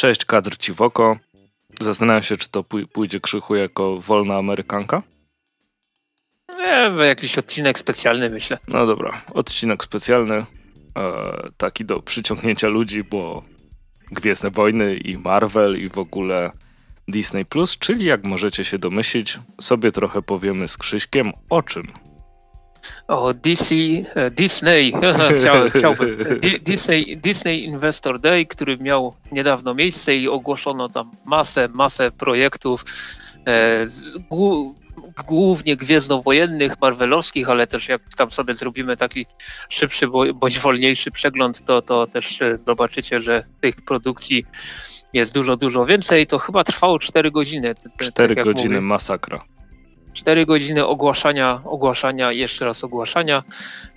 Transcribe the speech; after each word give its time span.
Cześć, 0.00 0.24
kadr 0.24 0.56
ci 0.56 0.72
w 0.72 0.82
oko. 0.82 1.16
Zastanawiam 1.80 2.22
się, 2.22 2.36
czy 2.36 2.50
to 2.50 2.64
pójdzie 2.92 3.20
krzychu 3.20 3.56
jako 3.56 3.98
wolna 3.98 4.36
Amerykanka? 4.36 5.02
Nie, 6.58 6.90
jakiś 7.06 7.38
odcinek 7.38 7.78
specjalny 7.78 8.30
myślę. 8.30 8.58
No 8.68 8.86
dobra, 8.86 9.22
odcinek 9.34 9.84
specjalny, 9.84 10.34
e, 10.34 10.44
taki 11.56 11.84
do 11.84 12.02
przyciągnięcia 12.02 12.68
ludzi, 12.68 13.04
bo 13.04 13.42
Gwiezdne 14.10 14.50
Wojny 14.50 14.96
i 14.96 15.18
Marvel 15.18 15.80
i 15.80 15.88
w 15.88 15.98
ogóle 15.98 16.52
Disney 17.08 17.44
Plus, 17.44 17.78
czyli 17.78 18.04
jak 18.04 18.24
możecie 18.24 18.64
się 18.64 18.78
domyślić, 18.78 19.38
sobie 19.60 19.92
trochę 19.92 20.22
powiemy 20.22 20.68
z 20.68 20.76
Krzyśkiem 20.76 21.32
o 21.50 21.62
czym. 21.62 21.92
O 23.08 23.34
DC, 23.34 23.74
e, 24.14 24.30
Disney, 24.30 24.92
chciałbym, 25.76 26.10
Disney, 26.62 27.16
Disney 27.16 27.64
Investor 27.64 28.20
Day, 28.20 28.46
który 28.46 28.78
miał 28.78 29.14
niedawno 29.32 29.74
miejsce 29.74 30.16
i 30.16 30.28
ogłoszono 30.28 30.88
tam 30.88 31.10
masę, 31.24 31.68
masę 31.68 32.10
projektów, 32.10 32.84
e, 33.46 33.86
głównie 35.26 35.76
gwiezdnowojennych, 35.76 36.80
marvelowskich, 36.80 37.50
ale 37.50 37.66
też 37.66 37.88
jak 37.88 38.02
tam 38.16 38.30
sobie 38.30 38.54
zrobimy 38.54 38.96
taki 38.96 39.26
szybszy 39.68 40.08
bądź 40.34 40.58
wolniejszy 40.58 41.10
przegląd, 41.10 41.64
to, 41.64 41.82
to 41.82 42.06
też 42.06 42.42
e, 42.42 42.58
zobaczycie, 42.66 43.20
że 43.20 43.44
tych 43.60 43.76
produkcji 43.76 44.46
jest 45.12 45.34
dużo, 45.34 45.56
dużo 45.56 45.84
więcej. 45.84 46.26
To 46.26 46.38
chyba 46.38 46.64
trwało 46.64 46.98
4 46.98 47.30
godziny. 47.30 47.74
4 47.98 48.34
tak 48.34 48.44
godziny 48.44 48.68
mówię. 48.68 48.80
masakra. 48.80 49.44
4 50.12 50.46
godziny 50.46 50.86
ogłaszania, 50.86 51.62
ogłaszania, 51.64 52.32
jeszcze 52.32 52.64
raz 52.64 52.84
ogłaszania. 52.84 53.42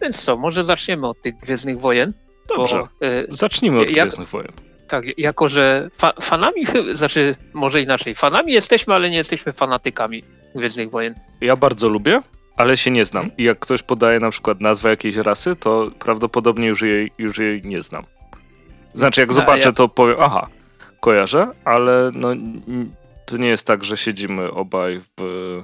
Więc 0.02 0.24
co, 0.24 0.38
może 0.38 0.64
zaczniemy 0.64 1.08
od 1.08 1.22
tych 1.22 1.38
Gwiezdnych 1.38 1.80
Wojen. 1.80 2.14
Dobrze, 2.58 2.78
bo, 2.78 3.08
y, 3.08 3.28
zacznijmy 3.30 3.80
od 3.80 3.90
jak, 3.90 4.08
Gwiezdnych 4.08 4.30
Wojen. 4.30 4.52
Tak, 4.88 5.06
jako 5.18 5.50
że 5.50 5.90
fa 5.98 6.14
fanami, 6.22 6.66
znaczy 6.94 7.36
może 7.54 7.82
inaczej, 7.82 8.16
fanami 8.16 8.54
jesteśmy, 8.54 8.94
ale 8.94 9.10
nie 9.10 9.18
jesteśmy 9.18 9.52
fanatykami 9.52 10.24
Gwiezdnych 10.56 10.90
Wojen. 10.90 11.16
Ja 11.42 11.56
bardzo 11.56 11.90
lubię, 11.90 12.22
ale 12.58 12.78
się 12.78 12.92
nie 12.92 13.06
znam. 13.06 13.32
I 13.38 13.44
jak 13.44 13.60
ktoś 13.60 13.84
podaje 13.84 14.20
na 14.20 14.30
przykład 14.30 14.62
nazwę 14.62 14.90
jakiejś 14.90 15.16
rasy, 15.16 15.56
to 15.56 15.92
prawdopodobnie 16.00 16.68
już 16.68 16.82
jej, 16.82 17.12
już 17.18 17.38
jej 17.38 17.62
nie 17.64 17.84
znam. 17.84 18.06
Znaczy, 18.94 19.22
jak 19.22 19.34
zobaczę, 19.34 19.70
ja... 19.70 19.72
to 19.72 19.90
powiem, 19.90 20.18
aha, 20.20 20.48
kojarzę, 21.00 21.48
ale 21.66 22.12
no, 22.16 22.30
to 23.26 23.38
nie 23.38 23.48
jest 23.48 23.68
tak, 23.68 23.84
że 23.84 23.98
siedzimy 23.98 24.52
obaj 24.52 25.02
w 25.18 25.64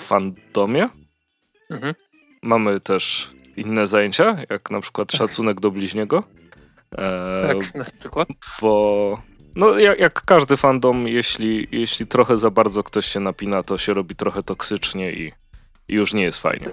fandomie. 0.00 0.88
Mhm. 1.70 1.94
Mamy 2.42 2.80
też 2.80 3.30
inne 3.56 3.86
zajęcia, 3.86 4.36
jak 4.50 4.70
na 4.70 4.80
przykład 4.80 5.12
szacunek 5.12 5.60
do 5.60 5.70
bliźniego. 5.70 6.24
E, 6.98 7.40
tak, 7.48 7.74
na 7.74 7.84
przykład. 7.84 8.28
Bo 8.60 9.22
no, 9.54 9.78
jak, 9.78 9.98
jak, 9.98 10.22
każdy 10.22 10.56
fandom, 10.56 11.08
jeśli, 11.08 11.68
jeśli 11.72 12.06
trochę 12.06 12.38
za 12.38 12.50
bardzo 12.50 12.82
ktoś 12.82 13.06
się 13.06 13.20
napina, 13.20 13.62
to 13.62 13.78
się 13.78 13.94
robi 13.94 14.14
trochę 14.14 14.42
toksycznie 14.42 15.12
i, 15.12 15.32
i 15.88 15.94
już 15.94 16.14
nie 16.14 16.22
jest 16.22 16.38
fajnie. 16.38 16.66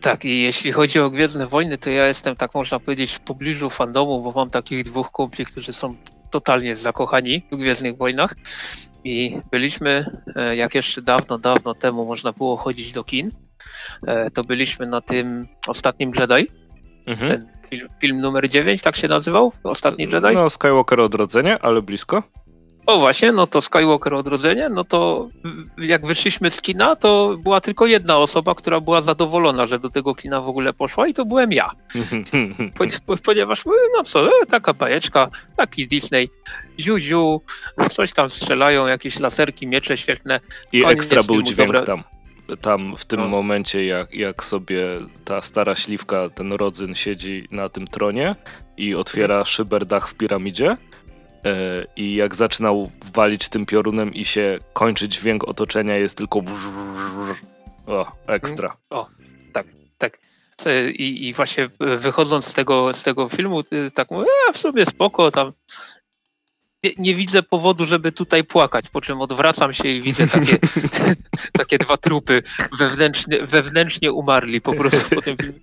Tak, 0.00 0.24
i 0.24 0.42
jeśli 0.42 0.72
chodzi 0.72 1.00
o 1.00 1.10
Gwiezdne 1.10 1.46
Wojny, 1.46 1.78
to 1.78 1.90
ja 1.90 2.06
jestem, 2.06 2.36
tak 2.36 2.54
można 2.54 2.80
powiedzieć, 2.80 3.12
w 3.12 3.20
pobliżu 3.20 3.70
fandomu, 3.70 4.22
bo 4.22 4.32
mam 4.32 4.50
takich 4.50 4.84
dwóch 4.84 5.10
kumpli, 5.10 5.46
którzy 5.46 5.72
są 5.72 5.96
totalnie 6.30 6.76
zakochani 6.76 7.42
w 7.52 7.56
Gwiezdnych 7.56 7.96
Wojnach 7.96 8.34
i 9.04 9.40
byliśmy, 9.50 10.04
e, 10.36 10.56
jak 10.56 10.74
jeszcze 10.74 11.02
dawno, 11.02 11.38
dawno 11.38 11.74
temu 11.74 12.06
można 12.06 12.32
było 12.32 12.56
chodzić 12.56 12.92
do 12.92 13.04
kin, 13.04 13.30
e, 14.06 14.30
to 14.30 14.44
byliśmy 14.44 14.86
na 14.86 15.00
tym 15.00 15.48
ostatnim 15.66 16.12
Jedi. 16.18 16.50
Mhm. 17.06 17.46
Film, 17.70 17.88
film, 18.00 18.20
numer 18.20 18.48
9, 18.48 18.82
tak 18.82 18.96
się 18.96 19.08
nazywał? 19.08 19.52
Ostatni 19.62 20.04
Jedi? 20.04 20.34
No, 20.34 20.50
Skywalker 20.50 21.00
Odrodzenie, 21.00 21.58
ale 21.62 21.82
blisko. 21.82 22.22
O 22.88 22.98
właśnie, 22.98 23.32
no 23.32 23.46
to 23.46 23.60
Skywalker 23.60 24.14
Odrodzenie, 24.14 24.68
no 24.68 24.84
to 24.84 25.28
jak 25.78 26.06
wyszliśmy 26.06 26.50
z 26.50 26.60
kina, 26.60 26.96
to 26.96 27.36
była 27.42 27.60
tylko 27.60 27.86
jedna 27.86 28.16
osoba, 28.16 28.54
która 28.54 28.80
była 28.80 29.00
zadowolona, 29.00 29.66
że 29.66 29.78
do 29.78 29.90
tego 29.90 30.14
kina 30.14 30.40
w 30.40 30.48
ogóle 30.48 30.72
poszła 30.72 31.08
i 31.08 31.14
to 31.14 31.24
byłem 31.24 31.52
ja. 31.52 31.70
Ponieważ, 33.24 33.64
no 33.96 34.02
co, 34.04 34.26
e, 34.26 34.46
taka 34.48 34.72
bajeczka, 34.72 35.28
taki 35.56 35.86
Disney, 35.86 36.30
ziu, 36.80 36.98
ziu, 36.98 37.40
coś 37.90 38.12
tam 38.12 38.30
strzelają, 38.30 38.86
jakieś 38.86 39.18
laserki, 39.20 39.66
miecze 39.66 39.96
świetne. 39.96 40.40
I 40.72 40.84
ekstra 40.84 41.22
był 41.22 41.42
dźwięk 41.42 41.72
dobre. 41.72 41.86
tam. 41.86 42.02
Tam 42.60 42.96
w 42.96 43.04
tym 43.04 43.20
no. 43.20 43.28
momencie, 43.28 43.86
jak, 43.86 44.14
jak 44.14 44.44
sobie 44.44 44.84
ta 45.24 45.42
stara 45.42 45.74
śliwka, 45.74 46.28
ten 46.28 46.52
rodzyn 46.52 46.94
siedzi 46.94 47.48
na 47.50 47.68
tym 47.68 47.86
tronie 47.86 48.36
i 48.76 48.94
otwiera 48.94 49.34
hmm. 49.34 49.46
szyberdach 49.46 50.08
w 50.08 50.14
piramidzie, 50.14 50.76
i 51.96 52.14
jak 52.14 52.34
zaczynał 52.34 52.90
walić 53.14 53.48
tym 53.48 53.66
piorunem 53.66 54.14
i 54.14 54.24
się 54.24 54.58
kończy 54.72 55.08
dźwięk 55.08 55.48
otoczenia, 55.48 55.96
jest 55.96 56.16
tylko 56.16 56.42
o, 57.86 58.12
ekstra. 58.26 58.76
O, 58.90 59.08
tak, 59.52 59.66
tak. 59.98 60.18
I, 60.92 61.28
I 61.28 61.32
właśnie 61.32 61.70
wychodząc 61.78 62.46
z 62.46 62.54
tego, 62.54 62.92
z 62.92 63.02
tego 63.02 63.28
filmu, 63.28 63.62
tak 63.94 64.10
mówię, 64.10 64.26
a 64.48 64.52
w 64.52 64.58
sumie 64.58 64.86
spoko, 64.86 65.30
tam 65.30 65.52
nie, 66.84 66.90
nie, 66.98 67.14
widzę 67.14 67.42
powodu, 67.42 67.86
żeby 67.86 68.12
tutaj 68.12 68.44
płakać, 68.44 68.88
po 68.88 69.00
czym 69.00 69.20
odwracam 69.20 69.72
się 69.72 69.88
i 69.88 70.02
widzę 70.02 70.28
takie, 70.28 70.58
takie 71.58 71.78
dwa 71.78 71.96
trupy 71.96 72.42
wewnętrznie, 72.78 73.46
wewnętrznie 73.46 74.12
umarli 74.12 74.60
po 74.60 74.72
prostu 74.72 75.14
po 75.16 75.22
tym 75.22 75.36
filmie. 75.36 75.60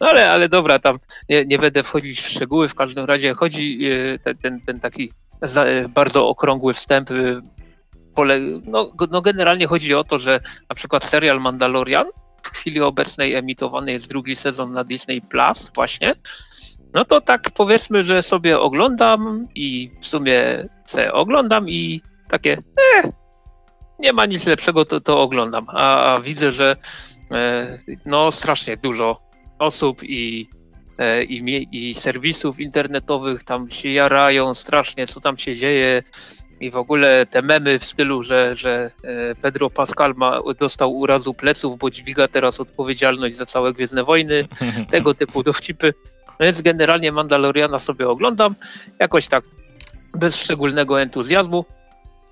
No 0.00 0.08
ale, 0.08 0.30
ale 0.30 0.48
dobra, 0.48 0.78
tam 0.78 0.98
nie, 1.28 1.44
nie 1.44 1.58
będę 1.58 1.82
wchodzić 1.82 2.20
w 2.20 2.28
szczegóły. 2.28 2.68
W 2.68 2.74
każdym 2.74 3.04
razie 3.04 3.34
chodzi 3.34 3.80
e, 4.14 4.18
ten, 4.18 4.36
ten, 4.36 4.60
ten 4.60 4.80
taki 4.80 5.12
bardzo 5.88 6.28
okrągły 6.28 6.74
wstęp. 6.74 7.10
E, 7.10 7.42
no, 8.64 8.92
no 9.10 9.20
generalnie 9.20 9.66
chodzi 9.66 9.94
o 9.94 10.04
to, 10.04 10.18
że 10.18 10.40
na 10.68 10.74
przykład 10.74 11.04
serial 11.04 11.40
Mandalorian 11.40 12.06
w 12.42 12.48
chwili 12.48 12.80
obecnej 12.80 13.34
emitowany 13.34 13.92
jest 13.92 14.08
drugi 14.08 14.36
sezon 14.36 14.72
na 14.72 14.84
Disney 14.84 15.22
Plus 15.22 15.70
właśnie. 15.74 16.14
No 16.94 17.04
to 17.04 17.20
tak 17.20 17.50
powiedzmy, 17.50 18.04
że 18.04 18.22
sobie 18.22 18.60
oglądam 18.60 19.48
i 19.54 19.90
w 20.00 20.06
sumie 20.06 20.68
se 20.84 21.12
oglądam 21.12 21.68
i 21.68 22.00
takie 22.28 22.58
eh, 22.94 23.10
nie 23.98 24.12
ma 24.12 24.26
nic 24.26 24.46
lepszego, 24.46 24.84
to, 24.84 25.00
to 25.00 25.20
oglądam. 25.20 25.66
A, 25.68 26.14
a 26.14 26.20
widzę, 26.20 26.52
że 26.52 26.76
e, 27.30 27.78
no 28.06 28.32
strasznie 28.32 28.76
dużo 28.76 29.25
osób 29.58 30.02
i, 30.02 30.48
e, 30.98 31.24
i, 31.24 31.68
i 31.72 31.94
serwisów 31.94 32.60
internetowych 32.60 33.42
tam 33.42 33.70
się 33.70 33.88
jarają 33.88 34.54
strasznie, 34.54 35.06
co 35.06 35.20
tam 35.20 35.38
się 35.38 35.56
dzieje 35.56 36.02
i 36.60 36.70
w 36.70 36.76
ogóle 36.76 37.26
te 37.26 37.42
memy 37.42 37.78
w 37.78 37.84
stylu, 37.84 38.22
że, 38.22 38.56
że 38.56 38.90
e, 39.02 39.34
Pedro 39.34 39.70
Pascal 39.70 40.14
ma, 40.16 40.40
dostał 40.58 40.96
urazu 40.96 41.34
pleców, 41.34 41.78
bo 41.78 41.90
dźwiga 41.90 42.28
teraz 42.28 42.60
odpowiedzialność 42.60 43.36
za 43.36 43.46
całe 43.46 43.72
Gwiezdne 43.72 44.04
Wojny, 44.04 44.48
tego 44.90 45.14
typu 45.14 45.42
dowcipy. 45.42 45.94
Więc 46.40 46.60
generalnie 46.60 47.12
Mandaloriana 47.12 47.78
sobie 47.78 48.08
oglądam, 48.08 48.54
jakoś 48.98 49.28
tak 49.28 49.44
bez 50.14 50.36
szczególnego 50.36 51.00
entuzjazmu 51.00 51.64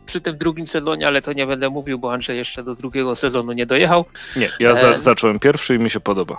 przy 0.06 0.21
tym 0.21 0.39
drugim 0.39 0.67
sezonie, 0.67 1.06
ale 1.06 1.23
to 1.23 1.33
nie 1.33 1.47
będę 1.47 1.71
mówił, 1.71 1.99
bo 1.99 2.12
Andrzej 2.12 2.37
jeszcze 2.37 2.62
do 2.62 2.75
drugiego 2.75 3.15
sezonu 3.15 3.53
nie 3.53 3.67
dojechał. 3.67 4.05
Nie, 4.37 4.49
ja 4.61 4.75
za, 4.75 4.89
e... 4.89 5.01
zacząłem 5.01 5.39
pierwszy 5.39 5.75
i 5.75 5.79
mi 5.79 5.91
się 5.91 6.01
podoba. 6.01 6.39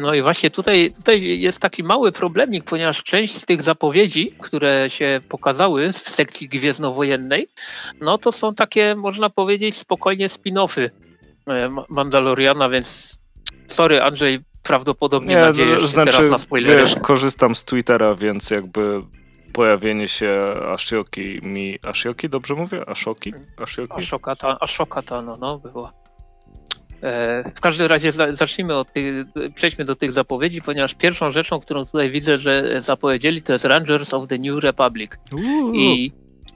No 0.00 0.14
i 0.14 0.22
właśnie 0.22 0.50
tutaj, 0.50 0.92
tutaj 0.96 1.40
jest 1.40 1.58
taki 1.58 1.84
mały 1.84 2.12
problemik, 2.12 2.64
ponieważ 2.64 3.02
część 3.02 3.34
z 3.34 3.44
tych 3.44 3.62
zapowiedzi, 3.62 4.34
które 4.38 4.90
się 4.90 5.20
pokazały 5.28 5.92
w 5.92 5.96
sekcji 5.96 6.48
gwiezdnowojennej, 6.48 7.48
no 8.00 8.18
to 8.18 8.32
są 8.32 8.54
takie, 8.54 8.94
można 8.94 9.30
powiedzieć, 9.30 9.76
spokojnie 9.76 10.28
spin-offy 10.28 10.90
e, 11.48 11.70
Mandaloriana, 11.88 12.68
więc 12.68 13.18
sorry 13.66 14.02
Andrzej, 14.02 14.40
prawdopodobnie 14.62 15.34
nie, 15.34 15.40
nadziejesz 15.40 15.86
znaczy, 15.86 16.10
teraz 16.10 16.30
na 16.30 16.38
spoilery. 16.38 16.80
Wiesz, 16.80 16.96
korzystam 17.02 17.54
z 17.54 17.64
Twittera, 17.64 18.14
więc 18.14 18.50
jakby 18.50 19.02
pojawienie 19.52 20.08
się 20.08 20.54
Ashioki 20.74 21.40
mi... 21.42 21.78
Ashioki, 21.82 22.28
dobrze 22.28 22.54
mówię? 22.54 22.88
Ashoki? 22.88 23.32
Ashokata, 23.90 24.60
Ashokata, 24.60 25.22
no, 25.22 25.36
no, 25.36 25.58
była. 25.58 26.01
E, 27.02 27.44
w 27.56 27.60
każdym 27.60 27.86
razie 27.86 28.12
zacznijmy 28.12 28.74
od 28.74 28.92
tych, 28.92 29.24
przejdźmy 29.54 29.84
do 29.84 29.96
tych 29.96 30.12
zapowiedzi, 30.12 30.62
ponieważ 30.62 30.94
pierwszą 30.94 31.30
rzeczą, 31.30 31.60
którą 31.60 31.84
tutaj 31.84 32.10
widzę, 32.10 32.38
że 32.38 32.80
zapowiedzieli, 32.82 33.42
to 33.42 33.52
jest 33.52 33.64
Rangers 33.64 34.14
of 34.14 34.28
the 34.28 34.38
New 34.38 34.58
Republic. 34.58 35.12
I, 35.74 36.12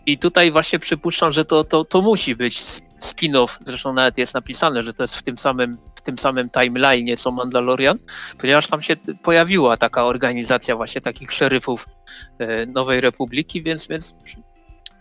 I 0.06 0.18
tutaj 0.18 0.52
właśnie 0.52 0.78
przypuszczam, 0.78 1.32
że 1.32 1.44
to, 1.44 1.64
to, 1.64 1.84
to 1.84 2.02
musi 2.02 2.36
być 2.36 2.60
spin-off, 3.02 3.58
zresztą 3.64 3.92
nawet 3.92 4.18
jest 4.18 4.34
napisane, 4.34 4.82
że 4.82 4.94
to 4.94 5.02
jest 5.02 5.16
w 5.16 5.22
tym 5.22 5.36
samym, 5.36 5.78
w 5.94 6.00
tym 6.00 6.18
samym 6.18 6.50
timeline 6.50 7.16
co 7.16 7.30
Mandalorian, 7.32 7.98
ponieważ 8.38 8.66
tam 8.66 8.82
się 8.82 8.96
pojawiła 9.22 9.76
taka 9.76 10.04
organizacja 10.04 10.76
właśnie 10.76 11.00
takich 11.00 11.32
szeryfów 11.32 11.86
e, 12.38 12.66
Nowej 12.66 13.00
Republiki, 13.00 13.62
więc, 13.62 13.86
więc 13.86 14.16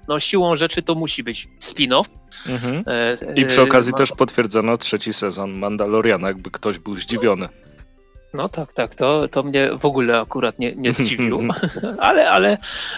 no 0.07 0.19
siłą 0.19 0.55
rzeczy 0.55 0.81
to 0.81 0.95
musi 0.95 1.23
być 1.23 1.47
spin-off. 1.63 2.09
Mhm. 2.49 2.83
E, 2.87 3.33
I 3.35 3.45
przy 3.45 3.61
okazji 3.61 3.91
e, 3.95 3.97
też 3.97 4.11
potwierdzono 4.11 4.77
trzeci 4.77 5.13
sezon 5.13 5.51
Mandaloriana, 5.51 6.27
jakby 6.27 6.51
ktoś 6.51 6.79
był 6.79 6.97
zdziwiony. 6.97 7.49
No 8.33 8.49
tak, 8.49 8.73
tak, 8.73 8.95
to, 8.95 9.27
to 9.27 9.43
mnie 9.43 9.69
w 9.79 9.85
ogóle 9.85 10.19
akurat 10.19 10.59
nie, 10.59 10.75
nie 10.75 10.93
zdziwiło, 10.93 11.41
ale, 11.99 12.29
ale 12.29 12.57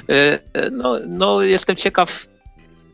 e, 0.09 0.39
no, 0.71 0.99
no 1.07 1.41
jestem 1.41 1.75
ciekaw 1.75 2.27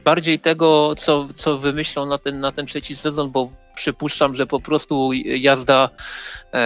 bardziej 0.03 0.39
tego, 0.39 0.95
co, 0.97 1.27
co 1.35 1.57
wymyślą 1.57 2.05
na 2.05 2.17
ten, 2.17 2.39
na 2.39 2.51
ten 2.51 2.65
trzeci 2.65 2.95
sezon, 2.95 3.31
bo 3.31 3.49
przypuszczam, 3.75 4.35
że 4.35 4.47
po 4.47 4.59
prostu 4.59 5.13
jazda 5.13 5.89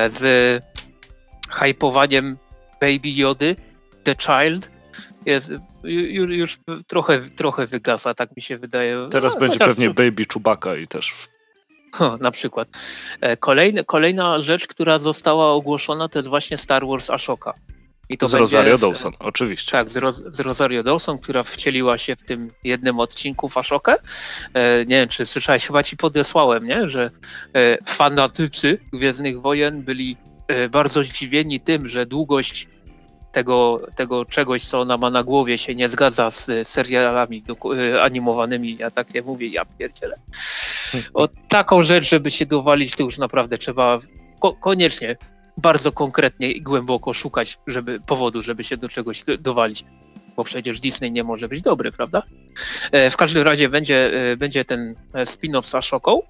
z 0.07 0.23
hypowaniem 1.49 2.37
Baby 2.81 3.09
Jody, 3.09 3.55
The 4.03 4.15
Child, 4.15 4.69
jest, 5.31 5.53
już, 5.83 6.31
już 6.31 6.57
trochę, 6.87 7.19
trochę 7.19 7.67
wygasa, 7.67 8.13
tak 8.13 8.35
mi 8.35 8.41
się 8.41 8.57
wydaje. 8.57 9.07
Teraz 9.11 9.33
no, 9.33 9.39
będzie 9.39 9.57
pewnie 9.57 9.89
Baby 9.89 10.25
Chewbacca 10.33 10.75
i 10.75 10.87
też 10.87 11.13
na 12.19 12.31
przykład. 12.31 12.67
E, 13.21 13.37
kolejny, 13.37 13.83
kolejna 13.83 14.41
rzecz, 14.41 14.67
która 14.67 14.97
została 14.97 15.51
ogłoszona, 15.51 16.09
to 16.09 16.19
jest 16.19 16.29
właśnie 16.29 16.57
Star 16.57 16.87
Wars 16.87 17.09
Ashoka. 17.09 17.53
I 18.09 18.17
to 18.17 18.27
z 18.27 18.33
Rosario 18.33 18.77
Dawson, 18.77 19.13
oczywiście. 19.19 19.71
Tak, 19.71 19.89
z, 19.89 19.97
Ros 19.97 20.15
z, 20.15 20.39
Rosario 20.39 20.83
Dawson, 20.83 21.19
która 21.19 21.43
wcieliła 21.43 21.97
się 21.97 22.15
w 22.15 22.23
tym 22.23 22.51
jednym 22.63 22.99
odcinku 22.99 23.49
w 23.49 23.57
Ashokę. 23.57 23.95
E, 24.53 24.85
nie 24.85 24.95
wiem, 24.95 25.09
czy 25.09 25.25
słyszałeś, 25.25 25.67
chyba 25.67 25.83
ci 25.83 25.97
podesłałem, 25.97 26.67
nie? 26.67 26.89
że 26.89 27.11
e, 27.53 27.77
fanatycy 27.85 28.79
Gwiezdnych 28.93 29.41
Wojen 29.41 29.83
byli 29.83 30.17
e, 30.47 30.69
bardzo 30.69 31.03
zdziwieni 31.03 31.59
tym, 31.59 31.87
że 31.87 32.05
długość 32.05 32.67
tego, 33.37 33.81
tego 33.95 34.25
czegoś, 34.25 34.63
co 34.63 34.79
ona 34.81 34.97
ma 34.97 35.09
na 35.09 35.23
głowie, 35.23 35.57
się 35.57 35.75
nie 35.75 35.89
zgadza 35.89 36.31
z 36.31 36.67
serialami 36.67 37.43
e, 37.93 38.01
animowanymi. 38.01 38.77
Ja 38.79 38.91
takie 38.91 39.21
mówię, 39.21 39.47
ja 39.47 39.65
pierdzielę. 39.65 40.15
O 41.13 41.27
taką 41.47 41.83
rzecz, 41.83 42.09
żeby 42.09 42.31
się 42.31 42.45
dowalić, 42.45 42.95
to 42.95 43.03
już 43.03 43.17
naprawdę 43.17 43.57
trzeba 43.57 43.97
ko 44.39 44.53
koniecznie 44.53 45.17
bardzo 45.57 45.91
konkretnie 45.91 46.51
i 46.51 46.61
głęboko 46.61 47.13
szukać 47.13 47.59
żeby, 47.67 47.99
powodu, 48.07 48.41
żeby 48.41 48.63
się 48.63 48.77
do 48.77 48.89
czegoś 48.89 49.23
dowalić. 49.39 49.85
Bo 50.35 50.43
przecież 50.43 50.79
Disney 50.79 51.11
nie 51.11 51.23
może 51.23 51.47
być 51.47 51.61
dobry, 51.61 51.91
prawda? 51.91 52.23
E, 52.91 53.09
w 53.09 53.17
każdym 53.17 53.43
razie 53.43 53.69
będzie, 53.69 54.11
e, 54.31 54.37
będzie 54.37 54.65
ten 54.65 54.95
spin-off 55.13 55.65
z 55.65 55.75
Ashoką. 55.75 56.21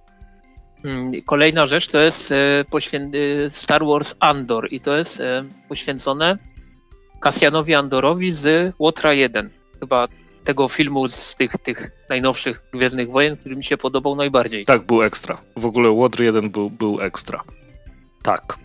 Mm, 0.86 1.12
kolejna 1.26 1.68
rzecz 1.68 1.88
to 1.88 2.00
jest 2.00 2.34
Star 3.48 3.86
Wars 3.86 4.16
Andor 4.20 4.68
i 4.72 4.80
to 4.80 4.98
jest 4.98 5.24
poświęcone 5.70 6.38
Kasjanowi 7.20 7.76
Andorowi 7.76 8.32
z 8.32 8.74
Łotra 8.80 9.14
1. 9.14 9.50
Chyba 9.80 10.08
tego 10.44 10.68
filmu 10.68 11.08
z 11.08 11.36
tych, 11.36 11.58
tych 11.58 11.92
najnowszych 12.10 12.64
Gwiezdnych 12.74 13.12
Wojen, 13.12 13.38
który 13.38 13.56
mi 13.56 13.64
się 13.64 13.78
podobał 13.78 14.16
najbardziej. 14.16 14.66
Tak, 14.66 14.86
był 14.86 15.04
ekstra. 15.04 15.38
W 15.56 15.66
ogóle 15.66 15.90
Łotr 15.90 16.22
1 16.22 16.50
był, 16.50 16.70
był 16.70 17.02
ekstra. 17.02 17.44
Tak. 18.24 18.58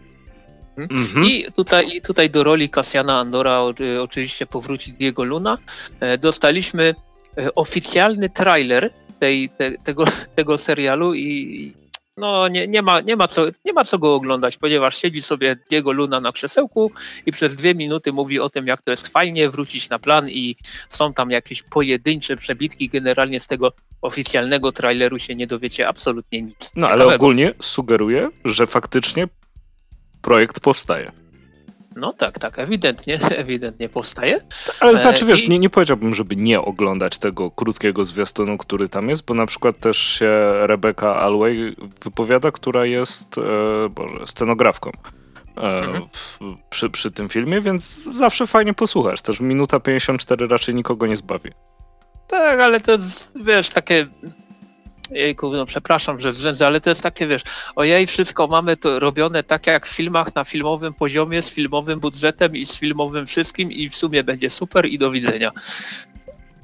Mhm. 0.77 1.01
mhm. 1.01 1.27
I 1.27 1.45
tutaj, 1.53 2.01
tutaj 2.03 2.31
do 2.31 2.45
roli 2.45 2.69
Kasjana 2.69 3.19
Andora 3.19 3.61
oczywiście 4.03 4.47
powróci 4.47 4.93
Diego 4.93 5.25
Luna. 5.25 5.59
E, 6.01 6.19
dostaliśmy 6.19 6.95
e, 7.39 7.55
oficjalny 7.55 8.31
trailer 8.31 8.91
tej, 9.19 9.51
te, 9.51 9.79
tego, 9.79 10.05
tego 10.35 10.59
serialu 10.59 11.15
i 11.15 11.75
no 12.17 12.49
nie, 12.49 12.69
nie, 12.69 12.83
ma, 12.83 13.01
nie, 13.01 13.17
ma 13.17 13.29
co, 13.29 13.47
nie 13.65 13.73
ma 13.73 13.85
co 13.85 13.99
go 13.99 14.15
oglądać, 14.15 14.57
ponieważ 14.57 14.97
siedzi 14.97 15.23
sobie 15.23 15.57
Diego 15.71 15.93
Luna 15.93 16.21
na 16.21 16.33
krzesełku 16.33 16.93
i 17.27 17.33
przez 17.33 17.57
dwie 17.57 17.75
minuty 17.75 18.13
mówi 18.13 18.41
o 18.41 18.51
tym, 18.51 18.67
jak 18.67 18.83
to 18.83 18.91
jest 18.91 19.09
fajnie 19.09 19.51
wrócić 19.51 19.89
na 19.89 19.99
plan 19.99 20.29
i 20.29 20.57
są 20.89 21.13
tam 21.13 21.31
jakieś 21.31 21.63
pojedyncze 21.63 22.37
przebitki. 22.37 22.89
Generalnie 22.89 23.41
z 23.41 23.47
tego 23.47 23.73
oficjalnego 24.03 24.73
traileru 24.73 25.19
się 25.19 25.35
nie 25.35 25.47
dowiecie 25.47 25.89
absolutnie 25.89 26.43
nic. 26.43 26.73
No 26.77 26.87
ciekawego. 26.87 27.05
ale 27.05 27.17
ogólnie 27.17 27.53
sugeruje, 27.61 28.29
że 28.45 28.67
faktycznie 28.67 29.29
projekt 30.23 30.61
powstaje. 30.61 31.22
No 31.97 32.13
tak, 32.13 32.39
tak, 32.39 32.59
ewidentnie, 32.59 33.19
ewidentnie 33.43 33.89
powstaje. 33.89 34.41
Ale 34.81 34.97
znaczy, 34.97 35.25
wiesz, 35.27 35.45
I... 35.45 35.49
nie, 35.49 35.59
nie 35.59 35.71
powiedziałbym, 35.71 36.15
żeby 36.15 36.37
nie 36.37 36.61
oglądać 36.61 37.19
tego 37.19 37.51
krótkiego 37.51 38.05
zwiastunu, 38.05 38.59
który 38.59 38.89
tam 38.89 39.09
jest, 39.09 39.25
bo 39.25 39.35
na 39.35 39.47
przykład 39.47 39.79
też 39.79 39.99
się 39.99 40.31
Rebecca 40.63 41.17
Alway 41.17 41.77
wypowiada, 42.05 42.51
która 42.51 42.85
jest, 42.85 43.39
e, 43.39 43.89
boże, 43.89 44.27
scenografką. 44.27 44.91
E, 45.57 45.61
mhm. 45.61 46.09
w, 46.13 46.39
przy, 46.71 46.91
przy 46.91 47.11
tym 47.11 47.29
filmie, 47.29 47.61
więc 47.61 48.05
zawsze 48.05 48.47
fajnie 48.47 48.75
posłuchasz. 48.75 49.23
Też 49.23 49.41
minuta 49.41 49.81
54 49.81 50.47
raczej 50.47 50.75
nikogo 50.75 51.07
nie 51.07 51.17
zbawi. 51.17 51.51
Tak, 52.29 52.61
ale 52.61 52.81
to 52.81 52.93
jest, 52.93 53.39
wiesz, 53.45 53.69
takie 53.69 54.07
jejku, 55.15 55.53
no 55.53 55.67
przepraszam, 55.67 56.19
że 56.19 56.33
zrzędzę, 56.33 56.67
ale 56.67 56.81
to 56.81 56.91
jest 56.91 57.03
takie, 57.03 57.27
wiesz, 57.27 57.43
ojej, 57.77 58.07
wszystko 58.07 58.47
mamy 58.47 58.77
to 58.77 59.01
robione 59.01 59.43
tak 59.43 59.67
jak 59.67 59.87
w 59.87 59.91
filmach 59.91 60.35
na 60.35 60.45
filmowym 60.45 60.95
poziomie, 60.95 61.43
z 61.43 61.51
filmowym 61.51 62.01
budżetem 62.01 62.57
i 62.57 62.67
z 62.67 62.79
filmowym 62.79 63.27
wszystkim 63.27 63.73
i 63.73 63.89
w 63.89 63.97
sumie 63.97 64.25
będzie 64.25 64.51
super 64.51 64.87
i 64.87 64.99
do 64.99 65.11
widzenia. 65.11 65.53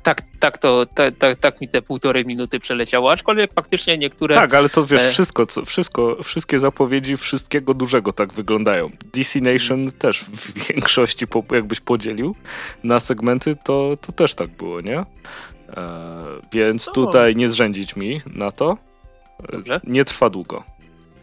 Tak, 0.02 0.22
tak, 0.40 0.58
to, 0.58 0.86
tak, 0.86 1.16
tak, 1.18 1.38
tak 1.38 1.60
mi 1.60 1.68
te 1.68 1.82
półtorej 1.82 2.26
minuty 2.26 2.60
przeleciało, 2.60 3.12
aczkolwiek 3.12 3.52
faktycznie 3.54 3.98
niektóre... 3.98 4.34
Tak, 4.34 4.54
ale 4.54 4.68
to 4.68 4.86
wiesz, 4.86 5.02
e, 5.02 5.10
wszystko, 5.10 5.46
co, 5.46 5.64
wszystko, 5.64 6.22
wszystkie 6.22 6.58
zapowiedzi 6.58 7.16
wszystkiego 7.16 7.74
dużego 7.74 8.12
tak 8.12 8.32
wyglądają. 8.32 8.90
DC 9.14 9.40
Nation 9.40 9.78
hmm. 9.78 9.92
też 9.92 10.20
w 10.20 10.52
większości, 10.68 11.26
jakbyś 11.52 11.80
podzielił 11.80 12.34
na 12.84 13.00
segmenty, 13.00 13.56
to, 13.64 13.96
to 14.00 14.12
też 14.12 14.34
tak 14.34 14.50
było, 14.50 14.80
nie? 14.80 15.04
E, 15.76 16.24
więc 16.52 16.86
no. 16.86 16.92
tutaj 16.92 17.36
nie 17.36 17.48
zrzędzić 17.48 17.96
mi 17.96 18.20
na 18.34 18.52
to. 18.52 18.78
Dobrze. 19.52 19.80
Nie 19.84 20.04
trwa 20.04 20.30
długo. 20.30 20.64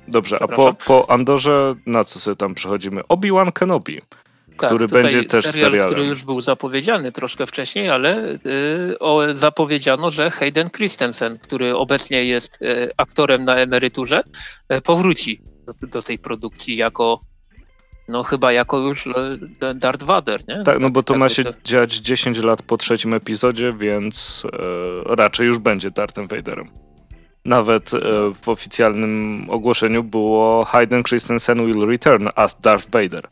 Dobrze, 0.07 0.37
a 0.41 0.47
po, 0.47 0.73
po 0.73 1.09
Andorze 1.09 1.75
na 1.85 2.03
co 2.03 2.19
sobie 2.19 2.35
tam 2.35 2.55
przechodzimy? 2.55 3.01
Obi-Wan 3.09 3.51
Kenobi, 3.51 4.01
tak, 4.57 4.69
który 4.69 4.87
będzie 4.87 5.23
też 5.23 5.45
serial, 5.45 5.59
serialem. 5.59 5.93
który 5.93 6.07
już 6.07 6.23
był 6.23 6.41
zapowiedziany 6.41 7.11
troszkę 7.11 7.47
wcześniej, 7.47 7.89
ale 7.89 8.37
y, 8.91 8.99
o, 8.99 9.33
zapowiedziano, 9.33 10.11
że 10.11 10.31
Hayden 10.31 10.69
Christensen, 10.69 11.39
który 11.39 11.75
obecnie 11.75 12.25
jest 12.25 12.61
y, 12.61 12.91
aktorem 12.97 13.43
na 13.43 13.55
emeryturze, 13.55 14.23
y, 14.73 14.81
powróci 14.81 15.41
do, 15.65 15.87
do 15.87 16.01
tej 16.01 16.19
produkcji 16.19 16.75
jako 16.75 17.21
no 18.07 18.23
chyba 18.23 18.51
jako 18.51 18.77
już 18.77 19.09
Darth 19.75 20.03
Vader, 20.03 20.43
nie? 20.47 20.63
Tak, 20.63 20.79
no 20.79 20.89
bo 20.89 21.03
to 21.03 21.13
tak, 21.13 21.19
ma 21.19 21.29
się 21.29 21.43
to... 21.43 21.51
dziać 21.63 21.93
10 21.93 22.37
lat 22.37 22.61
po 22.61 22.77
trzecim 22.77 23.13
epizodzie, 23.13 23.73
więc 23.73 24.43
e, 25.09 25.15
raczej 25.15 25.47
już 25.47 25.59
będzie 25.59 25.91
Darthem 25.91 26.27
Vaderem. 26.27 26.69
Nawet 27.45 27.93
e, 27.93 27.99
w 28.41 28.49
oficjalnym 28.49 29.45
ogłoszeniu 29.49 30.03
było 30.03 30.65
Hayden 30.65 31.03
Christensen 31.03 31.65
will 31.65 31.87
return 31.87 32.27
as 32.35 32.61
Darth 32.61 32.89
Vader. 32.89 33.27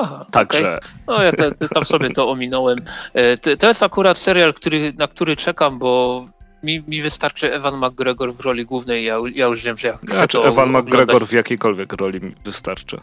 Aha, 0.00 0.26
Także. 0.30 0.78
Okay. 0.78 0.90
No 1.06 1.22
ja 1.22 1.32
te, 1.32 1.52
te, 1.52 1.68
tam 1.68 1.84
sobie 1.84 2.10
to 2.10 2.30
ominąłem. 2.30 2.78
E, 3.14 3.56
to 3.56 3.68
jest 3.68 3.82
akurat 3.82 4.18
serial, 4.18 4.54
który, 4.54 4.92
na 4.98 5.08
który 5.08 5.36
czekam, 5.36 5.78
bo 5.78 6.24
mi, 6.62 6.82
mi 6.88 7.02
wystarczy 7.02 7.54
Evan 7.54 7.76
McGregor 7.76 8.34
w 8.34 8.40
roli 8.40 8.64
głównej. 8.64 9.04
Ja, 9.04 9.18
ja 9.34 9.46
już 9.46 9.62
wiem, 9.62 9.78
że 9.78 9.88
ja 9.88 9.96
chcę 9.96 10.16
znaczy, 10.16 10.38
to 10.38 10.48
Evan 10.48 10.70
McGregor 10.70 11.26
w 11.26 11.32
jakiejkolwiek 11.32 11.92
roli 11.92 12.20
mi 12.20 12.34
wystarczy. 12.44 13.00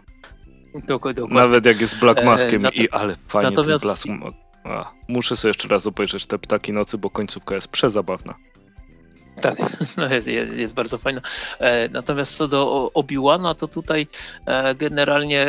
Dokładnie. 0.87 1.25
Nawet 1.29 1.65
jak 1.65 1.81
jest 1.81 1.99
Black 1.99 2.21
e, 2.21 2.25
Maskiem 2.25 2.65
e, 2.65 2.69
i 2.69 2.89
ale 2.89 3.15
fajnie 3.27 3.49
natomiast... 3.49 3.85
ten 4.05 4.19
Black 4.19 4.33
Muszę 5.07 5.35
sobie 5.35 5.49
jeszcze 5.49 5.67
raz 5.67 5.87
obejrzeć 5.87 6.25
te 6.25 6.39
Ptaki 6.39 6.73
Nocy, 6.73 6.97
bo 6.97 7.09
końcówka 7.09 7.55
jest 7.55 7.67
przezabawna. 7.67 8.35
Tak, 9.41 9.57
no 9.97 10.13
jest, 10.13 10.27
jest, 10.27 10.53
jest, 10.53 10.73
bardzo 10.73 10.97
fajna. 10.97 11.21
E, 11.59 11.89
natomiast 11.89 12.37
co 12.37 12.47
do 12.47 12.91
Obi-Wana, 12.93 13.55
to 13.55 13.67
tutaj 13.67 14.07
e, 14.45 14.75
generalnie 14.75 15.47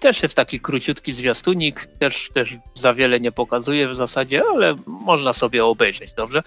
też 0.00 0.22
jest 0.22 0.34
taki 0.34 0.60
króciutki 0.60 1.12
zwiastunik, 1.12 1.86
też, 1.86 2.30
też 2.34 2.56
za 2.74 2.94
wiele 2.94 3.20
nie 3.20 3.32
pokazuje 3.32 3.88
w 3.88 3.96
zasadzie, 3.96 4.42
ale 4.54 4.76
można 4.86 5.32
sobie 5.32 5.64
obejrzeć, 5.64 6.12
dobrze? 6.12 6.42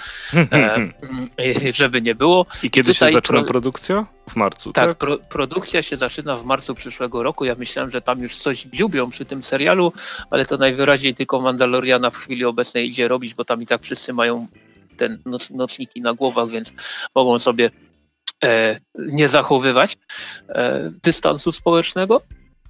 E, 0.51 1.73
żeby 1.73 2.01
nie 2.01 2.15
było. 2.15 2.45
I 2.63 2.71
kiedy 2.71 2.93
tutaj 2.93 3.09
się 3.09 3.13
zaczyna 3.13 3.39
pro... 3.39 3.47
produkcja? 3.47 4.05
W 4.29 4.35
marcu, 4.35 4.73
tak? 4.73 4.87
tak? 4.87 4.97
Pro, 4.97 5.17
produkcja 5.17 5.81
się 5.81 5.97
zaczyna 5.97 6.35
w 6.35 6.45
marcu 6.45 6.75
przyszłego 6.75 7.23
roku. 7.23 7.45
Ja 7.45 7.55
myślałem, 7.55 7.91
że 7.91 8.01
tam 8.01 8.19
już 8.19 8.35
coś 8.35 8.61
dziubią 8.61 9.09
przy 9.09 9.25
tym 9.25 9.43
serialu, 9.43 9.93
ale 10.29 10.45
to 10.45 10.57
najwyraźniej 10.57 11.15
tylko 11.15 11.41
Mandaloriana 11.41 12.09
w 12.09 12.17
chwili 12.17 12.45
obecnej 12.45 12.87
idzie 12.87 13.07
robić, 13.07 13.33
bo 13.33 13.45
tam 13.45 13.61
i 13.61 13.65
tak 13.65 13.81
wszyscy 13.81 14.13
mają 14.13 14.47
te 14.97 15.17
noc, 15.25 15.49
nocniki 15.49 16.01
na 16.01 16.13
głowach, 16.13 16.49
więc 16.49 16.73
mogą 17.15 17.39
sobie 17.39 17.69
e, 18.43 18.79
nie 18.97 19.27
zachowywać 19.27 19.97
e, 20.49 20.91
dystansu 21.03 21.51
społecznego. 21.51 22.21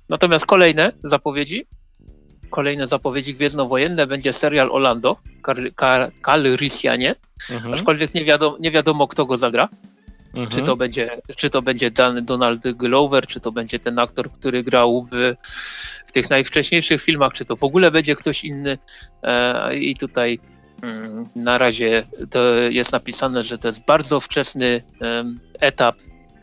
Natomiast 0.09 0.45
kolejne 0.45 0.91
zapowiedzi, 1.03 1.65
kolejne 2.49 2.87
zapowiedzi 2.87 3.35
gwiezdnowojenne 3.35 4.07
będzie 4.07 4.33
serial 4.33 4.71
Orlando, 4.71 5.17
Calrissianie, 6.25 7.15
mhm. 7.51 7.73
aczkolwiek 7.73 8.13
nie 8.13 8.25
wiadomo, 8.25 8.57
nie 8.59 8.71
wiadomo 8.71 9.07
kto 9.07 9.25
go 9.25 9.37
zagra. 9.37 9.69
Mhm. 10.33 10.49
Czy, 10.49 10.61
to 10.61 10.75
będzie, 10.75 11.21
czy 11.37 11.49
to 11.49 11.61
będzie 11.61 11.91
Donald 12.21 12.71
Glover, 12.71 13.27
czy 13.27 13.39
to 13.39 13.51
będzie 13.51 13.79
ten 13.79 13.99
aktor, 13.99 14.31
który 14.31 14.63
grał 14.63 15.07
w, 15.11 15.35
w 16.05 16.11
tych 16.11 16.29
najwcześniejszych 16.29 17.01
filmach, 17.01 17.33
czy 17.33 17.45
to 17.45 17.55
w 17.55 17.63
ogóle 17.63 17.91
będzie 17.91 18.15
ktoś 18.15 18.43
inny. 18.43 18.77
E, 19.23 19.77
I 19.77 19.95
tutaj 19.95 20.39
na 21.35 21.57
razie 21.57 22.03
to 22.29 22.53
jest 22.53 22.91
napisane, 22.91 23.43
że 23.43 23.57
to 23.57 23.67
jest 23.67 23.85
bardzo 23.85 24.19
wczesny 24.19 24.83
etap 25.59 25.95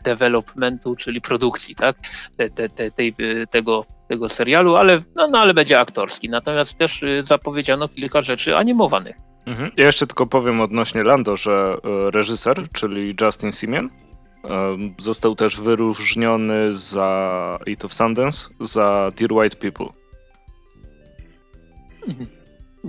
developmentu, 0.03 0.95
czyli 0.95 1.21
produkcji, 1.21 1.75
tak? 1.75 1.97
Te, 2.37 2.49
te, 2.49 2.69
te, 2.69 2.91
tej, 2.91 3.15
tego 3.49 3.85
tego 4.09 4.29
serialu, 4.29 4.75
ale, 4.75 5.01
no, 5.15 5.27
no, 5.27 5.39
ale 5.39 5.53
będzie 5.53 5.79
aktorski. 5.79 6.29
Natomiast 6.29 6.77
też 6.77 7.03
y, 7.03 7.23
zapowiedziano 7.23 7.87
kilka 7.87 8.21
rzeczy 8.21 8.57
animowanych. 8.57 9.15
Mhm. 9.45 9.71
Ja 9.77 9.85
jeszcze 9.85 10.07
tylko 10.07 10.27
powiem 10.27 10.61
odnośnie 10.61 11.03
Lando, 11.03 11.37
że 11.37 11.77
e, 11.83 12.11
reżyser, 12.11 12.69
czyli 12.73 13.15
Justin 13.21 13.51
Simien, 13.51 13.89
e, 14.43 14.77
został 14.97 15.35
też 15.35 15.61
wyróżniony 15.61 16.73
za, 16.73 17.59
i 17.65 17.77
to 17.77 17.87
w 17.87 17.93
Sundance, 17.93 18.49
za 18.59 19.11
Dear 19.17 19.33
White 19.33 19.57
People. 19.57 19.87
Mhm. 22.07 22.38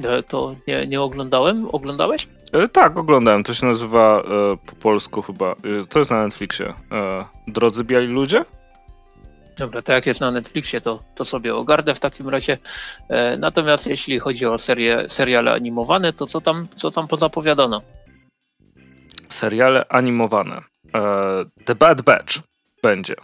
E, 0.04 0.22
to 0.22 0.56
nie, 0.66 0.86
nie 0.86 1.00
oglądałem. 1.00 1.68
Oglądałeś? 1.72 2.28
E, 2.52 2.68
tak, 2.68 2.98
oglądałem. 2.98 3.44
To 3.44 3.54
się 3.54 3.66
nazywa 3.66 4.20
e, 4.20 4.22
po 4.66 4.76
polsku 4.76 5.22
chyba. 5.22 5.52
E, 5.52 5.84
to 5.88 5.98
jest 5.98 6.10
na 6.10 6.22
Netflixie. 6.24 6.74
Drodzy 7.48 7.84
Biali 7.84 8.06
Ludzie? 8.06 8.44
Dobra, 9.58 9.82
tak 9.82 9.94
jak 9.94 10.06
jest 10.06 10.20
na 10.20 10.30
Netflixie, 10.30 10.80
to, 10.80 11.02
to 11.14 11.24
sobie 11.24 11.54
ogarnę 11.54 11.94
w 11.94 12.00
takim 12.00 12.28
razie. 12.28 12.58
natomiast 13.38 13.86
jeśli 13.86 14.18
chodzi 14.18 14.46
o 14.46 14.58
serie, 14.58 15.08
seriale 15.08 15.52
animowane, 15.52 16.12
to 16.12 16.26
co 16.26 16.40
tam, 16.40 16.66
co 16.76 16.90
tam 16.90 17.08
pozapowiadano? 17.08 17.82
Seriale 19.28 19.88
animowane. 19.88 20.60
The 21.64 21.74
Bad 21.74 22.02
Batch 22.02 22.38
będzie. 22.82 23.14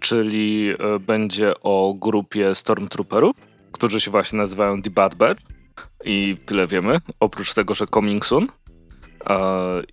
Czyli 0.00 0.74
będzie 1.00 1.54
o 1.62 1.94
grupie 1.98 2.54
Stormtrooperów, 2.54 3.36
którzy 3.72 4.00
się 4.00 4.10
właśnie 4.10 4.38
nazywają 4.38 4.82
The 4.82 4.90
Bad 4.90 5.14
Batch 5.14 5.42
i 6.04 6.36
tyle 6.46 6.66
wiemy. 6.66 7.00
Oprócz 7.20 7.54
tego, 7.54 7.74
że 7.74 7.86
Coming 7.86 8.26
Soon 8.26 8.46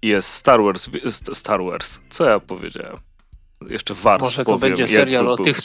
jest 0.01 0.33
Star 0.33 0.61
Wars. 0.63 0.89
Star 1.33 1.63
Wars. 1.63 1.99
Co 2.09 2.29
ja 2.29 2.39
powiedziałem? 2.39 2.97
Jeszcze 3.69 3.93
Wars 3.93 4.21
Może 4.21 4.45
to 4.45 4.51
powiem, 4.51 4.59
będzie 4.59 4.87
serial 4.87 5.29
o 5.29 5.37
tych... 5.37 5.57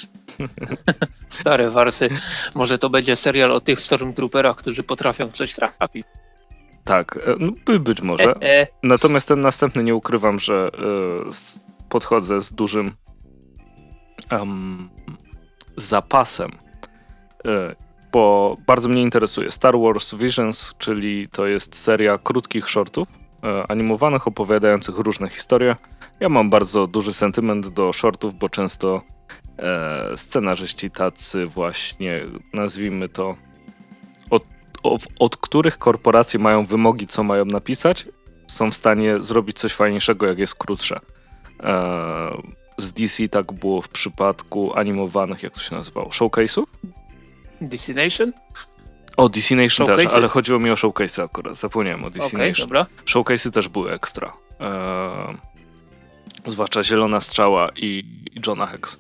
Stare 1.28 1.70
Warsy. 1.70 2.08
Może 2.54 2.78
to 2.78 2.90
będzie 2.90 3.16
serial 3.16 3.52
o 3.52 3.60
tych 3.60 3.80
Stormtrooperach, 3.80 4.56
którzy 4.56 4.82
potrafią 4.82 5.28
coś 5.28 5.52
trafić. 5.52 6.06
Tak, 6.84 7.16
e, 7.16 7.36
no, 7.38 7.52
by, 7.64 7.80
być 7.80 8.02
może. 8.02 8.24
E, 8.24 8.60
e. 8.60 8.66
Natomiast 8.82 9.28
ten 9.28 9.40
następny 9.40 9.82
nie 9.82 9.94
ukrywam, 9.94 10.38
że 10.38 10.68
y, 10.68 11.88
podchodzę 11.88 12.40
z 12.40 12.52
dużym 12.52 12.94
um, 14.30 14.90
zapasem 15.76 16.50
y, 16.50 16.56
bo 18.16 18.56
bardzo 18.66 18.88
mnie 18.88 19.02
interesuje. 19.02 19.52
Star 19.52 19.78
Wars 19.78 20.14
Visions, 20.14 20.74
czyli 20.78 21.28
to 21.28 21.46
jest 21.46 21.76
seria 21.76 22.18
krótkich 22.18 22.68
shortów 22.68 23.08
e, 23.44 23.70
animowanych, 23.70 24.26
opowiadających 24.26 24.98
różne 24.98 25.28
historie. 25.28 25.76
Ja 26.20 26.28
mam 26.28 26.50
bardzo 26.50 26.86
duży 26.86 27.12
sentyment 27.12 27.68
do 27.68 27.92
shortów, 27.92 28.34
bo 28.34 28.48
często 28.48 29.02
e, 29.58 30.16
scenarzyści 30.16 30.90
tacy 30.90 31.46
właśnie, 31.46 32.20
nazwijmy 32.54 33.08
to, 33.08 33.36
od, 34.30 34.44
od, 34.82 35.06
od 35.18 35.36
których 35.36 35.78
korporacje 35.78 36.40
mają 36.40 36.64
wymogi, 36.64 37.06
co 37.06 37.22
mają 37.22 37.44
napisać, 37.44 38.06
są 38.46 38.70
w 38.70 38.74
stanie 38.74 39.22
zrobić 39.22 39.58
coś 39.58 39.72
fajniejszego, 39.72 40.26
jak 40.26 40.38
jest 40.38 40.54
krótsze. 40.54 41.00
E, 41.62 42.42
z 42.78 42.92
DC 42.92 43.28
tak 43.28 43.52
było 43.52 43.82
w 43.82 43.88
przypadku 43.88 44.78
animowanych, 44.78 45.42
jak 45.42 45.52
to 45.52 45.60
się 45.60 45.74
nazywało, 45.74 46.08
showcase'ów? 46.08 46.64
Destination? 47.60 48.32
O, 49.16 49.28
Destination 49.28 49.86
też, 49.86 50.12
ale 50.12 50.28
chodziło 50.28 50.58
mi 50.58 50.70
o 50.70 50.76
showcase 50.76 51.22
akurat. 51.22 51.56
Zapomniałem 51.56 52.04
o 52.04 52.10
Destination. 52.10 52.66
Okay, 52.66 52.66
dobra. 52.66 52.86
Showcase'y 53.06 53.50
też 53.50 53.68
były 53.68 53.92
ekstra. 53.92 54.32
Eee, 54.60 55.36
zwłaszcza 56.46 56.82
Zielona 56.82 57.20
Strzała 57.20 57.68
i, 57.76 58.04
i 58.32 58.40
Johna 58.46 58.66
Hex. 58.66 58.98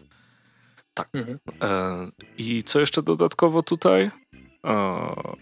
Tak. 0.94 1.08
Mhm. 1.12 1.38
Eee, 1.60 2.12
I 2.38 2.62
co 2.62 2.80
jeszcze 2.80 3.02
dodatkowo 3.02 3.62
tutaj? 3.62 4.10
Eee, 4.64 5.36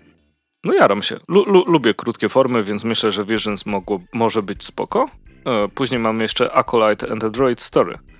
no 0.64 0.75
jaram 0.75 1.02
się. 1.02 1.16
Lu, 1.28 1.44
lu, 1.44 1.64
lubię 1.66 1.94
krótkie 1.94 2.28
formy, 2.28 2.62
więc 2.62 2.85
myślę, 2.85 3.12
że 3.12 3.25
Visions 3.25 3.66
mogło, 3.66 4.00
może 4.12 4.42
być 4.42 4.64
spoko. 4.64 5.09
Później 5.75 6.00
mamy 6.00 6.25
jeszcze 6.25 6.52
Acolyte 6.52 7.12
and 7.12 7.21
the 7.21 7.30
Droid 7.30 7.62
Story 7.62 7.94
E, 7.94 8.13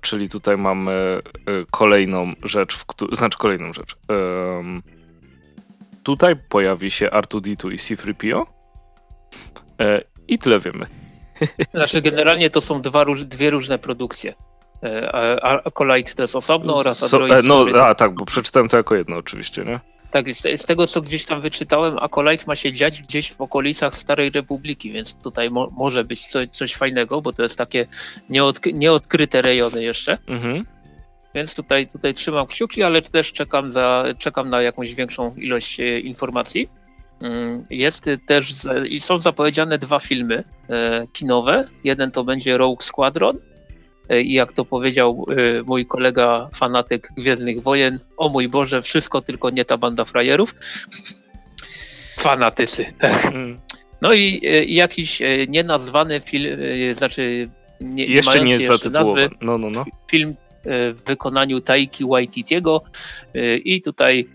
czyli 0.00 0.28
tutaj 0.28 0.56
mamy 0.56 0.92
e, 0.92 1.20
kolejną 1.70 2.32
rzecz, 2.42 2.76
w 2.76 2.84
znaczy 3.12 3.38
kolejną 3.38 3.72
rzecz. 3.72 3.96
Tutaj 6.02 6.36
pojawi 6.48 6.90
się 6.90 7.08
R2D2 7.08 7.72
i 7.72 7.76
C3PO 7.76 8.42
e, 9.80 10.02
i 10.28 10.38
tyle 10.38 10.60
wiemy. 10.60 10.86
Znaczy 11.74 12.02
generalnie 12.02 12.50
to 12.50 12.60
są 12.60 12.82
dwa, 12.82 13.04
dwie 13.04 13.50
różne 13.50 13.78
produkcje. 13.78 14.34
Acolyte 15.42 16.14
to 16.14 16.22
jest 16.22 16.36
osobno 16.36 16.76
oraz 16.76 17.02
Android 17.02 17.44
so, 17.44 17.64
No, 17.64 17.86
a 17.86 17.94
tak, 17.94 18.14
bo 18.14 18.24
przeczytałem 18.24 18.68
to 18.68 18.76
jako 18.76 18.94
jedno 18.94 19.16
oczywiście, 19.16 19.64
nie? 19.64 19.80
Tak, 20.10 20.34
z, 20.34 20.60
z, 20.60 20.64
tego 20.66 20.86
co 20.86 21.02
gdzieś 21.02 21.24
tam 21.24 21.40
wyczytałem, 21.40 21.98
Acolyte 21.98 22.44
ma 22.46 22.54
się 22.54 22.72
dziać 22.72 23.02
gdzieś 23.02 23.32
w 23.32 23.40
okolicach 23.40 23.96
Starej 23.96 24.30
Republiki, 24.30 24.92
więc 24.92 25.14
tutaj 25.14 25.50
mo, 25.50 25.70
może 25.70 26.04
być 26.04 26.26
co, 26.26 26.38
coś 26.50 26.74
fajnego, 26.74 27.20
bo 27.20 27.32
to 27.32 27.42
jest 27.42 27.58
takie 27.58 27.86
nieodk 28.30 28.66
nieodkryte 28.66 29.42
rejony 29.42 29.82
jeszcze. 29.82 30.18
Mhm. 30.26 30.66
Więc 31.34 31.54
tutaj, 31.54 31.86
tutaj 31.86 32.14
trzymam 32.14 32.46
kciuki, 32.46 32.82
ale 32.82 33.02
też 33.02 33.32
czekam, 33.32 33.70
za, 33.70 34.04
czekam 34.18 34.50
na 34.50 34.62
jakąś 34.62 34.94
większą 34.94 35.34
ilość 35.34 35.80
e, 35.80 36.00
informacji. 36.00 36.68
Mm, 37.20 37.64
jest 37.70 38.10
też 38.26 38.54
i 38.88 39.00
są 39.00 39.18
zapowiedziane 39.18 39.78
dwa 39.78 39.98
filmy 39.98 40.44
e, 40.70 41.06
kinowe. 41.12 41.64
Jeden 41.84 42.10
to 42.10 42.24
będzie 42.24 42.58
Rogue 42.58 42.80
Squadron, 42.80 43.38
i 44.10 44.32
jak 44.32 44.52
to 44.52 44.64
powiedział 44.64 45.26
e, 45.30 45.62
mój 45.62 45.86
kolega 45.86 46.48
fanatyk 46.54 47.08
Gwiezdnych 47.16 47.62
Wojen, 47.62 47.98
o 48.16 48.28
mój 48.28 48.48
Boże, 48.48 48.82
wszystko 48.82 49.22
tylko 49.22 49.50
nie 49.50 49.64
ta 49.64 49.76
banda 49.76 50.04
frajerów. 50.04 50.54
Fanatycy. 52.18 52.86
Mm. 53.32 53.60
No 54.00 54.12
i, 54.12 54.40
e, 54.44 54.64
jakiś 54.64 55.22
nienazwany 55.48 56.20
film, 56.20 56.58
znaczy 56.92 57.50
nie, 57.80 58.06
jeszcze 58.06 58.44
nie 58.44 58.60
zatytułowany. 58.60 59.28
No, 59.40 59.58
no, 59.58 59.70
no. 59.70 59.84
Film 60.10 60.34
w 60.64 61.00
wykonaniu 61.06 61.60
Taiki 61.60 62.04
Waititiego 62.04 62.82
i 63.64 63.82
tutaj 63.82 64.28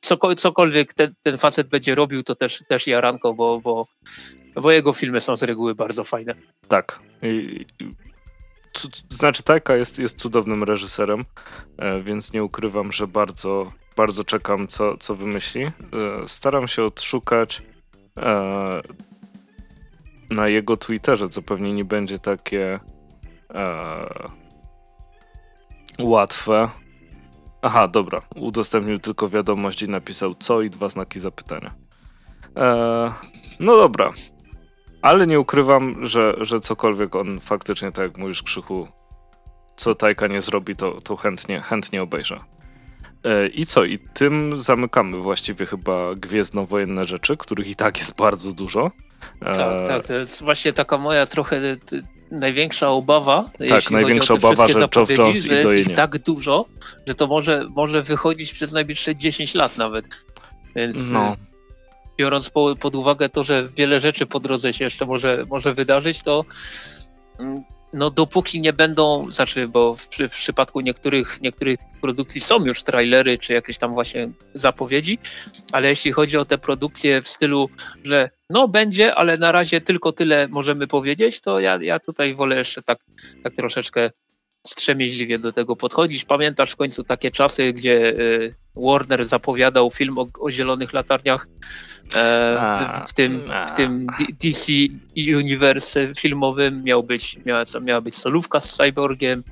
cokolwiek 0.36 0.94
ten, 0.94 1.14
ten 1.22 1.38
facet 1.38 1.68
będzie 1.68 1.94
robił, 1.94 2.22
to 2.22 2.34
też, 2.34 2.64
też 2.68 2.86
jaranko, 2.86 3.34
bo, 3.34 3.60
bo, 3.60 3.86
bo 4.54 4.70
jego 4.70 4.92
filmy 4.92 5.20
są 5.20 5.36
z 5.36 5.42
reguły 5.42 5.74
bardzo 5.74 6.04
fajne. 6.04 6.34
Tak. 6.68 7.00
Znaczy 9.08 9.42
Taika 9.42 9.76
jest, 9.76 9.98
jest 9.98 10.18
cudownym 10.18 10.64
reżyserem, 10.64 11.24
e, 11.78 12.02
więc 12.02 12.32
nie 12.32 12.44
ukrywam, 12.44 12.92
że 12.92 13.06
bardzo, 13.06 13.72
bardzo 13.96 14.24
czekam, 14.24 14.66
co, 14.66 14.96
co 14.96 15.14
wymyśli. 15.14 15.62
E, 15.62 15.70
staram 16.26 16.68
się 16.68 16.84
odszukać 16.84 17.62
e, 18.18 18.82
na 20.30 20.48
jego 20.48 20.76
Twitterze, 20.76 21.28
co 21.28 21.42
pewnie 21.42 21.72
nie 21.72 21.84
będzie 21.84 22.18
takie 22.18 22.80
łatwe. 26.00 26.68
Aha, 27.62 27.88
dobra. 27.88 28.22
Udostępnił 28.36 28.98
tylko 28.98 29.28
wiadomość 29.28 29.82
i 29.82 29.88
napisał 29.88 30.34
co 30.34 30.62
i 30.62 30.70
dwa 30.70 30.88
znaki 30.88 31.20
zapytania. 31.20 31.74
no 33.60 33.76
dobra. 33.76 34.12
Ale 35.04 35.26
nie 35.26 35.40
ukrywam, 35.40 36.06
że, 36.06 36.34
że 36.40 36.60
cokolwiek 36.60 37.14
on 37.14 37.40
faktycznie, 37.40 37.92
tak 37.92 38.02
jak 38.02 38.18
mówisz, 38.18 38.42
Krzychu, 38.42 38.88
co 39.76 39.94
Tajka 39.94 40.26
nie 40.26 40.40
zrobi, 40.40 40.76
to, 40.76 41.00
to 41.00 41.16
chętnie, 41.16 41.60
chętnie 41.60 42.02
obejrzę. 42.02 42.40
E, 43.24 43.46
I 43.46 43.66
co? 43.66 43.84
I 43.84 43.98
tym 43.98 44.56
zamykamy 44.56 45.18
właściwie 45.18 45.66
chyba 45.66 46.14
gwiezdnowojenne 46.14 47.04
rzeczy, 47.04 47.36
których 47.36 47.68
i 47.68 47.76
tak 47.76 47.98
jest 47.98 48.16
bardzo 48.16 48.52
dużo. 48.52 48.90
E, 49.40 49.54
tak, 49.54 49.88
tak. 49.88 50.06
To 50.06 50.14
jest 50.14 50.42
właśnie 50.42 50.72
taka 50.72 50.98
moja 50.98 51.26
trochę 51.26 51.60
największa 52.30 52.90
obawa. 52.90 53.50
Tak, 53.68 53.90
największa 53.90 54.34
obawa, 54.34 54.68
że 54.68 54.88
Geoff 54.88 55.18
Jones 55.18 55.44
że 55.44 55.54
jest 55.54 55.76
ich 55.76 55.96
tak 55.96 56.18
dużo, 56.18 56.64
że 57.06 57.14
to 57.14 57.26
może, 57.26 57.66
może 57.76 58.02
wychodzić 58.02 58.52
przez 58.52 58.72
najbliższe 58.72 59.16
10 59.16 59.54
lat 59.54 59.78
nawet. 59.78 60.06
Więc 60.76 61.10
no 61.10 61.36
biorąc 62.18 62.50
po, 62.50 62.76
pod 62.76 62.94
uwagę 62.94 63.28
to, 63.28 63.44
że 63.44 63.68
wiele 63.76 64.00
rzeczy 64.00 64.26
po 64.26 64.40
drodze 64.40 64.72
się 64.72 64.84
jeszcze 64.84 65.06
może, 65.06 65.46
może 65.50 65.74
wydarzyć, 65.74 66.22
to 66.22 66.44
mm, 67.38 67.64
no 67.94 68.10
dopóki 68.10 68.60
nie 68.60 68.72
będą, 68.72 69.22
znaczy, 69.30 69.68
bo 69.68 69.94
w, 69.94 70.08
w, 70.08 70.30
przypadku 70.30 70.80
niektórych, 70.80 71.40
niektórych 71.40 71.78
produkcji 72.00 72.40
są 72.40 72.64
już 72.64 72.82
trailery, 72.82 73.38
czy 73.38 73.52
jakieś 73.52 73.78
tam 73.78 73.94
właśnie 73.94 74.30
zapowiedzi, 74.54 75.18
ale 75.72 75.88
jeśli 75.88 76.12
chodzi 76.12 76.36
o 76.36 76.44
te 76.44 76.58
produkcje 76.58 77.22
w 77.22 77.28
stylu, 77.28 77.70
że 78.04 78.30
no 78.50 78.68
będzie, 78.68 79.14
ale 79.14 79.36
na 79.36 79.52
razie 79.52 79.80
tylko 79.80 80.12
tyle 80.12 80.48
możemy 80.48 80.86
powiedzieć, 80.86 81.40
to 81.40 81.60
ja, 81.60 81.78
ja 81.82 81.98
tutaj 81.98 82.34
wolę 82.34 82.56
jeszcze 82.56 82.82
tak, 82.82 82.98
tak 83.42 83.52
troszeczkę 83.54 84.10
strzemięźliwie 84.66 85.38
do 85.38 85.52
tego 85.52 85.76
podchodzić. 85.76 86.24
Pamiętasz 86.24 86.72
w 86.72 86.76
końcu 86.76 87.04
takie 87.04 87.30
czasy, 87.30 87.72
gdzie 87.72 88.08
y, 88.08 88.54
Warner 88.76 89.24
zapowiadał 89.24 89.90
film 89.90 90.18
o, 90.18 90.26
o 90.40 90.50
zielonych 90.50 90.92
latarniach 90.92 91.46
e, 92.14 93.02
w, 93.04 93.10
w, 93.10 93.12
tym, 93.12 93.42
w 93.68 93.70
tym 93.70 94.06
DC 94.42 94.72
Universe 95.16 96.14
filmowym 96.14 96.84
miał 96.84 97.02
być, 97.02 97.38
miała, 97.46 97.64
miała 97.82 98.00
być 98.00 98.14
solówka 98.14 98.60
z 98.60 98.76
Cyborgiem, 98.76 99.44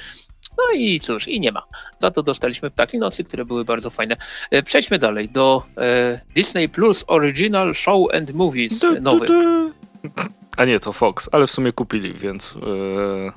No 0.59 0.79
i 0.79 1.01
cóż, 1.01 1.29
i 1.29 1.41
nie 1.41 1.53
ma. 1.53 1.63
Za 1.99 2.11
to 2.11 2.23
dostaliśmy 2.23 2.71
Ptaki 2.71 2.99
Nocy, 2.99 3.25
które 3.25 3.45
były 3.45 3.65
bardzo 3.65 3.91
fajne. 3.91 4.17
E, 4.51 4.63
przejdźmy 4.63 4.99
dalej 4.99 5.29
do 5.29 5.63
e, 5.77 6.21
Disney 6.35 6.69
Plus 6.69 7.05
Original 7.07 7.75
Show 7.75 8.15
and 8.15 8.33
Movies 8.33 8.79
du, 8.79 9.01
nowy. 9.01 9.27
Du, 9.27 9.43
du. 9.43 9.73
A 10.57 10.65
nie, 10.65 10.81
to 10.81 10.93
Fox, 10.93 11.29
ale 11.33 11.47
w 11.47 11.51
sumie 11.51 11.73
kupili, 11.73 12.15
więc, 12.15 12.57
e, 12.57 13.33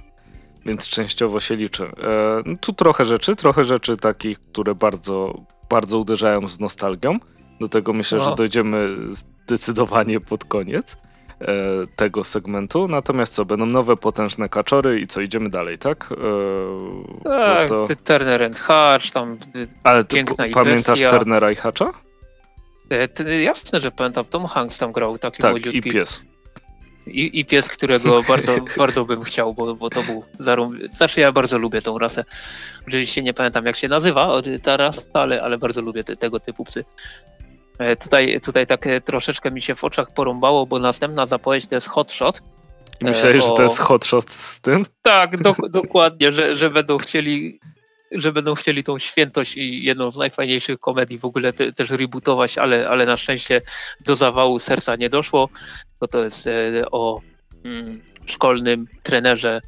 więc 0.66 0.88
częściowo 0.88 1.40
się 1.40 1.56
liczy. 1.56 1.84
E, 1.84 2.58
tu 2.62 2.74
trochę 2.74 3.06
rzeczy, 3.06 3.36
trochę 3.36 3.64
rzeczy 3.64 3.98
takich, 3.98 4.40
które 4.40 4.76
bardzo, 4.76 5.44
bardzo 5.70 6.00
uderzają 6.00 6.48
z 6.48 6.60
nostalgią. 6.60 7.20
Do 7.60 7.68
tego 7.68 7.94
myślę, 7.94 8.20
że 8.20 8.36
dojdziemy 8.36 8.96
zdecydowanie 9.10 10.20
pod 10.20 10.46
koniec. 10.46 10.98
E, 11.42 11.48
tego 11.96 12.24
segmentu. 12.24 12.88
Natomiast 12.88 13.34
co, 13.34 13.46
będą 13.46 13.66
nowe 13.66 13.98
potężne 13.98 14.50
kaczory 14.50 15.00
i 15.00 15.08
co, 15.08 15.22
idziemy 15.22 15.50
dalej, 15.50 15.78
tak? 15.78 16.10
E, 17.26 17.30
tak, 17.30 17.70
to... 17.70 17.86
Turner 18.04 18.44
and 18.44 18.60
Hatch, 18.60 19.12
tam 19.12 19.38
Ale 19.84 20.04
piękna 20.04 20.46
pamiętasz 20.54 20.86
bestia. 20.86 21.12
Turnera 21.12 21.52
i 21.52 21.56
Hatcha? 21.56 21.92
E, 22.92 23.42
jasne, 23.42 23.82
że 23.82 23.92
pamiętam, 23.92 24.26
Tom 24.26 24.46
Hanks 24.46 24.78
tam 24.78 24.92
grał, 24.92 25.18
taki 25.18 25.42
tak, 25.42 25.52
młodziutki. 25.52 25.80
i 25.80 25.82
pies. 25.82 26.22
I, 27.08 27.40
I, 27.40 27.46
pies, 27.46 27.70
którego 27.70 28.24
bardzo, 28.30 28.56
bardzo 28.78 29.06
bym 29.06 29.24
chciał, 29.24 29.54
bo, 29.54 29.76
bo 29.76 29.90
to 29.90 30.04
był 30.04 30.24
zarum... 30.40 30.80
Znaczy 30.92 31.20
ja 31.20 31.32
bardzo 31.32 31.58
lubię 31.58 31.82
tą 31.82 31.98
rasę. 31.98 32.26
Oczywiście 32.88 33.24
nie 33.24 33.34
pamiętam 33.34 33.66
jak 33.66 33.76
się 33.76 33.88
nazywa 33.88 34.42
ta 34.64 34.78
rasa, 34.78 35.02
ale, 35.14 35.42
ale 35.42 35.58
bardzo 35.58 35.82
lubię 35.82 36.04
te, 36.04 36.16
tego 36.16 36.40
typu 36.40 36.64
psy. 36.64 36.86
E, 37.78 37.96
tutaj, 37.96 38.42
tutaj 38.42 38.68
tak 38.68 38.86
troszeczkę 39.06 39.52
mi 39.52 39.62
się 39.62 39.76
w 39.76 39.84
oczach 39.84 40.14
porąbało, 40.14 40.66
bo 40.66 40.80
następna 40.80 41.26
zapowiedź 41.26 41.68
to 41.68 41.76
jest 41.76 41.88
hotshot. 41.88 42.42
I 43.02 43.06
myślałeś, 43.06 43.44
o... 43.44 43.48
że 43.48 43.54
to 43.54 43.64
jest 43.64 43.80
hotshot 43.80 44.32
z 44.32 44.62
tym? 44.62 44.84
Tak, 45.02 45.42
do, 45.42 45.56
dokładnie, 45.70 46.32
że, 46.32 46.56
że 46.56 46.70
będą 46.70 46.98
chcieli 46.98 47.60
że 48.16 48.32
będą 48.32 48.56
chcieli 48.56 48.84
tą 48.84 49.00
świętość 49.00 49.58
i 49.58 49.84
jedną 49.84 50.12
z 50.12 50.18
najfajniejszych 50.18 50.80
komedii 50.80 51.20
w 51.20 51.26
ogóle 51.26 51.54
te, 51.54 51.74
też 51.74 51.90
rebootować, 51.90 52.58
ale, 52.58 52.90
ale 52.90 53.06
na 53.06 53.18
szczęście 53.18 53.62
do 54.06 54.16
zawału 54.16 54.60
serca 54.60 54.96
nie 54.96 55.10
doszło, 55.10 55.50
bo 56.00 56.08
to 56.08 56.24
jest 56.24 56.48
e, 56.48 56.52
o 56.92 57.22
mm, 57.66 58.02
szkolnym 58.26 58.88
trenerze 59.04 59.62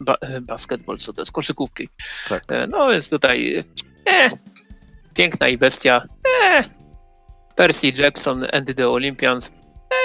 ba 0.00 0.16
basketball, 0.42 0.98
co 0.98 1.12
to 1.12 1.22
jest 1.22 1.32
koszykówki. 1.32 1.88
Tak. 2.28 2.42
E, 2.48 2.66
no 2.66 2.90
więc 2.90 3.10
tutaj 3.10 3.64
e, 4.06 4.30
piękna 5.14 5.48
i 5.48 5.58
bestia, 5.58 6.02
e, 6.42 6.62
Percy 7.56 7.92
Jackson 7.98 8.46
and 8.52 8.74
the 8.76 8.88
Olympians. 8.88 9.50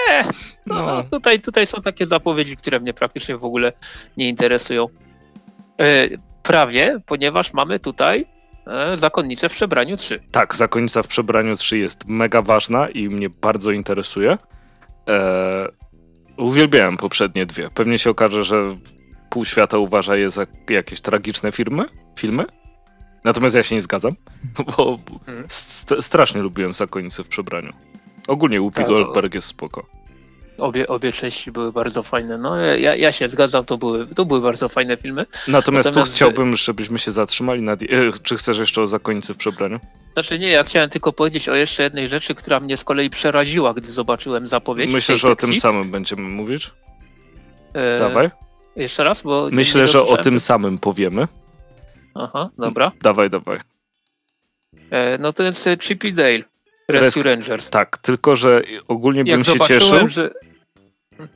Eee, 0.09 0.23
no, 0.65 0.85
no. 0.85 1.03
Tutaj, 1.03 1.39
tutaj 1.39 1.67
są 1.67 1.81
takie 1.81 2.07
zapowiedzi, 2.07 2.57
które 2.57 2.79
mnie 2.79 2.93
praktycznie 2.93 3.37
w 3.37 3.45
ogóle 3.45 3.73
nie 4.17 4.29
interesują. 4.29 4.87
Prawie, 6.43 6.99
ponieważ 7.05 7.53
mamy 7.53 7.79
tutaj 7.79 8.25
e, 8.67 8.97
Zakonnicę 8.97 9.49
w 9.49 9.53
przebraniu 9.53 9.97
3. 9.97 10.19
Tak, 10.31 10.55
Zakonnica 10.55 11.03
w 11.03 11.07
przebraniu 11.07 11.55
3 11.55 11.77
jest 11.77 12.07
mega 12.07 12.41
ważna 12.41 12.89
i 12.89 13.09
mnie 13.09 13.29
bardzo 13.29 13.71
interesuje. 13.71 14.37
E, 15.09 15.67
uwielbiałem 16.37 16.97
poprzednie 16.97 17.45
dwie. 17.45 17.69
Pewnie 17.69 17.97
się 17.97 18.09
okaże, 18.09 18.43
że 18.43 18.75
pół 19.29 19.45
świata 19.45 19.77
uważa 19.77 20.15
je 20.15 20.29
za 20.29 20.47
jakieś 20.69 21.01
tragiczne 21.01 21.51
firmy, 21.51 21.85
filmy. 22.19 22.45
Natomiast 23.23 23.55
ja 23.55 23.63
się 23.63 23.75
nie 23.75 23.81
zgadzam, 23.81 24.15
bo 24.77 24.99
hmm. 25.25 25.45
st 25.47 25.93
strasznie 25.99 26.41
lubiłem 26.41 26.73
Zakonnicę 26.73 27.23
w 27.23 27.27
przebraniu. 27.27 27.73
Ogólnie 28.27 28.59
Whoopi 28.59 28.75
tak, 28.75 28.87
Goldberg 28.87 29.33
jest 29.33 29.47
spoko. 29.47 29.98
Obie, 30.59 30.87
obie 30.87 31.11
części 31.11 31.51
były 31.51 31.71
bardzo 31.71 32.03
fajne. 32.03 32.37
No, 32.37 32.57
ja, 32.57 32.95
ja 32.95 33.11
się 33.11 33.29
zgadzam, 33.29 33.65
to 33.65 33.77
były, 33.77 34.07
to 34.07 34.25
były 34.25 34.41
bardzo 34.41 34.69
fajne 34.69 34.97
filmy. 34.97 35.25
Natomiast, 35.47 35.87
Natomiast 35.87 36.11
tu 36.11 36.15
chciałbym, 36.15 36.55
żebyśmy 36.55 36.99
się 36.99 37.11
zatrzymali 37.11 37.61
nad... 37.61 37.83
E, 37.83 37.87
czy 38.23 38.37
chcesz 38.37 38.59
jeszcze 38.59 38.81
o 38.81 38.87
Zakonnicy 38.87 39.33
w 39.33 39.37
przebraniu? 39.37 39.79
Znaczy 40.13 40.39
nie, 40.39 40.49
ja 40.49 40.63
chciałem 40.63 40.89
tylko 40.89 41.13
powiedzieć 41.13 41.49
o 41.49 41.55
jeszcze 41.55 41.83
jednej 41.83 42.09
rzeczy, 42.09 42.35
która 42.35 42.59
mnie 42.59 42.77
z 42.77 42.83
kolei 42.83 43.09
przeraziła, 43.09 43.73
gdy 43.73 43.87
zobaczyłem 43.87 44.47
zapowiedź. 44.47 44.91
Myślę, 44.91 45.17
że 45.17 45.27
sekcji. 45.27 45.47
o 45.47 45.47
tym 45.47 45.61
samym 45.61 45.91
będziemy 45.91 46.21
mówić. 46.21 46.71
E... 47.73 47.99
Dawaj. 47.99 48.29
Jeszcze 48.75 49.03
raz, 49.03 49.21
bo. 49.21 49.49
Myślę, 49.51 49.87
że 49.87 50.03
o 50.03 50.17
tym 50.17 50.39
samym 50.39 50.77
powiemy. 50.77 51.27
Aha, 52.15 52.49
dobra. 52.57 52.91
Dawaj, 53.01 53.29
dawaj. 53.29 53.59
E, 54.91 55.17
no 55.17 55.33
to 55.33 55.43
jest 55.43 55.69
Chippy 55.81 56.11
Dale, 56.11 56.43
Rescue 56.89 57.23
Rangers. 57.23 57.69
Tak, 57.69 57.97
tylko 57.97 58.35
że 58.35 58.61
ogólnie 58.87 59.23
bym 59.23 59.43
się 59.43 59.59
cieszył. 59.59 60.07
Że, 60.07 60.33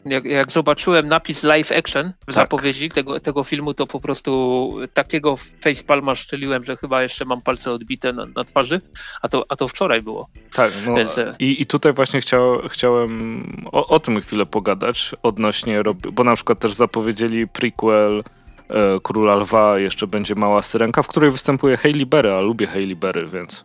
jak, 0.06 0.26
jak, 0.26 0.52
zobaczyłem 0.52 1.08
napis 1.08 1.44
live 1.44 1.72
action 1.72 2.14
w 2.22 2.26
tak. 2.26 2.36
zapowiedzi 2.36 2.90
tego, 2.90 3.20
tego 3.20 3.44
filmu, 3.44 3.74
to 3.74 3.88
po 3.88 4.00
prostu 4.00 4.74
takiego 4.94 5.36
facepalma 5.62 6.16
szczeliłem, 6.16 6.64
że 6.66 6.78
chyba 6.78 7.04
jeszcze 7.04 7.26
mam 7.26 7.42
palce 7.42 7.72
odbite 7.72 8.14
na, 8.14 8.26
na 8.26 8.44
twarzy, 8.44 8.82
a 9.22 9.30
to, 9.30 9.46
a 9.50 9.56
to 9.56 9.68
wczoraj 9.68 10.02
było. 10.02 10.30
Tak, 10.54 10.72
no 10.86 10.96
Więc... 10.96 11.18
E, 11.18 11.34
i, 11.40 11.62
i 11.62 11.66
tutaj 11.66 11.94
właśnie 11.94 12.22
chciał, 12.22 12.62
chciałem 12.70 13.44
o, 13.72 13.88
o 13.88 14.00
tym 14.00 14.22
chwilę 14.22 14.46
pogadać 14.46 15.12
odnośnie, 15.24 15.82
bo 16.14 16.24
na 16.24 16.36
przykład 16.36 16.60
też 16.60 16.74
zapowiedzieli 16.74 17.48
prequel 17.48 18.24
e, 18.70 19.00
Króla 19.04 19.36
Lwa, 19.36 19.80
jeszcze 19.80 20.08
będzie 20.08 20.36
Mała 20.36 20.62
Syrenka, 20.62 21.04
w 21.04 21.08
której 21.08 21.32
występuje 21.32 21.78
Hailey 21.78 22.06
Berry, 22.06 22.34
a 22.34 22.42
lubię 22.42 22.68
Hailey 22.68 22.96
Berry, 22.96 23.28
więc... 23.28 23.64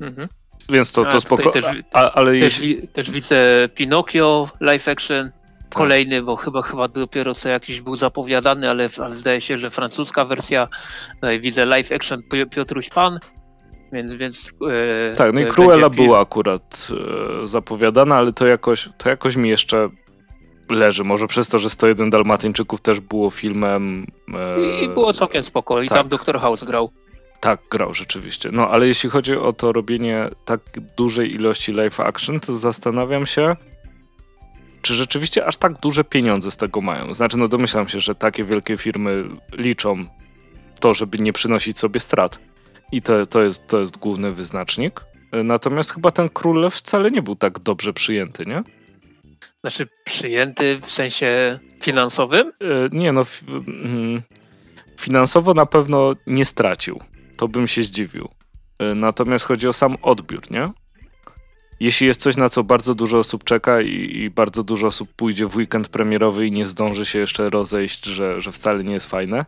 Mhm. 0.00 0.28
Więc 0.68 0.92
to, 0.92 1.04
to 1.04 1.20
spoko. 1.20 1.50
Też, 1.50 1.66
a, 1.92 2.12
ale 2.12 2.32
też, 2.32 2.42
jeśli... 2.42 2.88
też 2.88 3.10
widzę 3.10 3.68
Pinocchio 3.74 4.48
live 4.60 4.88
action, 4.88 5.30
tak. 5.58 5.72
kolejny, 5.72 6.22
bo 6.22 6.36
chyba 6.36 6.62
chyba 6.62 6.88
dopiero 6.88 7.34
co 7.34 7.48
jakiś 7.48 7.80
był 7.80 7.96
zapowiadany, 7.96 8.70
ale, 8.70 8.88
ale 8.98 9.10
zdaje 9.10 9.40
się, 9.40 9.58
że 9.58 9.70
francuska 9.70 10.24
wersja. 10.24 10.68
Tutaj 11.14 11.40
widzę 11.40 11.66
live 11.66 11.92
action 11.92 12.22
Piotruś 12.50 12.88
Pan. 12.88 13.18
Więc, 13.92 14.14
więc 14.14 14.52
e, 15.12 15.16
tak, 15.16 15.34
no 15.34 15.40
i 15.40 15.46
Cruella 15.46 15.90
była 15.90 16.20
akurat 16.20 16.88
e, 17.42 17.46
zapowiadana, 17.46 18.16
ale 18.16 18.32
to 18.32 18.46
jakoś, 18.46 18.88
to 18.98 19.08
jakoś 19.08 19.36
mi 19.36 19.48
jeszcze 19.48 19.88
leży. 20.70 21.04
Może 21.04 21.26
przez 21.26 21.48
to, 21.48 21.58
że 21.58 21.70
101 21.70 22.10
Dalmatyńczyków 22.10 22.80
też 22.80 23.00
było 23.00 23.30
filmem. 23.30 24.06
E, 24.34 24.84
I 24.84 24.88
było 24.88 25.12
całkiem 25.12 25.42
spoko. 25.42 25.82
I 25.82 25.88
tak. 25.88 25.98
tam 25.98 26.08
Dr. 26.08 26.40
House 26.40 26.64
grał. 26.64 26.90
Tak, 27.42 27.60
grał 27.70 27.94
rzeczywiście. 27.94 28.50
No 28.52 28.68
ale 28.68 28.86
jeśli 28.86 29.10
chodzi 29.10 29.36
o 29.36 29.52
to 29.52 29.72
robienie 29.72 30.28
tak 30.44 30.60
dużej 30.96 31.34
ilości 31.34 31.72
live 31.72 32.00
action, 32.00 32.40
to 32.40 32.56
zastanawiam 32.56 33.26
się, 33.26 33.56
czy 34.82 34.94
rzeczywiście 34.94 35.46
aż 35.46 35.56
tak 35.56 35.72
duże 35.72 36.04
pieniądze 36.04 36.50
z 36.50 36.56
tego 36.56 36.80
mają. 36.80 37.14
Znaczy, 37.14 37.38
no 37.38 37.48
domyślam 37.48 37.88
się, 37.88 38.00
że 38.00 38.14
takie 38.14 38.44
wielkie 38.44 38.76
firmy 38.76 39.24
liczą 39.52 40.06
to, 40.80 40.94
żeby 40.94 41.18
nie 41.18 41.32
przynosić 41.32 41.78
sobie 41.78 42.00
strat. 42.00 42.38
I 42.92 43.02
to, 43.02 43.26
to, 43.26 43.42
jest, 43.42 43.66
to 43.66 43.80
jest 43.80 43.96
główny 43.96 44.32
wyznacznik. 44.32 45.00
Natomiast 45.44 45.94
chyba 45.94 46.10
ten 46.10 46.28
król 46.28 46.70
wcale 46.70 47.10
nie 47.10 47.22
był 47.22 47.36
tak 47.36 47.58
dobrze 47.58 47.92
przyjęty, 47.92 48.46
nie? 48.46 48.62
Znaczy, 49.60 49.88
przyjęty 50.04 50.78
w 50.82 50.90
sensie 50.90 51.58
finansowym? 51.80 52.52
E, 52.60 52.88
nie, 52.92 53.12
no. 53.12 53.24
Mm, 53.48 54.22
finansowo 55.00 55.54
na 55.54 55.66
pewno 55.66 56.12
nie 56.26 56.44
stracił 56.44 57.00
to 57.36 57.48
bym 57.48 57.68
się 57.68 57.82
zdziwił. 57.82 58.28
E, 58.78 58.94
natomiast 58.94 59.44
chodzi 59.44 59.68
o 59.68 59.72
sam 59.72 59.96
odbiór, 60.02 60.50
nie? 60.50 60.70
Jeśli 61.80 62.06
jest 62.06 62.20
coś, 62.20 62.36
na 62.36 62.48
co 62.48 62.64
bardzo 62.64 62.94
dużo 62.94 63.18
osób 63.18 63.44
czeka 63.44 63.80
i, 63.80 64.16
i, 64.16 64.30
bardzo 64.30 64.62
dużo 64.62 64.86
osób 64.86 65.14
pójdzie 65.16 65.46
w 65.46 65.56
weekend 65.56 65.88
premierowy 65.88 66.46
i 66.46 66.52
nie 66.52 66.66
zdąży 66.66 67.06
się 67.06 67.18
jeszcze 67.18 67.50
rozejść, 67.50 68.04
że, 68.04 68.40
że 68.40 68.52
wcale 68.52 68.84
nie 68.84 68.92
jest 68.92 69.10
fajne, 69.10 69.44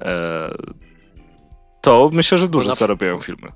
e, 0.00 0.54
to 1.80 2.10
myślę, 2.12 2.38
że 2.38 2.48
dużo 2.48 2.74
zarabiają 2.74 3.18
filmy. 3.18 3.52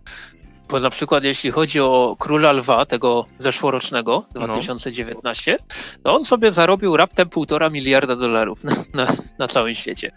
Bo 0.68 0.80
na 0.80 0.90
przykład 0.90 1.24
jeśli 1.24 1.50
chodzi 1.50 1.80
o 1.80 2.16
Króla 2.18 2.52
Lwa, 2.52 2.86
tego 2.86 3.26
zeszłorocznego, 3.38 4.24
2019, 4.34 5.58
no. 5.60 5.66
to 6.02 6.16
on 6.16 6.24
sobie 6.24 6.52
zarobił 6.52 6.96
raptem 6.96 7.28
półtora 7.28 7.70
miliarda 7.70 8.16
dolarów 8.16 8.64
na, 8.64 8.76
na, 8.94 9.12
na 9.38 9.48
całym 9.48 9.74
świecie. 9.74 10.12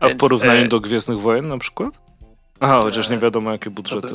A 0.00 0.08
w 0.08 0.16
porównaniu 0.16 0.64
e... 0.64 0.68
do 0.68 0.80
Gwiezdnych 0.80 1.18
Wojen 1.18 1.48
na 1.48 1.58
przykład? 1.58 2.00
Aha, 2.60 2.80
chociaż 2.82 3.08
nie 3.08 3.18
wiadomo 3.18 3.52
jakie 3.52 3.70
budżety. 3.70 4.14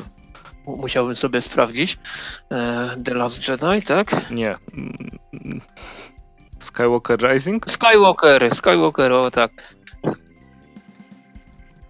Musiałbym 0.68 1.15
sobie 1.15 1.42
sprawdzić. 1.42 1.98
E, 2.52 2.96
The 3.06 3.13
Last 3.13 3.48
Jedi, 3.48 3.82
tak? 3.86 4.32
Nie. 4.32 4.56
Skywalker 6.60 7.20
Rising? 7.20 7.70
Skywalker, 7.72 8.56
Skywalker, 8.56 9.12
o 9.12 9.32
tak. 9.32 9.76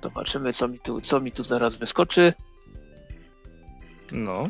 Zobaczymy, 0.04 0.54
co 0.54 0.68
mi 0.68 0.80
tu, 0.80 1.02
co 1.02 1.20
mi 1.20 1.32
tu 1.32 1.44
zaraz 1.44 1.76
wyskoczy. 1.76 2.34
No. 4.12 4.50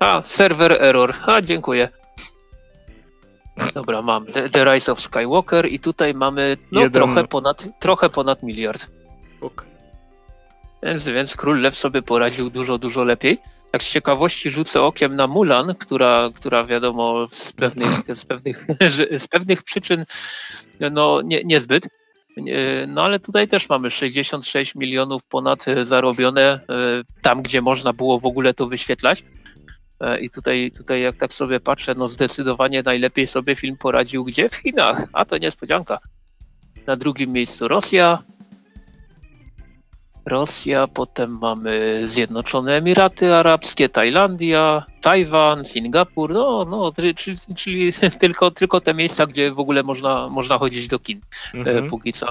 A, 0.00 0.20
server 0.24 0.72
error. 0.72 1.14
A, 1.26 1.40
dziękuję. 1.40 1.88
Dobra, 3.74 4.02
mam 4.02 4.26
The 4.52 4.64
Rise 4.64 4.92
of 4.92 5.00
Skywalker 5.00 5.72
i 5.72 5.78
tutaj 5.78 6.14
mamy 6.14 6.56
no, 6.72 6.80
Jeden... 6.80 6.92
trochę, 6.92 7.24
ponad, 7.24 7.64
trochę 7.78 8.10
ponad 8.10 8.42
miliard. 8.42 8.86
Okay. 9.40 9.66
Więc, 10.82 11.08
więc 11.08 11.36
Król 11.36 11.60
Lew 11.60 11.76
sobie 11.76 12.02
poradził 12.02 12.50
dużo, 12.50 12.78
dużo 12.78 13.04
lepiej. 13.04 13.38
Jak 13.72 13.82
z 13.82 13.90
ciekawości 13.90 14.50
rzucę 14.50 14.82
okiem 14.82 15.16
na 15.16 15.26
Mulan, 15.26 15.74
która, 15.74 16.30
która 16.34 16.64
wiadomo 16.64 17.26
z 17.30 17.52
pewnych, 17.52 18.16
z 18.16 18.24
pewnych, 18.24 18.66
z 19.24 19.26
pewnych 19.26 19.62
przyczyn 19.62 20.04
no, 20.90 21.22
nie, 21.22 21.44
niezbyt 21.44 21.88
No 22.88 23.04
ale 23.04 23.20
tutaj 23.20 23.48
też 23.48 23.68
mamy 23.68 23.90
66 23.90 24.74
milionów 24.74 25.24
ponad 25.24 25.64
zarobione 25.82 26.60
tam, 27.22 27.42
gdzie 27.42 27.62
można 27.62 27.92
było 27.92 28.18
w 28.18 28.26
ogóle 28.26 28.54
to 28.54 28.66
wyświetlać. 28.66 29.24
I 30.20 30.30
tutaj, 30.30 30.72
tutaj 30.76 31.02
jak 31.02 31.16
tak 31.16 31.34
sobie 31.34 31.60
patrzę, 31.60 31.94
no 31.94 32.08
zdecydowanie 32.08 32.82
najlepiej 32.82 33.26
sobie 33.26 33.54
film 33.54 33.76
poradził 33.76 34.24
gdzie? 34.24 34.48
W 34.48 34.56
Chinach, 34.56 35.04
a 35.12 35.24
to 35.24 35.38
niespodzianka. 35.38 35.98
Na 36.86 36.96
drugim 36.96 37.32
miejscu 37.32 37.68
Rosja, 37.68 38.22
Rosja, 40.26 40.86
potem 40.86 41.38
mamy 41.38 42.02
Zjednoczone 42.04 42.76
Emiraty 42.76 43.34
Arabskie, 43.34 43.88
Tajlandia, 43.88 44.86
Tajwan, 45.00 45.64
Singapur, 45.64 46.32
no, 46.32 46.64
no 46.64 46.92
czyli, 47.16 47.36
czyli 47.56 47.92
tylko, 48.20 48.50
tylko 48.50 48.80
te 48.80 48.94
miejsca, 48.94 49.26
gdzie 49.26 49.52
w 49.52 49.60
ogóle 49.60 49.82
można, 49.82 50.28
można 50.28 50.58
chodzić 50.58 50.88
do 50.88 50.98
kin 50.98 51.20
e, 51.54 51.58
mhm. 51.58 51.88
póki 51.88 52.12
co. 52.12 52.26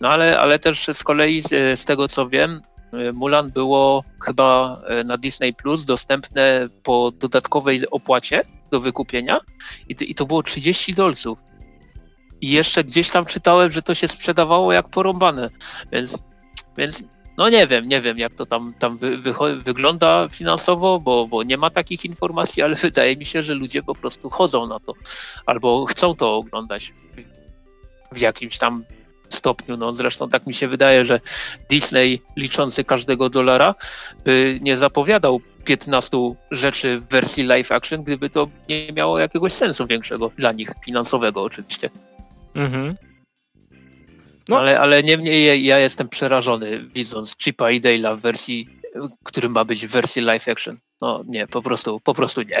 No 0.00 0.08
ale, 0.08 0.40
ale 0.40 0.58
też 0.58 0.86
z 0.92 1.02
kolei 1.02 1.42
z, 1.42 1.80
z 1.80 1.84
tego 1.84 2.08
co 2.08 2.28
wiem, 2.28 2.62
e, 2.77 2.77
Mulan 3.12 3.50
było 3.50 4.04
chyba 4.24 4.80
e, 4.86 5.04
na 5.04 5.16
Disney 5.16 5.54
Plus 5.54 5.84
dostępne 5.84 6.68
po 6.82 7.10
dodatkowej 7.10 7.90
opłacie 7.90 8.42
do 8.70 8.80
wykupienia 8.80 9.40
i, 9.88 9.96
i 10.00 10.14
to 10.14 10.26
było 10.26 10.42
30 10.42 10.94
dolców. 10.94 11.38
I 12.40 12.50
jeszcze 12.50 12.84
gdzieś 12.84 13.10
tam 13.10 13.26
czytałem, 13.26 13.70
że 13.70 13.82
to 13.82 13.94
się 13.94 14.08
sprzedawało 14.08 14.72
jak 14.72 14.88
porąbane, 14.88 15.50
więc 15.92 16.22
więc 16.76 17.02
no 17.36 17.48
nie 17.48 17.66
wiem, 17.66 17.88
nie 17.88 18.00
wiem 18.00 18.18
jak 18.18 18.34
to 18.34 18.46
tam, 18.46 18.74
tam 18.78 18.98
wy, 18.98 19.18
wy, 19.18 19.32
wygląda 19.64 20.28
finansowo, 20.28 21.00
bo, 21.00 21.26
bo 21.26 21.42
nie 21.42 21.56
ma 21.56 21.70
takich 21.70 22.04
informacji, 22.04 22.62
ale 22.62 22.74
wydaje 22.88 23.16
mi 23.16 23.24
się, 23.24 23.42
że 23.42 23.54
ludzie 23.54 23.82
po 23.82 23.94
prostu 23.94 24.30
chodzą 24.30 24.66
na 24.66 24.80
to 24.80 24.92
albo 25.46 25.86
chcą 25.86 26.14
to 26.14 26.36
oglądać 26.36 26.94
w 28.12 28.20
jakimś 28.20 28.58
tam 28.58 28.84
stopniu. 29.28 29.76
No 29.76 29.94
zresztą 29.94 30.28
tak 30.28 30.46
mi 30.46 30.54
się 30.54 30.68
wydaje, 30.68 31.04
że 31.04 31.20
Disney 31.70 32.22
liczący 32.36 32.84
każdego 32.84 33.30
dolara 33.30 33.74
by 34.24 34.58
nie 34.62 34.76
zapowiadał 34.76 35.40
15 35.64 36.16
rzeczy 36.50 37.00
w 37.00 37.08
wersji 37.08 37.44
live 37.44 37.72
action, 37.72 38.02
gdyby 38.02 38.30
to 38.30 38.48
nie 38.68 38.92
miało 38.92 39.18
jakiegoś 39.18 39.52
sensu 39.52 39.86
większego 39.86 40.30
dla 40.36 40.52
nich, 40.52 40.70
finansowego 40.84 41.42
oczywiście. 41.42 41.90
Mhm. 42.54 42.96
No. 44.48 44.58
Ale, 44.58 44.80
ale 44.80 45.02
niemniej 45.02 45.64
ja 45.64 45.78
jestem 45.78 46.08
przerażony 46.08 46.88
widząc 46.94 47.36
Chipa 47.36 47.70
i 47.70 47.80
Dale'a 47.80 48.16
w 48.16 48.20
wersji, 48.20 48.68
który 49.24 49.48
ma 49.48 49.64
być 49.64 49.86
w 49.86 49.90
wersji 49.90 50.22
live 50.22 50.48
action. 50.48 50.78
No 51.00 51.24
nie, 51.26 51.46
po 51.46 51.62
prostu, 51.62 52.00
po 52.00 52.14
prostu 52.14 52.42
nie. 52.42 52.58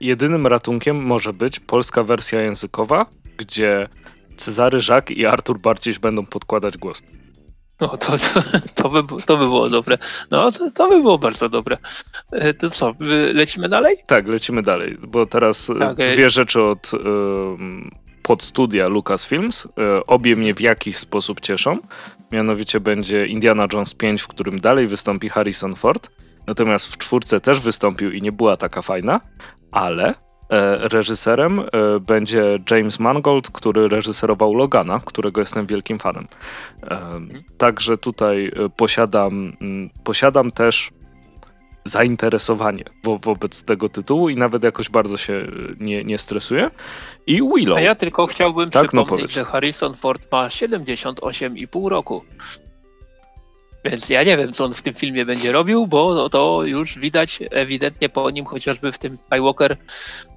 Jedynym 0.00 0.46
ratunkiem 0.46 0.96
może 1.04 1.32
być 1.32 1.60
polska 1.60 2.04
wersja 2.04 2.40
językowa, 2.40 3.06
gdzie 3.36 3.88
Cezary 4.40 4.80
Żak 4.80 5.10
i 5.10 5.26
Artur 5.26 5.60
Barciś 5.60 5.98
będą 5.98 6.26
podkładać 6.26 6.78
głos. 6.78 7.02
No 7.80 7.88
to, 7.88 7.96
to, 7.96 8.42
to, 8.74 8.88
by, 8.88 9.22
to 9.26 9.36
by 9.36 9.44
było 9.44 9.70
dobre. 9.70 9.98
No 10.30 10.52
to, 10.52 10.70
to 10.70 10.88
by 10.88 11.00
było 11.00 11.18
bardzo 11.18 11.48
dobre. 11.48 11.78
E, 12.32 12.54
to 12.54 12.70
co, 12.70 12.94
lecimy 13.34 13.68
dalej? 13.68 13.96
Tak, 14.06 14.26
lecimy 14.26 14.62
dalej, 14.62 14.98
bo 15.08 15.26
teraz 15.26 15.70
okay. 15.70 15.96
Tak, 15.96 16.14
dwie 16.14 16.30
rzeczy 16.30 16.62
od 16.62 16.92
podstudia 18.30 18.88
Lucasfilms. 18.88 19.66
E, 19.66 20.06
obie 20.06 20.36
mnie 20.36 20.54
w 20.54 20.60
jakiś 20.60 20.96
sposób 20.96 21.40
cieszą. 21.40 21.78
Mianowicie 22.32 22.80
będzie 22.80 23.26
Indiana 23.26 23.66
Jones 23.72 23.94
5, 23.94 24.22
w 24.22 24.28
którym 24.28 24.60
dalej 24.60 24.86
wystąpi 24.86 25.28
Harrison 25.28 25.74
Ford. 25.74 26.10
Natomiast 26.46 26.94
w 26.94 26.98
czwórce 26.98 27.40
też 27.40 27.60
wystąpił 27.60 28.10
i 28.10 28.22
nie 28.22 28.32
była 28.32 28.56
taka 28.56 28.82
fajna, 28.82 29.20
ale 29.70 30.08
e, 30.08 30.14
reżyserem 30.78 31.60
e, 31.60 31.64
będzie 32.00 32.58
James 32.70 32.98
Mangold, 32.98 33.50
który 33.50 33.88
reżyserował 33.88 34.54
Logana, 34.54 35.00
którego 35.04 35.40
jestem 35.40 35.66
wielkim 35.66 35.98
fanem. 35.98 36.28
Także 37.58 37.98
tutaj 37.98 38.52
posiadam, 38.76 39.52
posiadam 40.04 40.50
też 40.50 40.92
zainteresowanie 41.84 42.84
wo 43.04 43.18
wobec 43.18 43.62
tego 43.62 43.88
tytułu 43.88 44.28
i 44.28 44.36
nawet 44.36 44.64
jakoś 44.64 44.90
bardzo 44.90 45.16
się 45.16 45.32
e, 45.32 45.46
nie, 45.80 46.04
nie 46.04 46.18
stresuję. 46.18 46.70
I 47.26 47.42
Willow. 47.54 47.78
A 47.78 47.80
ja 47.80 47.94
tylko 47.94 48.26
chciałbym 48.26 48.70
tak, 48.70 48.92
no 48.92 49.04
przypomnieć, 49.04 49.36
no 49.36 49.42
że 49.42 49.44
Harrison 49.44 49.94
Ford 49.94 50.32
ma 50.32 50.48
78,5 50.48 51.88
roku. 51.88 52.24
Więc 53.84 54.10
ja 54.10 54.22
nie 54.22 54.36
wiem, 54.36 54.52
co 54.52 54.64
on 54.64 54.74
w 54.74 54.82
tym 54.82 54.94
filmie 54.94 55.26
będzie 55.26 55.52
robił, 55.52 55.86
bo 55.86 56.28
to 56.28 56.62
już 56.64 56.98
widać 56.98 57.38
ewidentnie 57.50 58.08
po 58.08 58.30
nim, 58.30 58.44
chociażby 58.44 58.92
w 58.92 58.98
tym 58.98 59.16
Skywalker, 59.16 59.76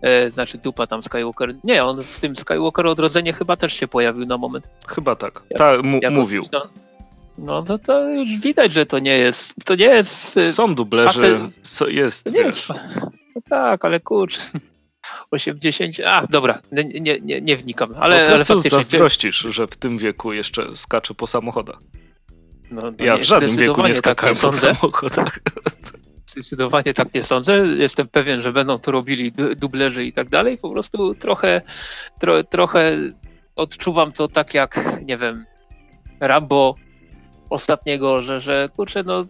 e, 0.01 0.31
znaczy 0.31 0.57
dupa 0.57 0.87
tam 0.87 1.03
Skywalker. 1.03 1.55
Nie, 1.63 1.83
on 1.83 2.03
w 2.03 2.19
tym 2.19 2.35
Skywalker 2.35 2.87
odrodzenie 2.87 3.33
chyba 3.33 3.57
też 3.57 3.73
się 3.73 3.87
pojawił 3.87 4.25
na 4.25 4.37
moment. 4.37 4.69
Chyba 4.87 5.15
tak. 5.15 5.43
Tak, 5.57 5.83
mówił. 6.11 6.43
No, 6.51 6.69
no 7.37 7.63
to, 7.63 7.77
to 7.77 8.09
już 8.09 8.39
widać, 8.39 8.73
że 8.73 8.85
to 8.85 8.99
nie 8.99 9.17
jest. 9.17 9.55
To 9.65 9.75
nie 9.75 9.85
jest. 9.85 10.37
Y, 10.37 10.51
Są 10.51 10.75
dublerzy, 10.75 11.49
co 11.61 11.87
jest, 11.87 12.33
nie 12.33 12.43
wiesz. 12.43 12.69
Jest, 12.69 12.69
no 13.35 13.41
tak, 13.49 13.85
ale 13.85 13.99
kurczę. 13.99 14.41
80. 15.31 15.95
A, 16.05 16.27
dobra, 16.29 16.59
nie, 16.71 16.83
nie, 16.83 17.19
nie, 17.19 17.41
nie 17.41 17.57
wnikam. 17.57 17.93
Ale, 17.99 18.23
po 18.23 18.35
prostu 18.35 18.53
ale 18.53 18.61
zazdrościsz, 18.61 19.39
że 19.39 19.67
w 19.67 19.75
tym 19.75 19.97
wieku 19.97 20.33
jeszcze 20.33 20.75
skacze 20.75 21.13
po 21.13 21.27
samochodach. 21.27 21.79
No, 22.71 22.81
no 22.81 23.05
ja 23.05 23.17
w 23.17 23.23
żadnym 23.23 23.57
wieku 23.57 23.81
nie 23.81 23.87
tak 23.87 23.95
skakałem 23.95 24.35
tak 24.35 24.43
po 24.43 24.53
samochodach. 24.53 25.39
Zdecydowanie 26.25 26.93
tak 26.93 27.13
nie 27.13 27.23
sądzę. 27.23 27.57
Jestem 27.57 28.07
pewien, 28.07 28.41
że 28.41 28.53
będą 28.53 28.79
to 28.79 28.91
robili 28.91 29.31
dublerzy 29.57 30.05
i 30.05 30.13
tak 30.13 30.29
dalej. 30.29 30.57
Po 30.57 30.69
prostu 30.69 31.15
trochę, 31.15 31.61
tro, 32.19 32.43
trochę 32.43 32.97
odczuwam 33.55 34.11
to 34.11 34.27
tak 34.27 34.53
jak, 34.53 34.79
nie 35.05 35.17
wiem, 35.17 35.45
Rambo 36.19 36.75
ostatniego, 37.49 38.21
że, 38.21 38.41
że 38.41 38.69
kurczę, 38.75 39.03
no 39.03 39.25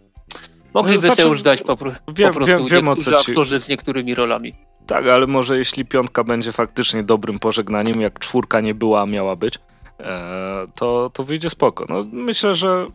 mogliby 0.74 0.94
no, 0.96 1.00
znaczy, 1.00 1.16
sobie 1.16 1.30
już 1.30 1.42
dać 1.42 1.62
po, 1.62 1.76
po 1.76 1.86
wiem, 2.08 2.34
prostu 2.34 2.56
wiem, 2.56 2.66
wiem, 2.66 2.84
niektórzy 2.84 3.16
ci... 3.16 3.30
aktorzy 3.30 3.60
z 3.60 3.68
niektórymi 3.68 4.14
rolami. 4.14 4.54
Tak, 4.86 5.06
ale 5.06 5.26
może 5.26 5.58
jeśli 5.58 5.84
piątka 5.84 6.24
będzie 6.24 6.52
faktycznie 6.52 7.02
dobrym 7.02 7.38
pożegnaniem, 7.38 8.00
jak 8.00 8.18
czwórka 8.18 8.60
nie 8.60 8.74
była, 8.74 9.02
a 9.02 9.06
miała 9.06 9.36
być, 9.36 9.58
e, 10.00 10.66
to, 10.74 11.10
to 11.10 11.24
wyjdzie 11.24 11.50
spoko. 11.50 11.86
No, 11.88 12.04
myślę, 12.12 12.54
że 12.54 12.86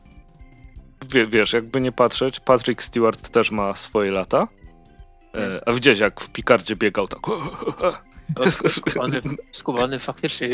wie, 1.09 1.27
wiesz, 1.27 1.53
jakby 1.53 1.81
nie 1.81 1.91
patrzeć, 1.91 2.39
Patrick 2.39 2.83
Stewart 2.83 3.29
też 3.29 3.51
ma 3.51 3.73
swoje 3.73 4.11
lata. 4.11 4.47
E, 5.35 5.61
a 5.65 5.73
widziałeś, 5.73 5.99
jak 5.99 6.21
w 6.21 6.29
Picardzie 6.29 6.75
biegał 6.75 7.07
tak. 7.07 7.19
No, 8.35 8.51
skubany, 8.69 9.21
skubany 9.51 9.99
faktycznie, 9.99 10.49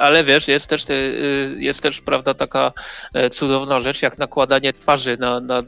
ale 0.00 0.24
wiesz, 0.24 0.48
jest 0.48 0.66
też, 0.66 0.84
y, 0.90 1.56
jest 1.58 1.80
też 1.80 2.00
prawda 2.00 2.34
taka 2.34 2.72
e, 3.14 3.30
cudowna 3.30 3.80
rzecz, 3.80 4.02
jak 4.02 4.18
nakładanie 4.18 4.72
twarzy 4.72 5.16
na, 5.20 5.40
na 5.40 5.62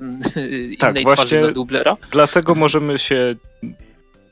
tak, 0.79 0.91
innej 0.91 1.07
twarzy 1.07 1.41
na 1.41 1.51
dublera. 1.51 1.97
Dlatego 2.11 2.55
możemy 2.55 2.99
się 2.99 3.35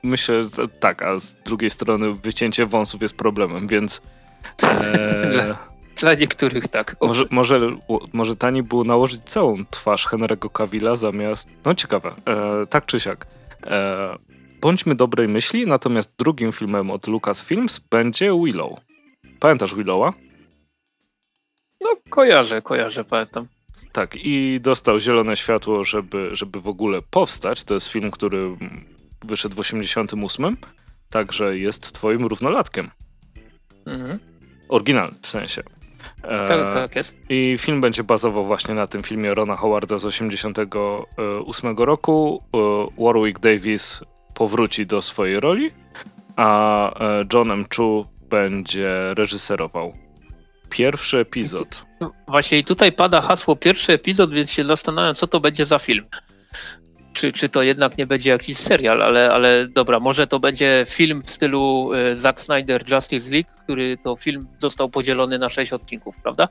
myślę, 0.04 0.40
tak, 0.80 1.02
a 1.02 1.18
z 1.18 1.36
drugiej 1.44 1.70
strony 1.70 2.14
wycięcie 2.14 2.66
wąsów 2.66 3.02
jest 3.02 3.16
problemem, 3.16 3.66
więc 3.66 4.02
e, 4.62 5.54
dla, 5.96 6.14
niektórych 6.14 6.68
tak. 6.68 6.96
Może, 7.00 7.24
może, 7.30 7.76
może 8.12 8.36
taniej 8.36 8.62
było 8.62 8.84
nałożyć 8.84 9.22
całą 9.24 9.64
twarz 9.70 10.06
Henry'ego 10.06 10.52
Cavilla 10.52 10.96
zamiast, 10.96 11.48
no 11.64 11.74
ciekawe, 11.74 12.14
e, 12.26 12.66
tak 12.66 12.86
czy 12.86 13.00
siak. 13.00 13.26
E, 13.66 14.18
Bądźmy 14.64 14.94
dobrej 14.94 15.28
myśli, 15.28 15.66
natomiast 15.66 16.14
drugim 16.18 16.52
filmem 16.52 16.90
od 16.90 17.06
Lucasfilms 17.06 17.78
będzie 17.78 18.32
Willow. 18.44 18.78
Pamiętasz 19.40 19.74
Willowa? 19.74 20.12
No, 21.80 21.96
kojarzę, 22.10 22.62
kojarzę, 22.62 23.04
pamiętam. 23.04 23.46
Tak, 23.92 24.16
i 24.16 24.60
dostał 24.60 25.00
zielone 25.00 25.36
światło, 25.36 25.84
żeby, 25.84 26.30
żeby 26.32 26.60
w 26.60 26.68
ogóle 26.68 27.02
powstać. 27.10 27.64
To 27.64 27.74
jest 27.74 27.88
film, 27.88 28.10
który 28.10 28.56
wyszedł 29.24 29.56
w 29.56 29.58
88, 29.58 30.56
także 31.10 31.58
jest 31.58 31.92
twoim 31.92 32.26
równolatkiem. 32.26 32.90
Mhm. 33.86 34.18
Oryginalny 34.68 35.16
w 35.22 35.26
sensie. 35.26 35.62
E, 36.28 36.44
tak, 36.48 36.74
tak 36.74 36.96
jest. 36.96 37.16
I 37.28 37.56
film 37.58 37.80
będzie 37.80 38.04
bazował 38.04 38.46
właśnie 38.46 38.74
na 38.74 38.86
tym 38.86 39.02
filmie 39.02 39.34
Rona 39.34 39.56
Howarda 39.56 39.98
z 39.98 40.04
88 40.04 41.76
roku. 41.76 42.42
E, 42.54 43.02
Warwick 43.04 43.38
Davis 43.38 44.00
powróci 44.34 44.86
do 44.86 45.02
swojej 45.02 45.40
roli, 45.40 45.70
a 46.36 46.90
e, 47.00 47.24
John 47.32 47.50
M. 47.50 47.64
Chu 47.76 48.06
będzie 48.30 49.14
reżyserował 49.16 49.94
pierwszy 50.70 51.18
epizod. 51.18 51.84
Właśnie 52.28 52.58
i 52.58 52.64
tutaj 52.64 52.92
pada 52.92 53.20
hasło 53.20 53.56
pierwszy 53.56 53.92
epizod, 53.92 54.32
więc 54.34 54.50
się 54.50 54.64
zastanawiam, 54.64 55.14
co 55.14 55.26
to 55.26 55.40
będzie 55.40 55.66
za 55.66 55.78
film. 55.78 56.04
Czy, 57.14 57.32
czy 57.32 57.48
to 57.48 57.62
jednak 57.62 57.98
nie 57.98 58.06
będzie 58.06 58.30
jakiś 58.30 58.56
serial, 58.56 59.02
ale, 59.02 59.30
ale 59.30 59.68
dobra, 59.68 60.00
może 60.00 60.26
to 60.26 60.40
będzie 60.40 60.86
film 60.88 61.22
w 61.22 61.30
stylu 61.30 61.90
e, 61.94 62.16
Zack 62.16 62.40
Snyder 62.40 62.84
Justice 62.92 63.30
League, 63.30 63.50
który 63.64 63.96
to 63.96 64.16
film 64.16 64.46
został 64.58 64.88
podzielony 64.88 65.38
na 65.38 65.48
sześć 65.48 65.72
odcinków, 65.72 66.16
prawda? 66.22 66.48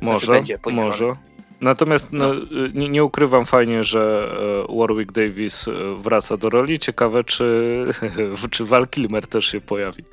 Może, 0.00 0.26
znaczy 0.26 0.58
może. 0.72 1.12
Natomiast 1.60 2.12
no. 2.12 2.34
No, 2.34 2.66
nie, 2.74 2.88
nie, 2.88 3.04
ukrywam 3.04 3.46
fajnie, 3.46 3.84
że 3.84 4.30
e, 4.70 4.76
Warwick 4.78 5.12
Davis 5.12 5.68
e, 5.68 5.72
wraca 6.00 6.36
do 6.36 6.50
roli. 6.50 6.78
Ciekawe, 6.78 7.24
czy, 7.24 7.86
czy 8.50 8.64
Val 8.64 8.88
Kilmer 8.88 9.26
też 9.26 9.46
się 9.46 9.60
pojawi. 9.60 10.04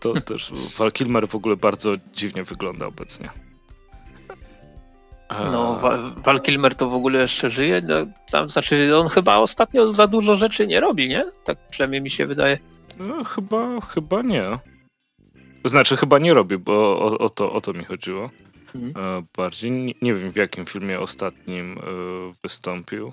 To 0.00 0.20
też 0.30 0.52
Val 0.78 0.92
Kilmer 0.92 1.28
w 1.28 1.34
ogóle 1.34 1.56
bardzo 1.56 1.94
dziwnie 2.12 2.44
wygląda 2.44 2.86
obecnie. 2.86 3.28
No, 5.30 5.80
Val 6.16 6.40
Kilmer 6.40 6.74
to 6.74 6.88
w 6.88 6.94
ogóle 6.94 7.20
jeszcze 7.20 7.50
żyje. 7.50 7.82
No, 7.86 7.94
tam, 8.30 8.48
znaczy, 8.48 8.96
on 8.96 9.08
chyba 9.08 9.36
ostatnio 9.36 9.92
za 9.92 10.06
dużo 10.06 10.36
rzeczy 10.36 10.66
nie 10.66 10.80
robi, 10.80 11.08
nie? 11.08 11.24
Tak 11.44 11.58
przynajmniej 11.70 12.02
mi 12.02 12.10
się 12.10 12.26
wydaje. 12.26 12.58
No, 12.98 13.24
chyba, 13.24 13.80
chyba 13.80 14.22
nie. 14.22 14.58
Znaczy, 15.64 15.96
chyba 15.96 16.18
nie 16.18 16.34
robi, 16.34 16.58
bo 16.58 16.72
o, 16.98 17.18
o 17.18 17.28
to, 17.28 17.52
o 17.52 17.60
to 17.60 17.72
mi 17.72 17.84
chodziło. 17.84 18.30
Mhm. 18.74 19.18
E, 19.18 19.22
bardziej 19.36 19.70
nie, 19.70 19.94
nie, 20.02 20.14
wiem, 20.14 20.30
w 20.30 20.36
jakim 20.36 20.64
filmie 20.64 21.00
ostatnim 21.00 21.78
e, 21.78 21.82
wystąpił. 22.42 23.12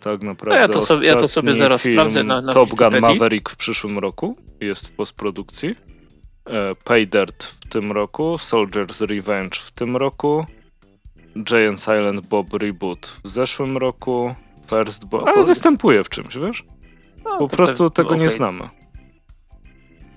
Tak 0.00 0.22
naprawdę. 0.22 0.54
No 0.54 0.60
ja, 0.60 0.68
to 0.68 0.80
sobie, 0.80 1.06
ja 1.06 1.16
to 1.16 1.28
sobie 1.28 1.54
zaraz 1.54 1.80
sprawdzę 1.80 2.24
na, 2.24 2.42
na 2.42 2.52
Top 2.52 2.70
Gun 2.70 3.00
Maverick 3.00 3.50
w 3.50 3.56
przyszłym 3.56 3.98
roku 3.98 4.36
jest 4.60 4.88
w 4.88 4.92
postprodukcji. 4.92 5.74
E, 6.46 6.74
Pay 6.84 7.06
Dirt 7.06 7.44
w 7.44 7.68
tym 7.68 7.92
roku, 7.92 8.34
Soldier's 8.34 9.06
Revenge 9.06 9.58
w 9.58 9.72
tym 9.72 9.96
roku, 9.96 10.46
Giant 11.44 11.80
Silent 11.80 12.26
Bob 12.26 12.52
Reboot 12.52 13.16
w 13.24 13.28
zeszłym 13.28 13.76
roku, 13.76 14.34
First 14.70 15.04
Bob... 15.04 15.28
Ale 15.28 15.44
występuje 15.44 16.04
w 16.04 16.08
czymś, 16.08 16.36
wiesz? 16.36 16.64
No, 17.24 17.38
po 17.38 17.48
prostu 17.48 17.90
tego 17.90 18.08
okay. 18.08 18.18
nie 18.18 18.30
znamy. 18.30 18.68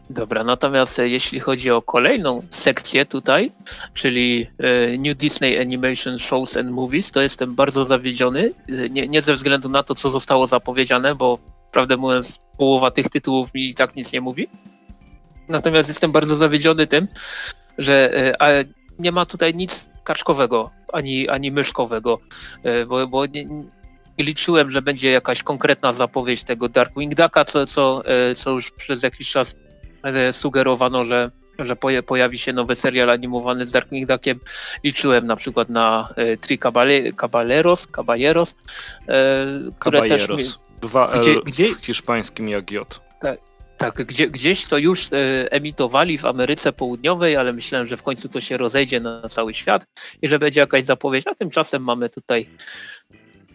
Dobra, 0.10 0.44
natomiast 0.44 1.00
e, 1.00 1.10
jeśli 1.10 1.40
chodzi 1.40 1.72
o 1.72 1.82
kolejną 1.82 2.44
sekcję 2.50 3.06
tutaj, 3.06 3.52
czyli 3.94 4.48
e, 4.58 4.98
New 4.98 5.18
Disney 5.18 5.60
Animation 5.60 6.20
Shows 6.20 6.58
and 6.58 6.72
Movies, 6.72 7.12
to 7.12 7.22
jestem 7.22 7.56
bardzo 7.56 7.86
zawiedziony. 7.86 8.54
E, 8.70 8.90
nie, 8.90 9.08
nie 9.08 9.22
ze 9.22 9.34
względu 9.34 9.70
na 9.70 9.84
to, 9.84 9.96
co 9.96 10.10
zostało 10.10 10.48
zapowiedziane, 10.48 11.16
bo 11.16 11.40
prawdę 11.72 11.98
mówiąc, 11.98 12.40
połowa 12.58 12.92
tych 12.92 13.10
tytułów 13.10 13.54
mi 13.54 13.70
i 13.70 13.76
tak 13.76 13.96
nic 13.96 14.14
nie 14.14 14.22
mówi. 14.22 14.48
Natomiast 15.48 15.90
jestem 15.90 16.12
bardzo 16.12 16.36
zawiedziony 16.36 16.88
tym, 16.88 17.08
że 17.78 18.12
nie 19.00 19.12
ma 19.12 19.26
tutaj 19.26 19.56
nic 19.56 19.90
kaczkowego 20.04 20.72
ani, 20.94 21.30
ani 21.30 21.52
myszkowego, 21.52 22.20
bo, 22.88 23.08
bo 23.08 23.26
nie, 23.26 23.48
liczyłem, 24.20 24.72
że 24.72 24.82
będzie 24.82 25.12
jakaś 25.12 25.44
konkretna 25.44 25.92
zapowiedź 25.92 26.44
tego 26.44 26.70
Darkwing 26.70 27.16
Ducka, 27.16 27.46
co, 27.46 27.66
co, 27.66 28.04
co 28.36 28.52
już 28.52 28.72
przez 28.72 29.04
jakiś 29.04 29.32
czas 29.32 29.56
E, 30.04 30.34
sugerowano, 30.34 31.06
że 31.06 31.32
że 31.60 31.76
pojawi 32.06 32.38
się 32.38 32.54
nowy 32.54 32.76
serial 32.76 33.10
animowany 33.10 33.66
z 33.66 33.72
Darkwing 33.72 34.08
Duckiem. 34.08 34.40
Liczyłem 34.84 35.28
na 35.28 35.36
przykład 35.36 35.70
na 35.70 36.10
e, 36.16 36.38
Tri 36.38 36.60
Caballeros, 37.16 37.88
Caballeros 37.88 38.56
e, 39.08 39.46
które 39.80 40.00
Caballeros. 40.00 40.28
też... 40.28 40.48
Mi, 40.48 40.64
Dwa 40.82 41.10
L 41.12 41.22
gdzie, 41.22 41.42
gdzie, 41.42 41.76
w 41.76 41.86
hiszpańskim 41.86 42.50
jak 42.50 42.72
J. 42.72 43.00
Tak, 43.20 43.40
tak 43.86 44.06
gdzie, 44.06 44.30
gdzieś 44.30 44.66
to 44.66 44.78
już 44.78 45.14
e, 45.14 45.52
emitowali 45.52 46.18
w 46.18 46.26
Ameryce 46.26 46.74
Południowej, 46.74 47.36
ale 47.36 47.54
myślałem, 47.54 47.88
że 47.88 47.98
w 47.98 48.04
końcu 48.04 48.30
to 48.30 48.42
się 48.42 48.58
rozejdzie 48.58 49.00
na 49.00 49.30
cały 49.30 49.54
świat 49.54 49.86
i 50.22 50.28
że 50.28 50.40
będzie 50.40 50.60
jakaś 50.60 50.86
zapowiedź, 50.86 51.28
a 51.28 51.36
tymczasem 51.36 51.84
mamy 51.84 52.10
tutaj 52.10 52.50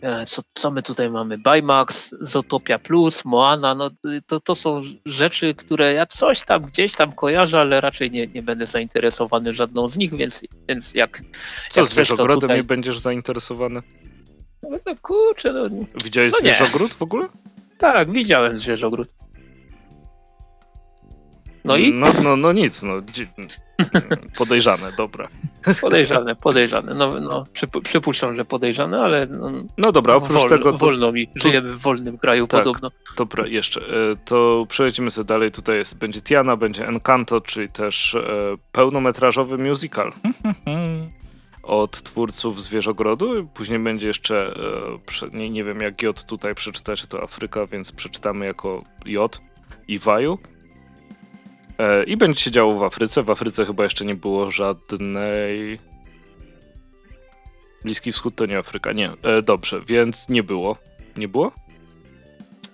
E, 0.02 0.26
co, 0.26 0.42
co 0.54 0.70
my 0.70 0.82
tutaj 0.82 1.10
mamy? 1.10 1.38
Baymax, 1.38 2.14
Zotopia 2.20 2.78
Plus, 2.78 3.24
Moana, 3.24 3.74
no 3.74 3.90
to, 4.26 4.40
to 4.40 4.54
są 4.54 4.82
rzeczy, 5.06 5.54
które 5.54 5.92
ja 5.92 6.06
coś 6.06 6.44
tam 6.44 6.62
gdzieś 6.62 6.92
tam 6.92 7.12
kojarzę, 7.12 7.60
ale 7.60 7.80
raczej 7.80 8.10
nie, 8.10 8.26
nie 8.26 8.42
będę 8.42 8.66
zainteresowany 8.66 9.52
żadną 9.54 9.88
z 9.88 9.96
nich, 9.96 10.16
więc, 10.16 10.42
więc 10.68 10.94
jak. 10.94 11.22
Co 11.70 11.80
jak 11.80 11.90
Zwierzogrodem 11.90 12.40
tutaj... 12.40 12.56
nie 12.56 12.64
będziesz 12.64 12.98
zainteresowany? 12.98 13.82
No, 14.62 14.78
no 14.86 14.94
kurczę, 15.02 15.52
no. 15.52 15.84
Widziałeś 16.04 16.32
no 16.32 16.38
Zwierzogród 16.38 16.94
w 16.94 17.02
ogóle? 17.02 17.28
Tak, 17.78 18.12
widziałem 18.12 18.58
Zwierzogród. 18.58 19.08
No 21.68 21.76
i? 21.76 21.92
No, 21.92 22.06
no, 22.22 22.36
no 22.36 22.52
nic, 22.52 22.82
no. 22.82 22.94
Podejrzane, 24.38 24.92
dobra. 24.96 25.28
Podejrzane, 25.80 26.36
podejrzane. 26.36 26.94
No, 26.94 27.20
no 27.20 27.46
przypuszczam, 27.82 28.36
że 28.36 28.44
podejrzane, 28.44 29.00
ale. 29.00 29.26
No, 29.26 29.52
no 29.78 29.92
dobra, 29.92 30.14
oprócz 30.14 30.40
wol, 30.40 30.48
tego. 30.48 30.72
To, 30.72 30.78
wolno 30.78 31.12
mi. 31.12 31.28
Żyjemy 31.34 31.72
w 31.72 31.78
wolnym 31.78 32.18
kraju 32.18 32.46
tak, 32.46 32.60
podobno. 32.60 32.90
Dobra, 33.16 33.46
jeszcze. 33.46 33.80
E, 33.80 34.16
to 34.24 34.66
przelecimy 34.68 35.10
sobie 35.10 35.24
dalej. 35.24 35.50
Tutaj 35.50 35.76
jest, 35.76 35.98
będzie 35.98 36.22
Tiana, 36.22 36.56
będzie 36.56 36.86
Encanto, 36.86 37.40
czyli 37.40 37.68
też 37.68 38.14
e, 38.14 38.22
pełnometrażowy 38.72 39.58
musical. 39.58 40.12
od 41.62 42.02
twórców 42.02 42.62
Zwierzogrodu. 42.62 43.48
Później 43.54 43.78
będzie 43.78 44.08
jeszcze, 44.08 44.54
e, 45.22 45.38
nie, 45.38 45.50
nie 45.50 45.64
wiem 45.64 45.80
jak 45.80 46.02
J 46.02 46.22
tutaj 46.22 46.54
przeczytać, 46.54 47.00
czy 47.00 47.06
to 47.06 47.22
Afryka, 47.22 47.66
więc 47.66 47.92
przeczytamy 47.92 48.46
jako 48.46 48.84
J 49.06 49.40
i 49.88 49.98
Waju. 49.98 50.38
E, 51.78 52.04
I 52.04 52.16
będzie 52.16 52.40
się 52.40 52.50
działo 52.50 52.74
w 52.74 52.82
Afryce. 52.82 53.22
W 53.22 53.30
Afryce 53.30 53.66
chyba 53.66 53.84
jeszcze 53.84 54.04
nie 54.04 54.14
było 54.14 54.50
żadnej. 54.50 55.78
Bliski 57.84 58.12
Wschód 58.12 58.34
to 58.34 58.46
nie 58.46 58.58
Afryka, 58.58 58.92
nie. 58.92 59.10
E, 59.22 59.42
dobrze, 59.42 59.80
więc 59.86 60.28
nie 60.28 60.42
było. 60.42 60.76
Nie 61.16 61.28
było? 61.28 61.52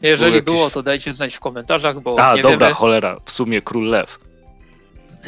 Jeżeli 0.02 0.30
było, 0.30 0.36
jakieś... 0.36 0.54
było, 0.54 0.70
to 0.70 0.82
dajcie 0.82 1.12
znać 1.12 1.34
w 1.34 1.40
komentarzach, 1.40 2.00
bo. 2.00 2.18
A, 2.18 2.36
dobra, 2.36 2.58
wiemy. 2.58 2.74
cholera, 2.74 3.16
w 3.24 3.30
sumie 3.30 3.62
Król 3.62 3.86
Lew. 3.86 4.18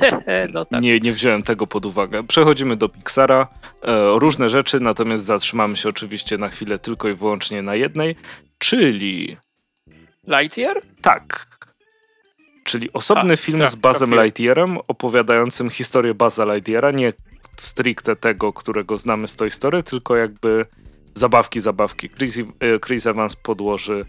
no 0.52 0.64
tak. 0.64 0.82
nie, 0.82 1.00
nie 1.00 1.12
wziąłem 1.12 1.42
tego 1.42 1.66
pod 1.66 1.86
uwagę. 1.86 2.26
Przechodzimy 2.26 2.76
do 2.76 2.88
Pixara. 2.88 3.48
E, 3.82 4.18
różne 4.18 4.50
rzeczy, 4.50 4.80
natomiast 4.80 5.24
zatrzymamy 5.24 5.76
się 5.76 5.88
oczywiście 5.88 6.38
na 6.38 6.48
chwilę 6.48 6.78
tylko 6.78 7.08
i 7.08 7.14
wyłącznie 7.14 7.62
na 7.62 7.74
jednej, 7.74 8.16
czyli. 8.58 9.36
Lightyear? 10.28 10.82
Tak 11.02 11.55
czyli 12.66 12.92
osobny 12.92 13.34
A, 13.34 13.36
film 13.36 13.58
tak, 13.58 13.70
z 13.70 13.74
Bazem 13.74 14.14
Lightyearem 14.14 14.78
opowiadającym 14.88 15.70
historię 15.70 16.14
Baza 16.14 16.44
Lightyeara, 16.44 16.90
nie 16.90 17.12
stricte 17.56 18.16
tego, 18.16 18.52
którego 18.52 18.98
znamy 18.98 19.28
z 19.28 19.36
tej 19.36 19.50
historii, 19.50 19.82
tylko 19.82 20.16
jakby 20.16 20.66
zabawki, 21.14 21.60
zabawki. 21.60 22.08
Chris, 22.08 22.38
e, 22.38 22.44
Chris 22.86 23.06
Evans 23.06 23.36
podłoży 23.36 24.06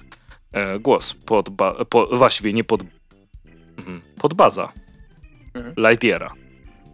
e, 0.51 0.79
głos 0.79 1.13
pod, 1.13 1.49
ba, 1.49 1.85
po, 1.85 2.17
właściwie 2.17 2.53
nie 2.53 2.63
pod, 2.63 2.83
mhm, 3.77 4.01
pod 4.19 4.33
Baza 4.33 4.73
mhm. 5.53 5.75
Lightyeara. 5.77 6.33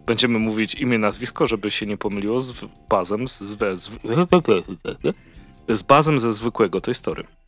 Będziemy 0.06 0.38
mówić 0.38 0.74
imię, 0.74 0.98
nazwisko, 0.98 1.46
żeby 1.46 1.70
się 1.70 1.86
nie 1.86 1.96
pomyliło 1.96 2.40
z 2.40 2.64
Bazem 2.88 3.28
z, 3.28 3.40
z, 3.40 3.80
z, 3.80 3.90
z 5.68 5.82
Bazem 5.82 6.18
ze 6.18 6.32
zwykłego 6.32 6.80
tej 6.80 6.94
historii. 6.94 7.43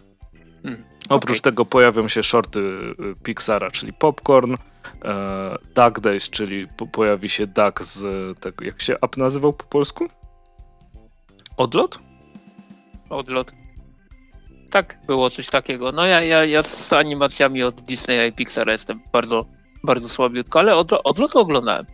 Hmm. 0.67 0.85
Oprócz 1.09 1.41
okay. 1.41 1.43
tego 1.43 1.65
pojawią 1.65 2.09
się 2.09 2.23
shorty 2.23 2.61
y, 2.61 2.95
Pixara, 3.23 3.71
czyli 3.71 3.93
Popcorn, 3.93 4.55
e, 4.55 5.57
Duck 5.75 6.01
Days, 6.01 6.31
czyli 6.31 6.69
po, 6.77 6.87
pojawi 6.87 7.29
się 7.29 7.47
Duck 7.47 7.83
z 7.83 8.05
tego, 8.41 8.65
jak 8.65 8.83
się 8.83 8.95
app 8.95 9.17
nazywał 9.17 9.53
po 9.53 9.65
polsku? 9.65 10.09
Odlot? 11.57 11.99
Odlot. 13.11 13.53
Tak, 14.71 14.99
było 15.07 15.31
coś 15.31 15.47
takiego. 15.47 15.93
No 15.93 16.07
ja, 16.07 16.21
ja, 16.21 16.45
ja 16.45 16.63
z 16.63 16.93
animacjami 16.93 17.63
od 17.63 17.81
Disneya 17.81 18.29
i 18.29 18.33
Pixara 18.33 18.73
jestem 18.73 19.01
bardzo, 19.13 19.47
bardzo 19.85 20.09
słabiutko, 20.09 20.59
ale 20.59 20.77
odlot, 20.77 21.01
odlot 21.05 21.37
oglądałem. 21.37 21.87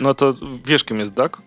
No 0.00 0.14
to 0.14 0.34
wiesz 0.64 0.84
kim 0.84 0.98
jest 0.98 1.14
Duck? 1.14 1.42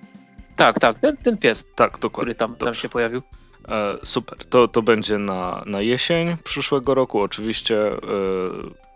Tak, 0.55 0.79
tak, 0.79 0.99
ten, 0.99 1.17
ten 1.17 1.37
pies. 1.37 1.63
Tak, 1.75 1.99
dokładnie. 1.99 2.11
Który 2.11 2.35
tam, 2.35 2.55
tam 2.55 2.73
się 2.73 2.89
pojawił. 2.89 3.21
E, 3.67 3.97
super, 4.03 4.37
to, 4.45 4.67
to 4.67 4.81
będzie 4.81 5.17
na, 5.17 5.63
na 5.65 5.81
jesień 5.81 6.37
przyszłego 6.43 6.93
roku. 6.93 7.21
Oczywiście 7.21 7.87
e, 7.87 7.97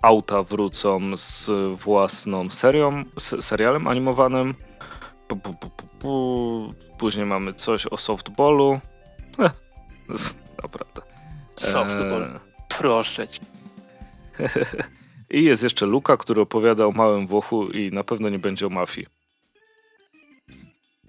auta 0.01 0.43
wrócą 0.43 1.17
z 1.17 1.49
własną 1.75 2.49
serią, 2.49 3.03
serialem 3.39 3.87
animowanym. 3.87 4.55
Pu, 5.27 5.35
pu, 5.35 5.53
pu, 5.53 6.73
Później 6.97 7.25
mamy 7.25 7.53
coś 7.53 7.87
o 7.87 7.97
softballu. 7.97 8.79
Eh, 9.39 9.53
naprawdę. 10.63 11.01
Softball. 11.55 12.23
E... 12.23 12.39
Proszę 12.79 13.27
cię. 13.27 13.41
I 15.29 15.43
jest 15.43 15.63
jeszcze 15.63 15.85
Luka, 15.85 16.17
który 16.17 16.41
opowiada 16.41 16.85
o 16.85 16.91
małym 16.91 17.27
Włochu 17.27 17.67
i 17.67 17.91
na 17.91 18.03
pewno 18.03 18.29
nie 18.29 18.39
będzie 18.39 18.67
o 18.67 18.69
mafii. 18.69 19.07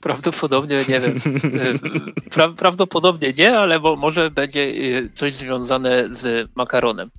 Prawdopodobnie 0.06 0.76
nie 0.88 1.00
wiem. 1.00 1.16
Y, 1.16 2.30
pra, 2.30 2.48
prawdopodobnie 2.48 3.32
nie, 3.38 3.58
ale 3.58 3.78
może 3.78 4.30
będzie 4.30 4.60
y, 4.60 5.10
coś 5.14 5.34
związane 5.34 6.04
z 6.10 6.50
makaronem. 6.54 7.10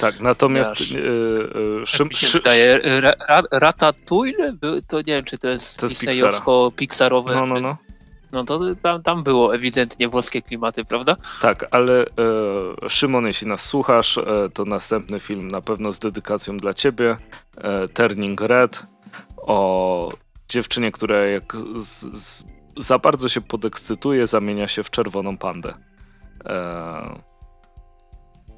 Tak, 0.00 0.20
natomiast 0.20 0.72
Aż, 0.72 0.90
yy, 0.90 1.82
szym, 1.86 2.08
mi 2.08 2.14
się 2.14 2.38
wydaje, 2.38 2.80
ra, 3.00 3.42
Ratatouille, 3.50 4.56
to 4.88 4.98
nie 4.98 5.04
wiem, 5.04 5.24
czy 5.24 5.38
to 5.38 5.48
jest, 5.48 5.80
to 5.80 5.86
jest 5.86 6.04
Disneyowsko-pixarowe. 6.04 7.34
No, 7.34 7.46
no, 7.46 7.60
no. 7.60 7.76
No 8.34 8.44
to 8.44 8.60
tam, 8.82 9.02
tam 9.02 9.22
było 9.22 9.54
ewidentnie 9.54 10.08
włoskie 10.08 10.42
klimaty, 10.42 10.84
prawda? 10.84 11.16
Tak, 11.40 11.66
ale 11.70 12.02
e, 12.02 12.88
Szymon, 12.88 13.26
jeśli 13.26 13.48
nas 13.48 13.64
słuchasz, 13.64 14.18
e, 14.18 14.24
to 14.54 14.64
następny 14.64 15.20
film 15.20 15.50
na 15.50 15.60
pewno 15.60 15.92
z 15.92 15.98
dedykacją 15.98 16.56
dla 16.56 16.74
ciebie. 16.74 17.16
E, 17.56 17.88
Turning 17.88 18.40
Red 18.40 18.82
o 19.36 20.08
dziewczynie, 20.48 20.92
która 20.92 21.26
jak 21.26 21.56
z, 21.74 22.16
z, 22.22 22.44
za 22.76 22.98
bardzo 22.98 23.28
się 23.28 23.40
podekscytuje, 23.40 24.26
zamienia 24.26 24.68
się 24.68 24.82
w 24.82 24.90
czerwoną 24.90 25.38
pandę. 25.38 25.74
Eee, 26.44 27.20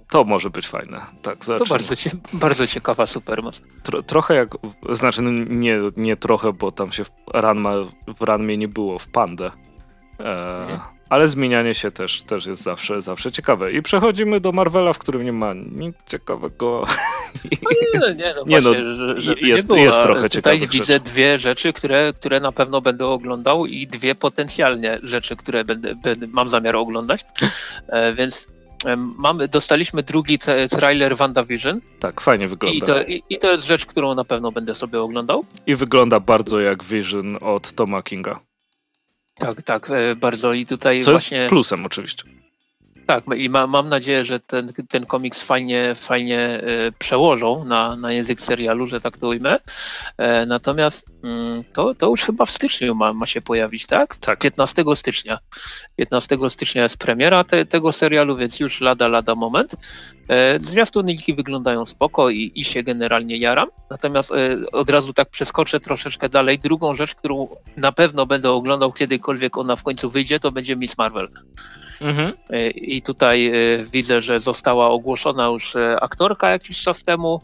to 0.09 0.25
może 0.25 0.51
być 0.51 0.69
fajne. 0.69 1.01
Tak, 1.23 1.45
to 1.45 1.65
bardzo, 1.69 1.95
bardzo 2.33 2.67
ciekawa 2.67 3.07
supermoc. 3.07 3.63
Tro, 3.83 4.03
trochę 4.03 4.35
jak, 4.35 4.55
znaczy 4.91 5.23
no 5.23 5.31
nie, 5.49 5.79
nie 5.97 6.17
trochę, 6.17 6.53
bo 6.53 6.73
tam 6.73 6.93
się 6.93 7.05
w, 7.05 7.11
Ranma, 7.35 7.73
w 8.19 8.23
Ranmie 8.23 8.57
nie 8.57 8.69
było, 8.69 8.99
w 8.99 9.09
pandę. 9.09 9.51
E, 10.21 10.63
mhm. 10.63 10.96
Ale 11.09 11.29
zmienianie 11.29 11.75
się 11.75 11.91
też, 11.91 12.23
też 12.23 12.47
jest 12.47 12.63
zawsze, 12.63 13.03
zawsze 13.03 13.33
ciekawe. 13.33 13.73
I 13.73 13.83
przechodzimy 13.83 14.41
do 14.41 14.53
Marvela, 14.53 14.93
w 14.93 14.99
którym 14.99 15.25
nie 15.25 15.33
ma 15.33 15.55
nic 15.55 15.97
ciekawego. 16.07 16.85
No 17.63 17.71
nie, 17.71 18.15
nie, 18.15 18.35
no, 18.37 18.43
nie 18.47 18.61
no, 18.61 18.71
właśnie, 18.71 18.85
no 19.27 19.35
jest, 19.41 19.71
nie 19.71 19.83
jest 19.83 20.03
trochę 20.03 20.31
ciekawych 20.31 20.61
Tutaj 20.61 20.81
widzę 20.81 20.93
rzeczy. 20.93 21.05
dwie 21.05 21.39
rzeczy, 21.39 21.73
które, 21.73 22.13
które 22.13 22.41
na 22.41 22.53
pewno 22.53 22.81
będę 22.81 23.07
oglądał 23.07 23.67
i 23.67 23.87
dwie 23.87 24.15
potencjalnie 24.15 24.99
rzeczy, 25.03 25.37
które 25.37 25.65
będę, 25.65 25.95
będę 25.95 26.27
mam 26.27 26.49
zamiar 26.49 26.77
oglądać. 26.77 27.25
E, 27.89 28.15
więc 28.15 28.49
Mamy, 28.97 29.49
dostaliśmy 29.49 30.03
drugi 30.03 30.39
trailer 30.71 31.17
WandaVision. 31.17 31.81
Tak, 32.01 32.21
fajnie 32.21 32.49
wygląda. 32.49 32.79
I 32.79 32.83
to, 32.83 33.03
i, 33.03 33.23
I 33.31 33.39
to, 33.39 33.51
jest 33.51 33.67
rzecz, 33.67 33.87
którą 33.87 34.15
na 34.15 34.25
pewno 34.25 34.53
będę 34.53 34.75
sobie 34.75 35.01
oglądał. 35.01 35.45
I 35.67 35.75
wygląda 35.75 36.21
bardzo 36.21 36.61
jak 36.61 36.85
Vision 36.85 37.39
od 37.41 37.73
Toma 37.73 38.03
Kinga. 38.03 38.41
Tak, 39.39 39.63
tak, 39.63 39.91
e, 39.91 40.17
bardzo. 40.17 40.53
I 40.53 40.67
tutaj 40.67 41.01
Co 41.01 41.11
właśnie... 41.11 41.39
jest 41.39 41.49
plusem 41.49 41.87
oczywiście. 41.87 42.25
Tak, 43.07 43.25
i 43.37 43.51
ma, 43.51 43.67
mam 43.67 43.89
nadzieję, 43.89 44.25
że 44.25 44.41
ten, 44.41 44.73
ten 44.89 45.07
komiks 45.07 45.43
fajnie, 45.43 45.95
fajnie 45.95 46.61
y, 46.89 46.93
przełożą 46.99 47.65
na, 47.65 47.97
na 47.97 48.13
język 48.13 48.41
serialu, 48.41 48.87
że 48.87 49.01
tak 49.01 49.17
to 49.17 49.29
ujmę. 49.29 49.59
E, 50.19 50.47
natomiast 50.47 51.07
mm, 51.25 51.65
to, 51.73 51.95
to 51.95 52.09
już 52.09 52.23
chyba 52.23 52.45
w 52.45 52.51
styczniu 52.51 52.95
ma, 52.95 53.13
ma 53.13 53.27
się 53.27 53.41
pojawić, 53.41 53.87
tak? 53.87 54.17
Tak. 54.17 54.39
15 54.39 54.85
stycznia. 54.95 55.39
15 55.97 56.39
stycznia 56.49 56.83
jest 56.83 56.99
premiera 56.99 57.45
te, 57.45 57.67
tego 57.67 57.93
serialu, 57.93 58.37
więc 58.37 58.61
już 58.61 58.81
lada, 58.81 59.09
lada 59.09 59.35
moment. 59.35 59.77
E, 60.29 60.59
zwiastuniki 60.61 61.35
wyglądają 61.35 61.87
spoko 61.87 62.31
i, 62.31 62.53
i 62.55 62.65
się 62.65 62.83
generalnie 62.83 63.37
jaram. 63.37 63.69
Natomiast 63.91 64.33
e, 64.33 64.71
od 64.73 64.91
razu 64.91 65.13
tak 65.13 65.31
przeskoczę 65.31 65.81
troszeczkę 65.81 66.29
dalej. 66.29 66.59
Drugą 66.59 66.95
rzecz, 66.95 67.15
którą 67.15 67.49
na 67.77 67.93
pewno 67.93 68.27
będę 68.27 68.51
oglądał 68.51 68.93
kiedykolwiek 68.93 69.57
ona 69.57 69.77
w 69.77 69.83
końcu 69.83 70.11
wyjdzie, 70.11 70.41
to 70.41 70.53
będzie 70.53 70.77
Miss 70.77 70.99
Marvel. 70.99 71.29
Mhm. 72.01 72.33
E, 72.51 72.71
I 72.71 73.03
tutaj 73.03 73.47
e, 73.47 73.53
widzę, 73.85 74.23
że 74.23 74.41
została 74.41 74.91
ogłoszona 74.91 75.47
już 75.47 75.77
e, 75.77 76.01
aktorka 76.01 76.51
jakiś 76.51 76.83
czas 76.83 77.05
temu. 77.05 77.41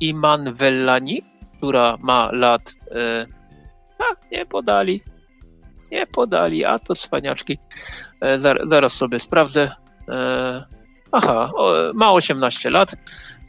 Iman 0.00 0.52
Vellani, 0.52 1.22
która 1.56 1.96
ma 2.00 2.30
lat. 2.32 2.74
A, 3.98 4.04
nie 4.30 4.46
podali. 4.46 5.02
Nie 5.90 6.06
podali, 6.06 6.64
a 6.64 6.78
to 6.78 6.94
cwaniaczki. 6.94 7.58
Zaraz 8.64 8.92
sobie 8.92 9.18
sprawdzę. 9.18 9.70
Aha, 11.12 11.52
ma 11.94 12.12
18 12.12 12.70
lat, 12.70 12.94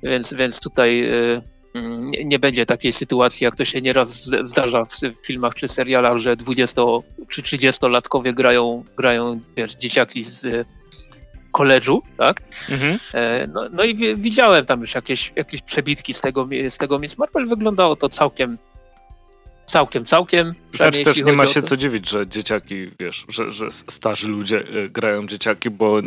więc, 0.04 0.34
więc 0.34 0.60
tutaj 0.60 1.10
nie, 1.76 2.26
nie, 2.26 2.40
będzie 2.40 2.66
takiej 2.66 2.92
sytuacji, 2.92 3.46
jak 3.46 3.56
to 3.56 3.66
się 3.66 3.82
nieraz 3.82 4.24
zdarza 4.42 4.86
w 4.86 5.26
filmach 5.26 5.54
czy 5.54 5.68
serialach, 5.68 6.18
że 6.18 6.36
20 6.36 6.82
czy 7.30 7.42
30-latkowie 7.42 8.34
grają, 8.34 8.84
grają 8.98 9.40
wiesz, 9.58 9.76
dzieciaki 9.76 10.24
z 10.24 10.68
koledżu, 11.52 12.02
tak? 12.18 12.42
Mhm. 12.72 12.98
E, 13.14 13.48
no, 13.48 13.70
no, 13.72 13.84
i 13.84 14.16
widziałem 14.16 14.66
tam 14.66 14.82
już 14.82 14.96
jakieś, 14.96 15.34
jakieś 15.36 15.62
przebitki 15.62 16.14
z 16.14 16.22
tego, 16.22 16.48
z 16.70 16.78
tego 16.78 17.00
Miss 17.00 17.18
Marvel. 17.18 17.46
Wyglądało 17.46 17.96
to 17.96 18.10
całkiem 18.10 18.58
całkiem, 19.66 20.06
całkiem. 20.06 20.56
Znaczy 20.72 21.04
też 21.04 21.24
nie 21.24 21.34
ma 21.34 21.46
się 21.46 21.62
co 21.62 21.78
dziwić, 21.78 22.10
że 22.10 22.28
dzieciaki, 22.28 22.92
wiesz, 23.00 23.26
że, 23.30 23.52
że 23.52 23.72
starzy 23.72 24.28
ludzie 24.28 24.60
e, 24.60 24.90
grają 24.90 25.28
dzieciaki, 25.28 25.70
bo 25.70 26.02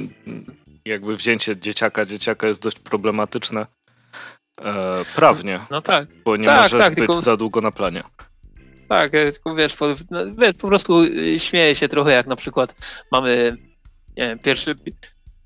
jakby 0.85 1.17
wzięcie 1.17 1.57
dzieciaka, 1.57 2.05
dzieciaka 2.05 2.47
jest 2.47 2.63
dość 2.63 2.79
problematyczne 2.79 3.67
E, 4.65 5.05
prawnie. 5.17 5.61
No 5.71 5.83
tak. 5.83 6.09
Bo 6.25 6.37
nie 6.37 6.47
tak, 6.47 6.63
możesz 6.63 6.81
tak, 6.81 6.95
być 6.95 6.99
tylko... 6.99 7.21
za 7.21 7.37
długo 7.37 7.61
na 7.61 7.71
planie. 7.71 8.03
Tak, 8.89 9.15
e, 9.15 9.33
wiesz 9.57 9.77
po, 9.77 9.87
no, 10.11 10.35
wiesz, 10.39 10.55
po 10.59 10.69
prostu 10.69 11.03
y, 11.03 11.41
śmieję 11.41 11.75
się 11.75 11.89
trochę, 11.89 12.13
jak 12.13 12.27
na 12.27 12.37
przykład 12.37 12.75
mamy 13.13 13.57
nie 14.17 14.39
pierwszy, 14.43 14.77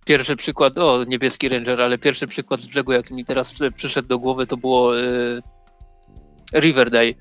pierwszy 0.04 0.36
przykład, 0.36 0.78
o, 0.78 1.04
niebieski 1.04 1.48
ranger, 1.48 1.82
ale 1.82 1.98
pierwszy 1.98 2.26
przykład 2.26 2.60
z 2.60 2.66
brzegu, 2.66 2.92
jak 2.92 3.10
mi 3.10 3.24
teraz 3.24 3.54
przyszedł 3.76 4.08
do 4.08 4.18
głowy, 4.18 4.46
to 4.46 4.56
było 4.56 4.98
y, 5.00 5.42
Riverdale, 6.54 7.14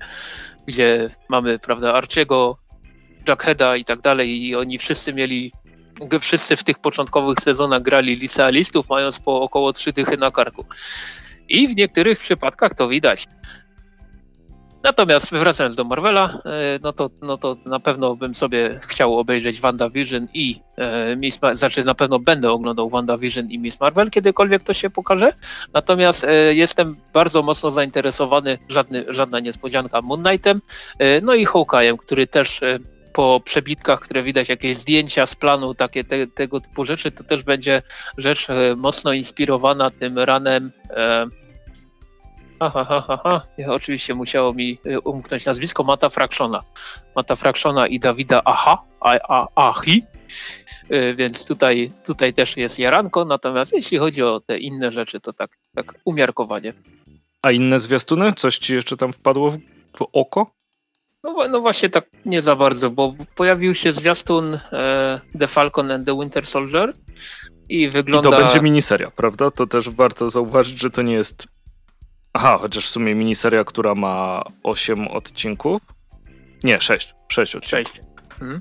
gdzie 0.66 1.10
mamy, 1.28 1.58
prawda, 1.58 1.94
Archiego, 1.94 2.58
Jackheada 3.28 3.76
i 3.76 3.84
tak 3.84 4.00
dalej 4.00 4.42
i 4.42 4.56
oni 4.56 4.78
wszyscy 4.78 5.12
mieli 5.12 5.52
wszyscy 6.20 6.56
w 6.56 6.64
tych 6.64 6.78
początkowych 6.78 7.38
sezonach 7.38 7.82
grali 7.82 8.16
licealistów, 8.16 8.88
mając 8.88 9.18
po 9.18 9.42
około 9.42 9.72
trzy 9.72 9.92
dychy 9.92 10.16
na 10.16 10.30
karku. 10.30 10.64
I 11.48 11.68
w 11.68 11.76
niektórych 11.76 12.18
przypadkach 12.18 12.74
to 12.74 12.88
widać. 12.88 13.26
Natomiast 14.82 15.30
wracając 15.30 15.76
do 15.76 15.84
Marvela, 15.84 16.40
e, 16.44 16.78
no 16.82 16.92
to, 16.92 17.10
no 17.22 17.36
to 17.36 17.56
na 17.66 17.80
pewno 17.80 18.16
bym 18.16 18.34
sobie 18.34 18.80
chciał 18.82 19.18
obejrzeć 19.18 19.60
WandaVision 19.60 20.28
i 20.34 20.60
e, 20.76 21.16
Miss 21.16 21.42
Marvel, 21.42 21.56
znaczy 21.56 21.84
na 21.84 21.94
pewno 21.94 22.18
będę 22.18 22.50
oglądał 22.50 22.88
WandaVision 22.88 23.50
i 23.50 23.58
Miss 23.58 23.80
Marvel, 23.80 24.10
kiedykolwiek 24.10 24.62
to 24.62 24.72
się 24.72 24.90
pokaże. 24.90 25.32
Natomiast 25.72 26.24
e, 26.24 26.54
jestem 26.54 26.96
bardzo 27.12 27.42
mocno 27.42 27.70
zainteresowany, 27.70 28.58
żadny, 28.68 29.04
żadna 29.08 29.40
niespodzianka, 29.40 30.02
Moon 30.02 30.22
Knightem, 30.22 30.60
no 31.22 31.34
i 31.34 31.46
Hawkeye'em, 31.46 31.96
który 31.96 32.26
też 32.26 32.60
po 33.12 33.40
przebitkach, 33.44 34.00
które 34.00 34.22
widać, 34.22 34.48
jakieś 34.48 34.76
zdjęcia 34.76 35.26
z 35.26 35.34
planu, 35.34 35.74
takie 35.74 36.04
te, 36.04 36.26
tego 36.26 36.60
typu 36.60 36.84
rzeczy, 36.84 37.10
to 37.10 37.24
też 37.24 37.42
będzie 37.42 37.82
rzecz 38.18 38.46
mocno 38.76 39.12
inspirowana 39.12 39.90
tym 39.90 40.18
ranem 40.18 40.72
Aha, 42.60 42.86
aha, 42.88 43.04
aha. 43.08 43.46
Oczywiście 43.68 44.14
musiało 44.14 44.54
mi 44.54 44.78
y, 44.86 45.00
umknąć 45.00 45.46
nazwisko 45.46 45.84
Mata 45.84 46.08
Fractiona. 46.08 46.62
Mata 47.16 47.36
Fractiona 47.36 47.86
i 47.86 48.00
Dawida 48.00 48.42
Aha, 48.44 48.82
a, 49.00 49.18
a, 49.28 49.68
Ahi. 49.68 50.02
Y, 50.92 51.14
więc 51.14 51.46
tutaj, 51.46 51.92
tutaj 52.06 52.34
też 52.34 52.56
jest 52.56 52.78
jaranko, 52.78 53.24
natomiast 53.24 53.72
jeśli 53.72 53.98
chodzi 53.98 54.22
o 54.22 54.40
te 54.40 54.58
inne 54.58 54.92
rzeczy, 54.92 55.20
to 55.20 55.32
tak, 55.32 55.50
tak 55.74 55.94
umiarkowanie. 56.04 56.72
A 57.42 57.50
inne 57.50 57.78
zwiastuny? 57.78 58.32
Coś 58.32 58.58
ci 58.58 58.74
jeszcze 58.74 58.96
tam 58.96 59.12
wpadło 59.12 59.50
w, 59.50 59.58
w 59.96 60.02
oko? 60.12 60.50
No, 61.24 61.48
no, 61.48 61.60
właśnie 61.60 61.90
tak 61.90 62.06
nie 62.24 62.42
za 62.42 62.56
bardzo, 62.56 62.90
bo 62.90 63.14
pojawił 63.34 63.74
się 63.74 63.92
zwiastun 63.92 64.58
e, 64.72 65.20
The 65.38 65.46
Falcon 65.46 65.90
and 65.90 66.06
the 66.06 66.18
Winter 66.18 66.46
Soldier 66.46 66.94
i 67.68 67.88
wygląda... 67.88 68.28
I 68.28 68.32
to 68.32 68.38
będzie 68.38 68.60
miniseria, 68.60 69.10
prawda? 69.10 69.50
To 69.50 69.66
też 69.66 69.90
warto 69.90 70.30
zauważyć, 70.30 70.80
że 70.80 70.90
to 70.90 71.02
nie 71.02 71.14
jest 71.14 71.48
Aha, 72.32 72.58
chociaż 72.60 72.86
w 72.86 72.88
sumie 72.88 73.14
miniseria, 73.14 73.64
która 73.64 73.94
ma 73.94 74.42
8 74.62 75.08
odcinków. 75.08 75.82
Nie, 76.64 76.80
6. 76.80 77.14
6 77.28 77.56
odcinków. 77.56 77.94
6. 77.94 78.02
Hmm. 78.38 78.60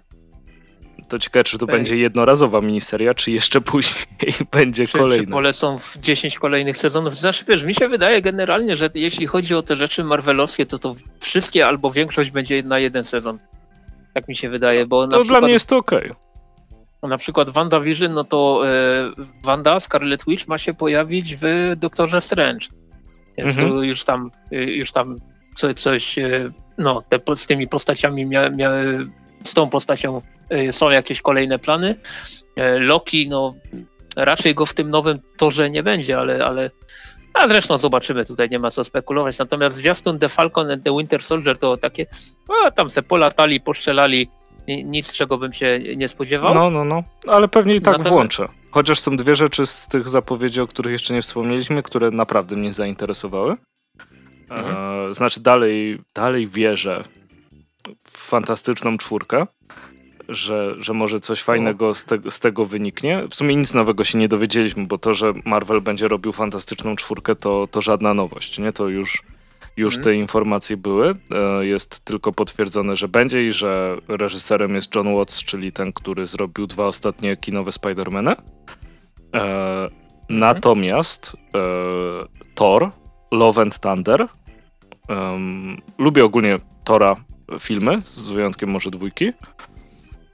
To 1.09 1.19
ciekawe, 1.19 1.43
czy 1.43 1.57
to 1.57 1.65
Ej. 1.69 1.77
będzie 1.77 1.97
jednorazowa 1.97 2.61
miniseria, 2.61 3.13
czy 3.13 3.31
jeszcze 3.31 3.61
później 3.71 4.05
będzie 4.51 4.87
czy, 4.87 4.97
kolejna. 4.97 5.25
Czy 5.25 5.31
polecą 5.31 5.79
w 5.79 5.97
10 5.97 6.39
kolejnych 6.39 6.77
sezonów. 6.77 7.15
Znaczy, 7.15 7.45
wiesz, 7.47 7.63
mi 7.63 7.75
się 7.75 7.87
wydaje 7.87 8.21
generalnie, 8.21 8.77
że 8.77 8.89
jeśli 8.95 9.27
chodzi 9.27 9.55
o 9.55 9.63
te 9.63 9.75
rzeczy 9.75 10.03
marvelowskie, 10.03 10.65
to 10.65 10.79
to 10.79 10.95
wszystkie 11.19 11.67
albo 11.67 11.91
większość 11.91 12.31
będzie 12.31 12.63
na 12.63 12.79
jeden 12.79 13.03
sezon. 13.03 13.39
Tak 14.13 14.27
mi 14.27 14.35
się 14.35 14.49
wydaje, 14.49 14.85
bo 14.85 15.07
na 15.07 15.17
no, 15.17 15.21
przykład... 15.23 15.39
dla 15.39 15.45
mnie 15.45 15.53
jest 15.53 15.69
to 15.69 15.77
okej. 15.77 16.11
Okay. 16.11 17.09
Na 17.09 17.17
przykład 17.17 17.49
WandaVision, 17.49 18.13
no 18.13 18.23
to 18.23 18.61
e, 18.65 18.69
Wanda, 19.43 19.79
Scarlet 19.79 20.25
Witch 20.27 20.47
ma 20.47 20.57
się 20.57 20.73
pojawić 20.73 21.35
w 21.35 21.73
Doktorze 21.77 22.21
Strange. 22.21 22.65
Więc 23.39 23.57
mhm. 23.57 23.69
tu 23.69 23.83
już 23.83 24.03
tam, 24.03 24.31
już 24.51 24.91
tam 24.91 25.19
coś, 25.75 26.17
e, 26.17 26.51
no, 26.77 27.03
te, 27.09 27.35
z 27.35 27.45
tymi 27.45 27.67
postaciami 27.67 28.25
mia, 28.25 28.49
mia, 28.49 28.71
z 29.43 29.53
tą 29.53 29.69
postacią 29.69 30.21
e, 30.49 30.71
są 30.71 30.89
jakieś 30.89 31.21
kolejne 31.21 31.59
plany. 31.59 31.95
E, 32.55 32.79
Loki, 32.79 33.29
no, 33.29 33.53
raczej 34.15 34.55
go 34.55 34.65
w 34.65 34.73
tym 34.73 34.89
nowym 34.89 35.19
torze 35.37 35.69
nie 35.69 35.83
będzie, 35.83 36.17
ale, 36.17 36.45
ale 36.45 36.71
a 37.33 37.47
zresztą 37.47 37.77
zobaczymy, 37.77 38.25
tutaj 38.25 38.49
nie 38.49 38.59
ma 38.59 38.71
co 38.71 38.83
spekulować. 38.83 39.37
Natomiast 39.37 39.75
zwiastun 39.75 40.19
The 40.19 40.29
Falcon 40.29 40.71
and 40.71 40.83
the 40.83 40.97
Winter 40.97 41.23
Soldier 41.23 41.57
to 41.57 41.77
takie, 41.77 42.05
a 42.65 42.71
tam 42.71 42.89
se 42.89 43.03
polatali, 43.03 43.61
poszczelali, 43.61 44.27
nic 44.67 45.13
czego 45.13 45.37
bym 45.37 45.53
się 45.53 45.79
nie 45.95 46.07
spodziewał. 46.07 46.53
No, 46.53 46.69
no, 46.69 46.85
no, 46.85 47.03
ale 47.27 47.47
pewnie 47.47 47.75
i 47.75 47.81
tak 47.81 47.91
Natomiast... 47.91 48.11
włączę. 48.11 48.58
Chociaż 48.71 48.99
są 48.99 49.17
dwie 49.17 49.35
rzeczy 49.35 49.65
z 49.65 49.87
tych 49.87 50.09
zapowiedzi, 50.09 50.61
o 50.61 50.67
których 50.67 50.91
jeszcze 50.91 51.13
nie 51.13 51.21
wspomnieliśmy, 51.21 51.83
które 51.83 52.11
naprawdę 52.11 52.55
mnie 52.55 52.73
zainteresowały. 52.73 53.55
Mhm. 54.49 55.09
E, 55.09 55.13
znaczy 55.13 55.39
dalej, 55.39 56.01
dalej 56.15 56.47
wierzę 56.47 57.03
w 58.03 58.17
fantastyczną 58.17 58.97
czwórkę, 58.97 59.47
że, 60.29 60.75
że 60.79 60.93
może 60.93 61.19
coś 61.19 61.41
fajnego 61.41 61.93
z, 61.93 62.05
te, 62.05 62.19
z 62.29 62.39
tego 62.39 62.65
wyniknie. 62.65 63.27
W 63.29 63.35
sumie 63.35 63.55
nic 63.55 63.73
nowego 63.73 64.03
się 64.03 64.17
nie 64.17 64.27
dowiedzieliśmy, 64.27 64.87
bo 64.87 64.97
to, 64.97 65.13
że 65.13 65.33
Marvel 65.45 65.81
będzie 65.81 66.07
robił 66.07 66.33
fantastyczną 66.33 66.95
czwórkę, 66.95 67.35
to, 67.35 67.67
to 67.71 67.81
żadna 67.81 68.13
nowość, 68.13 68.59
nie? 68.59 68.73
To 68.73 68.87
już 68.87 69.23
już 69.79 69.97
mhm. 69.97 70.03
te 70.03 70.15
informacje 70.15 70.77
były. 70.77 71.15
E, 71.31 71.65
jest 71.65 72.05
tylko 72.05 72.31
potwierdzone, 72.31 72.95
że 72.95 73.07
będzie 73.07 73.47
i 73.47 73.51
że 73.51 73.97
reżyserem 74.07 74.75
jest 74.75 74.95
John 74.95 75.15
Watts, 75.15 75.43
czyli 75.43 75.71
ten, 75.71 75.93
który 75.93 76.25
zrobił 76.25 76.67
dwa 76.67 76.85
ostatnie 76.85 77.37
kinowe 77.37 77.71
Spider-Many. 77.71 78.31
E, 78.31 78.35
mhm. 79.33 79.91
Natomiast 80.29 81.37
e, 81.55 81.59
Thor, 82.55 82.91
Love 83.31 83.61
and 83.61 83.79
Thunder. 83.79 84.27
lubię 85.97 86.25
ogólnie 86.25 86.59
Tora 86.83 87.15
filmy, 87.59 88.01
z 88.03 88.27
wyjątkiem 88.27 88.69
może 88.69 88.89
dwójki. 88.89 89.33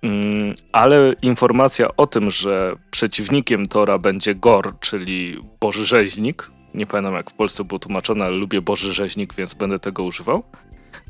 Mm, 0.02 0.56
ale 0.72 1.16
informacja 1.22 1.88
o 1.98 2.08
tym, 2.08 2.32
że 2.32 2.76
przeciwnikiem 2.92 3.66
Tora 3.66 3.98
będzie 3.98 4.36
Gor, 4.36 4.80
czyli 4.80 5.40
Boży 5.60 5.86
Rzeźnik, 5.86 6.52
nie 6.76 6.86
pamiętam 6.86 7.14
jak 7.14 7.30
w 7.30 7.34
Polsce 7.34 7.64
było 7.64 7.80
tłumaczone, 7.80 8.26
ale 8.26 8.36
lubię 8.36 8.62
Boży 8.62 8.94
Rzeźnik, 8.94 9.34
więc 9.34 9.54
będę 9.54 9.80
tego 9.80 10.04
używał. 10.04 10.44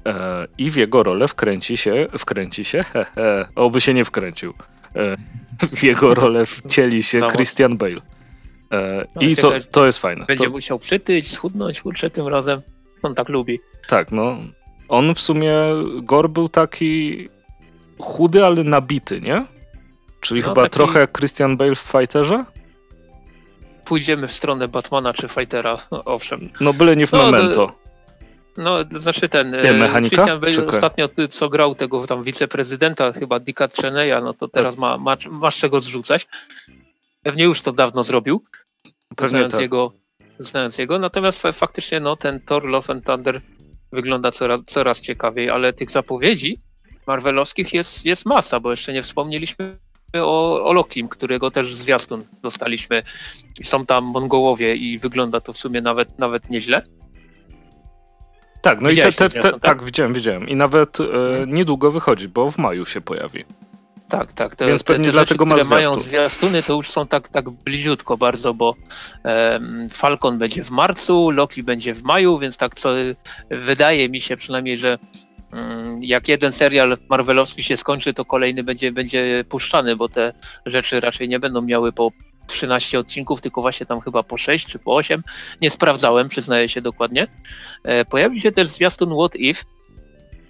E, 0.05 0.47
I 0.57 0.71
w 0.71 0.75
jego 0.75 1.03
rolę 1.03 1.27
wkręci 1.27 1.77
się, 1.77 2.07
wkręci 2.17 2.65
się, 2.65 2.83
hehe, 2.83 3.47
oby 3.55 3.81
się 3.81 3.93
nie 3.93 4.05
wkręcił. 4.05 4.53
E, 4.95 5.17
w 5.75 5.83
jego 5.83 6.13
rolę 6.13 6.45
wcieli 6.45 7.03
się 7.03 7.19
Christian 7.19 7.77
Bale. 7.77 8.01
E, 8.71 9.07
no, 9.15 9.21
I 9.21 9.35
to, 9.35 9.51
to 9.71 9.85
jest 9.85 9.99
fajne. 9.99 10.25
Będzie 10.25 10.43
to... 10.43 10.49
musiał 10.49 10.79
przytyć, 10.79 11.31
schudnąć, 11.31 11.81
kurczę, 11.81 12.09
tym 12.09 12.27
razem. 12.27 12.61
On 13.03 13.15
tak 13.15 13.29
lubi. 13.29 13.59
Tak, 13.87 14.11
no. 14.11 14.37
On 14.87 15.15
w 15.15 15.19
sumie, 15.19 15.53
Gor 16.01 16.29
był 16.29 16.49
taki 16.49 17.29
chudy, 17.99 18.45
ale 18.45 18.63
nabity, 18.63 19.21
nie? 19.21 19.45
Czyli 20.21 20.41
no, 20.41 20.47
chyba 20.47 20.61
taki... 20.61 20.73
trochę 20.73 20.99
jak 20.99 21.17
Christian 21.17 21.57
Bale 21.57 21.75
w 21.75 21.79
Fighterze? 21.79 22.45
Pójdziemy 23.85 24.27
w 24.27 24.31
stronę 24.31 24.67
Batmana 24.67 25.13
czy 25.13 25.27
Fightera, 25.27 25.77
owszem. 26.05 26.49
No 26.61 26.73
byle 26.73 26.95
nie 26.95 27.07
w 27.07 27.11
no, 27.11 27.31
Memento. 27.31 27.75
No, 28.57 28.77
znaczy 28.95 29.29
ten 29.29 29.51
nie, 29.51 29.73
mechanika? 29.73 30.15
Christian 30.15 30.39
Bale 30.39 30.67
ostatnio, 30.67 31.09
co 31.29 31.49
grał 31.49 31.75
tego 31.75 32.07
tam 32.07 32.23
wiceprezydenta, 32.23 33.11
chyba 33.11 33.39
Dicka 33.39 33.67
Cheneya, 33.81 34.21
no 34.23 34.33
to 34.33 34.47
teraz 34.47 34.77
ma, 34.77 34.97
ma, 34.97 35.17
masz 35.29 35.57
czego 35.57 35.81
zrzucać. 35.81 36.27
Pewnie 37.23 37.43
już 37.43 37.61
to 37.61 37.71
dawno 37.71 38.03
zrobił, 38.03 38.43
Pewnie 39.15 39.29
znając, 39.29 39.53
tak. 39.53 39.61
jego, 39.61 39.91
znając 40.39 40.77
jego. 40.77 40.99
Natomiast 40.99 41.41
faktycznie 41.53 41.99
no, 41.99 42.15
ten 42.15 42.39
Thor 42.39 42.65
Love 42.65 42.93
and 42.93 43.05
Thunder 43.05 43.41
wygląda 43.91 44.31
coraz, 44.31 44.61
coraz 44.65 45.01
ciekawiej, 45.01 45.49
ale 45.49 45.73
tych 45.73 45.89
zapowiedzi 45.89 46.59
marvelowskich 47.07 47.73
jest, 47.73 48.05
jest 48.05 48.25
masa, 48.25 48.59
bo 48.59 48.71
jeszcze 48.71 48.93
nie 48.93 49.01
wspomnieliśmy 49.01 49.77
o, 50.23 50.65
o 50.65 50.73
Lokim, 50.73 51.07
którego 51.07 51.51
też 51.51 51.75
zwiastun 51.75 52.23
dostaliśmy. 52.41 53.03
Są 53.63 53.85
tam 53.85 54.03
Mongołowie 54.03 54.75
i 54.75 54.99
wygląda 54.99 55.41
to 55.41 55.53
w 55.53 55.57
sumie 55.57 55.81
nawet, 55.81 56.19
nawet 56.19 56.49
nieźle. 56.49 56.81
Tak, 58.61 58.81
no 58.81 58.89
Widziałeś 58.89 59.15
i 59.15 59.17
te, 59.17 59.29
te, 59.29 59.39
te, 59.39 59.51
tak? 59.51 59.61
tak? 59.61 59.83
widziałem, 59.83 60.13
widziałem. 60.13 60.49
I 60.49 60.55
nawet 60.55 60.99
e, 60.99 61.03
niedługo 61.47 61.91
wychodzi, 61.91 62.27
bo 62.27 62.51
w 62.51 62.57
maju 62.57 62.85
się 62.85 63.01
pojawi. 63.01 63.45
Tak, 64.09 64.33
tak. 64.33 64.55
Te, 64.55 64.65
Więc 64.65 64.83
pewnie 64.83 65.05
te, 65.05 65.11
te 65.11 65.13
dlatego 65.13 65.45
rzeczy, 65.45 65.55
ma 65.55 65.55
które 65.55 65.75
mają 65.75 65.99
zwiastuny, 65.99 66.63
to 66.63 66.73
już 66.73 66.89
są 66.89 67.07
tak, 67.07 67.27
tak 67.27 67.49
bliziutko 67.49 68.17
bardzo, 68.17 68.53
bo 68.53 68.75
um, 69.23 69.89
Falcon 69.89 70.37
będzie 70.37 70.63
w 70.63 70.71
marcu, 70.71 71.31
Loki 71.31 71.63
będzie 71.63 71.93
w 71.93 72.03
maju, 72.03 72.37
więc 72.37 72.57
tak 72.57 72.75
co 72.75 72.89
wydaje 73.49 74.09
mi 74.09 74.21
się 74.21 74.37
przynajmniej, 74.37 74.77
że 74.77 74.97
jak 76.01 76.27
jeden 76.27 76.51
serial 76.51 76.97
marvelowski 77.09 77.63
się 77.63 77.77
skończy, 77.77 78.13
to 78.13 78.25
kolejny 78.25 78.63
będzie, 78.63 78.91
będzie 78.91 79.45
puszczany, 79.49 79.95
bo 79.95 80.09
te 80.09 80.33
rzeczy 80.65 80.99
raczej 80.99 81.29
nie 81.29 81.39
będą 81.39 81.61
miały 81.61 81.91
po 81.91 82.11
13 82.47 82.99
odcinków, 82.99 83.41
tylko 83.41 83.61
właśnie 83.61 83.85
tam 83.85 84.01
chyba 84.01 84.23
po 84.23 84.37
6 84.37 84.67
czy 84.67 84.79
po 84.79 84.95
8. 84.95 85.23
Nie 85.61 85.69
sprawdzałem, 85.69 86.27
przyznaję 86.27 86.69
się 86.69 86.81
dokładnie. 86.81 87.27
E, 87.83 88.05
pojawił 88.05 88.39
się 88.39 88.51
też 88.51 88.67
zwiastun 88.67 89.09
What 89.19 89.35
If, 89.35 89.63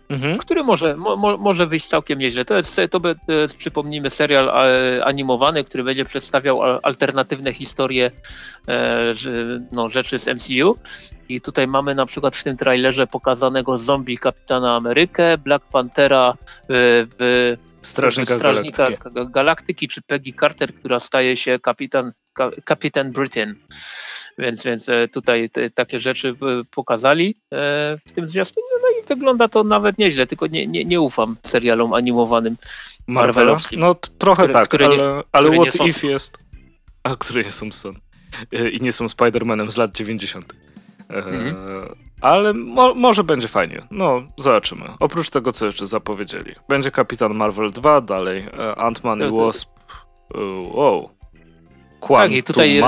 mhm. 0.10 0.38
który 0.38 0.64
może, 0.64 0.95
mo, 0.95 1.38
może 1.38 1.68
wyjść 1.68 1.88
całkiem 1.88 2.20
nieźle. 2.20 2.45
To 2.45 2.56
jest, 2.56 2.82
to, 2.91 3.01
jest, 3.28 3.58
przypomnijmy, 3.58 4.10
serial 4.10 4.49
e, 4.49 5.06
animowany, 5.06 5.64
który 5.64 5.84
będzie 5.84 6.06
przedstawiał 6.06 6.62
alternatywne 6.84 7.53
historie 7.53 8.12
e, 8.68 9.14
no, 9.72 9.89
rzeczy 9.89 10.20
z 10.20 10.28
MCU. 10.28 10.78
I 11.30 11.41
tutaj 11.41 11.68
mamy 11.68 11.95
na 11.95 12.06
przykład 12.06 12.36
w 12.36 12.43
tym 12.43 12.58
trailerze 12.58 13.08
pokazanego 13.08 13.78
zombie 13.78 14.18
Kapitana 14.18 14.76
Amerykę, 14.76 15.38
Black 15.38 15.66
Panthera 15.66 16.34
w, 16.70 17.08
w 17.20 17.64
Strażnika, 17.86 18.34
Strażnika 18.34 18.90
Galaktyki. 18.90 19.32
Galaktyki, 19.32 19.88
czy 19.88 20.02
Peggy 20.02 20.34
Carter, 20.40 20.74
która 20.74 21.00
staje 21.00 21.36
się 21.36 21.60
kapitan, 21.60 22.12
kapitan 22.64 23.12
Britain. 23.12 23.56
Więc, 24.38 24.64
więc 24.64 24.90
e, 24.90 25.08
tutaj 25.08 25.50
te, 25.50 25.70
takie 25.70 26.00
rzeczy 26.00 26.36
pokazali 26.72 27.36
e, 27.52 27.98
w 28.08 28.12
tym 28.12 28.28
zwiastunie, 28.28 28.68
no 28.82 28.88
i 29.02 29.08
wygląda 29.08 29.48
to 29.48 29.64
nawet 29.64 29.98
nieźle, 29.98 30.28
tylko 30.28 30.48
nie, 30.48 30.68
nie, 30.68 30.86
nie 30.86 31.02
ufam 31.02 31.38
serialom 31.44 31.94
animowanym 31.94 32.58
Marvelowskim. 33.08 33.80
No 33.80 33.94
trochę 33.94 34.44
które, 34.44 34.54
tak, 34.54 34.64
które 34.68 34.86
ale, 34.86 34.98
nie, 34.98 35.24
ale 35.32 35.52
What 35.52 35.88
If 35.88 36.08
jest... 36.08 36.38
A, 37.04 37.16
które 37.16 37.44
nie 37.44 37.52
są 37.52 37.72
stąd. 37.72 38.00
I 38.72 38.82
nie 38.82 38.92
są 38.92 39.06
Spider-Manem 39.06 39.72
z 39.72 39.78
lat 39.78 39.98
90. 39.98 40.54
Mhm. 41.10 41.56
Ale 42.22 42.53
mo 42.53 42.95
może 42.95 43.24
będzie 43.24 43.47
fajnie. 43.47 43.82
No, 43.91 44.24
zobaczymy. 44.38 44.86
Oprócz 44.99 45.30
tego, 45.30 45.51
co 45.51 45.66
jeszcze 45.66 45.86
zapowiedzieli. 45.86 46.56
Będzie 46.70 46.91
Kapitan 46.91 47.34
Marvel 47.34 47.72
2, 47.72 48.01
dalej 48.01 48.47
Ant-Man 48.78 49.28
i 49.28 49.38
Wasp. 49.38 49.70
Wow. 50.74 51.10
Quantum 51.99 52.30
tak, 52.30 52.38
i 52.38 52.43
tutaj 52.43 52.82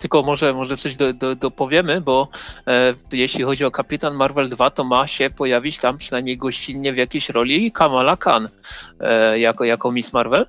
tylko 0.00 0.22
może, 0.22 0.54
może 0.54 0.76
coś 0.76 0.96
do, 0.96 1.12
do, 1.12 1.34
dopowiemy, 1.34 2.00
bo 2.00 2.28
e, 2.66 2.94
jeśli 3.12 3.44
chodzi 3.44 3.64
o 3.64 3.70
Kapitan 3.70 4.14
Marvel 4.14 4.48
2, 4.48 4.70
to 4.70 4.84
ma 4.84 5.06
się 5.06 5.30
pojawić 5.30 5.78
tam 5.78 5.98
przynajmniej 5.98 6.38
gościnnie 6.38 6.92
w 6.92 6.96
jakiejś 6.96 7.28
roli 7.28 7.72
Kamala 7.72 8.16
Khan 8.16 8.48
e, 9.00 9.38
jako, 9.38 9.64
jako 9.64 9.92
Miss 9.92 10.12
Marvel 10.12 10.46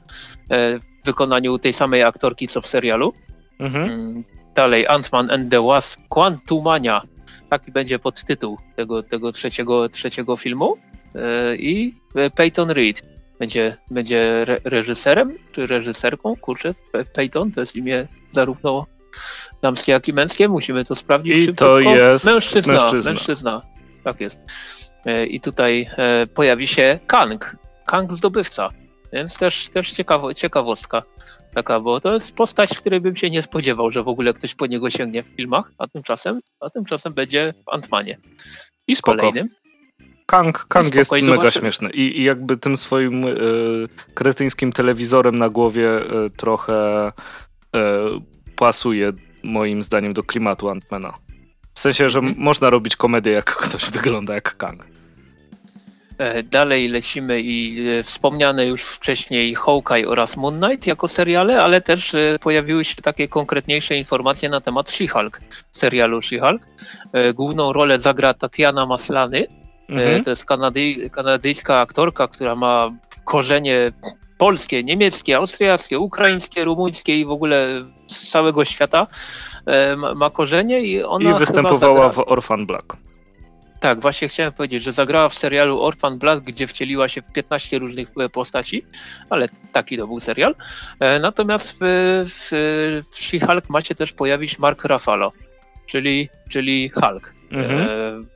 e, 0.50 0.80
w 0.80 0.84
wykonaniu 1.06 1.60
tej 1.60 1.74
samej 1.74 2.04
aktorki 2.04 2.48
co 2.48 2.62
w 2.62 2.68
serialu. 2.68 3.14
Mhm. 3.60 4.24
Dalej 4.56 4.88
Ant-Man 4.88 5.32
and 5.32 5.52
the 5.52 5.62
Wasp 5.62 6.00
Quantumania. 6.10 7.02
Taki 7.50 7.72
będzie 7.72 8.00
podtytuł 8.00 8.58
tego, 8.76 9.04
tego 9.04 9.32
trzeciego, 9.32 9.90
trzeciego 9.90 10.36
filmu. 10.36 10.78
E, 11.16 11.56
I 11.56 11.96
Peyton 12.36 12.72
Reed 12.72 13.04
będzie, 13.40 13.78
będzie 13.92 14.42
re 14.42 14.60
reżyserem 14.64 15.38
czy 15.52 15.68
reżyserką. 15.68 16.36
Kurczę, 16.36 16.74
Peyton 17.14 17.52
to 17.52 17.60
jest 17.60 17.76
imię 17.76 18.08
zarówno 18.32 18.86
damskie, 19.62 19.92
jak 19.92 20.08
i 20.08 20.14
męskie. 20.14 20.50
Musimy 20.50 20.86
to 20.86 20.96
sprawdzić. 20.96 21.44
I 21.44 21.56
to 21.56 21.80
jest 21.80 22.26
mężczyzna, 22.26 22.74
mężczyzna. 22.74 23.12
Mężczyzna, 23.12 23.62
tak 24.04 24.22
jest. 24.22 24.40
E, 25.06 25.26
I 25.26 25.42
tutaj 25.42 25.90
e, 25.98 26.28
pojawi 26.28 26.68
się 26.68 27.00
Kang. 27.08 27.58
Kang 27.86 28.14
zdobywca. 28.14 28.70
Więc 29.16 29.38
też, 29.38 29.70
też 29.70 29.92
ciekawo, 29.92 30.34
ciekawostka 30.34 31.04
taka, 31.54 31.80
bo 31.80 32.00
to 32.00 32.14
jest 32.14 32.36
postać, 32.36 32.78
której 32.78 33.02
bym 33.02 33.16
się 33.16 33.30
nie 33.30 33.42
spodziewał, 33.42 33.92
że 33.92 34.04
w 34.04 34.08
ogóle 34.08 34.34
ktoś 34.34 34.56
po 34.56 34.66
niego 34.66 34.90
sięgnie 34.90 35.24
w 35.24 35.28
filmach, 35.28 35.72
a 35.78 35.88
tymczasem, 35.88 36.40
a 36.60 36.70
tymczasem 36.70 37.14
będzie 37.14 37.54
w 37.66 37.74
Antmanie. 37.74 38.18
I 38.88 38.96
spoko. 38.96 39.18
Kolejnym. 39.18 39.50
Kang, 40.26 40.66
Kang 40.68 40.96
jest 40.96 41.12
mega 41.12 41.52
śmieszny 41.52 41.90
I, 41.90 42.20
I, 42.20 42.24
jakby 42.24 42.58
tym 42.58 42.78
swoim 42.78 43.26
y, 43.26 43.88
kretyńskim 44.14 44.72
telewizorem 44.72 45.36
na 45.36 45.50
głowie 45.50 45.90
y, 46.26 46.30
trochę 46.30 47.08
y, 47.08 47.80
pasuje 48.56 49.14
moim 49.44 49.84
zdaniem 49.84 50.14
do 50.14 50.24
klimatu 50.24 50.70
Antmana. 50.70 51.18
W 51.74 51.80
sensie, 51.80 52.10
że 52.10 52.20
mhm. 52.20 52.36
można 52.38 52.70
robić 52.70 52.96
komedię, 52.96 53.32
jak 53.32 53.46
ktoś 53.46 53.92
wygląda 53.92 54.34
jak 54.34 54.58
Kang. 54.58 54.95
E, 56.18 56.44
dalej 56.44 56.88
lecimy 56.88 57.42
i 57.42 57.88
e, 57.90 58.04
wspomniane 58.04 58.66
już 58.66 58.84
wcześniej 58.84 59.56
Hawkeye 59.56 60.08
oraz 60.08 60.38
Moon 60.38 60.60
Knight 60.60 60.88
jako 60.88 61.08
seriale, 61.08 61.64
ale 61.64 61.82
też 61.82 62.16
e, 62.16 62.40
pojawiły 62.42 62.86
się 62.86 62.96
takie 62.96 63.28
konkretniejsze 63.28 63.96
informacje 63.96 64.50
na 64.50 64.62
temat 64.62 64.90
She-Hulk, 64.90 65.40
serialu 65.72 66.20
She-Hulk. 66.22 66.60
Główną 67.34 67.74
rolę 67.74 68.00
zagra 68.00 68.34
Tatiana 68.34 68.86
Maslany. 68.86 69.48
Mhm. 69.90 70.24
To 70.24 70.30
jest 70.30 70.46
kanady 70.46 71.10
kanadyjska 71.10 71.80
aktorka, 71.80 72.28
która 72.28 72.56
ma 72.56 72.92
korzenie 73.26 73.92
polskie, 74.38 74.84
niemieckie, 74.84 75.38
austriackie, 75.38 76.00
ukraińskie, 76.00 76.64
rumuńskie 76.64 77.20
i 77.20 77.26
w 77.26 77.32
ogóle 77.32 77.68
z 78.08 78.30
całego 78.30 78.66
świata 78.66 79.08
ma, 80.16 80.30
korzenie 80.30 80.82
i 80.82 81.04
ona 81.04 81.30
I 81.30 81.40
występowała 81.40 82.12
w 82.12 82.20
Orphan 82.20 82.66
Black. 82.66 83.05
Tak, 83.80 84.02
właśnie 84.02 84.28
chciałem 84.28 84.54
powiedzieć, 84.54 84.84
że 84.84 84.92
zagrała 84.92 85.30
w 85.30 85.34
serialu 85.34 85.82
Orphan 85.82 86.18
Black, 86.18 86.44
gdzie 86.44 86.68
wcieliła 86.68 87.08
się 87.08 87.22
w 87.22 87.32
15 87.32 87.80
różnych 87.80 88.12
e, 88.20 88.30
postaci, 88.30 88.84
ale 89.30 89.50
taki 89.72 89.98
to 89.98 90.08
był 90.08 90.20
serial. 90.20 90.56
E, 91.00 91.20
natomiast 91.20 91.72
w, 91.72 91.78
w, 92.26 92.50
w 93.12 93.16
She-Hulk 93.16 93.62
macie 93.70 93.96
też 93.96 94.14
pojawić 94.14 94.60
Mark 94.60 94.86
Ruffalo, 94.86 95.32
czyli, 95.86 96.30
czyli 96.50 96.90
Hulk 96.90 97.34
mhm. 97.52 98.28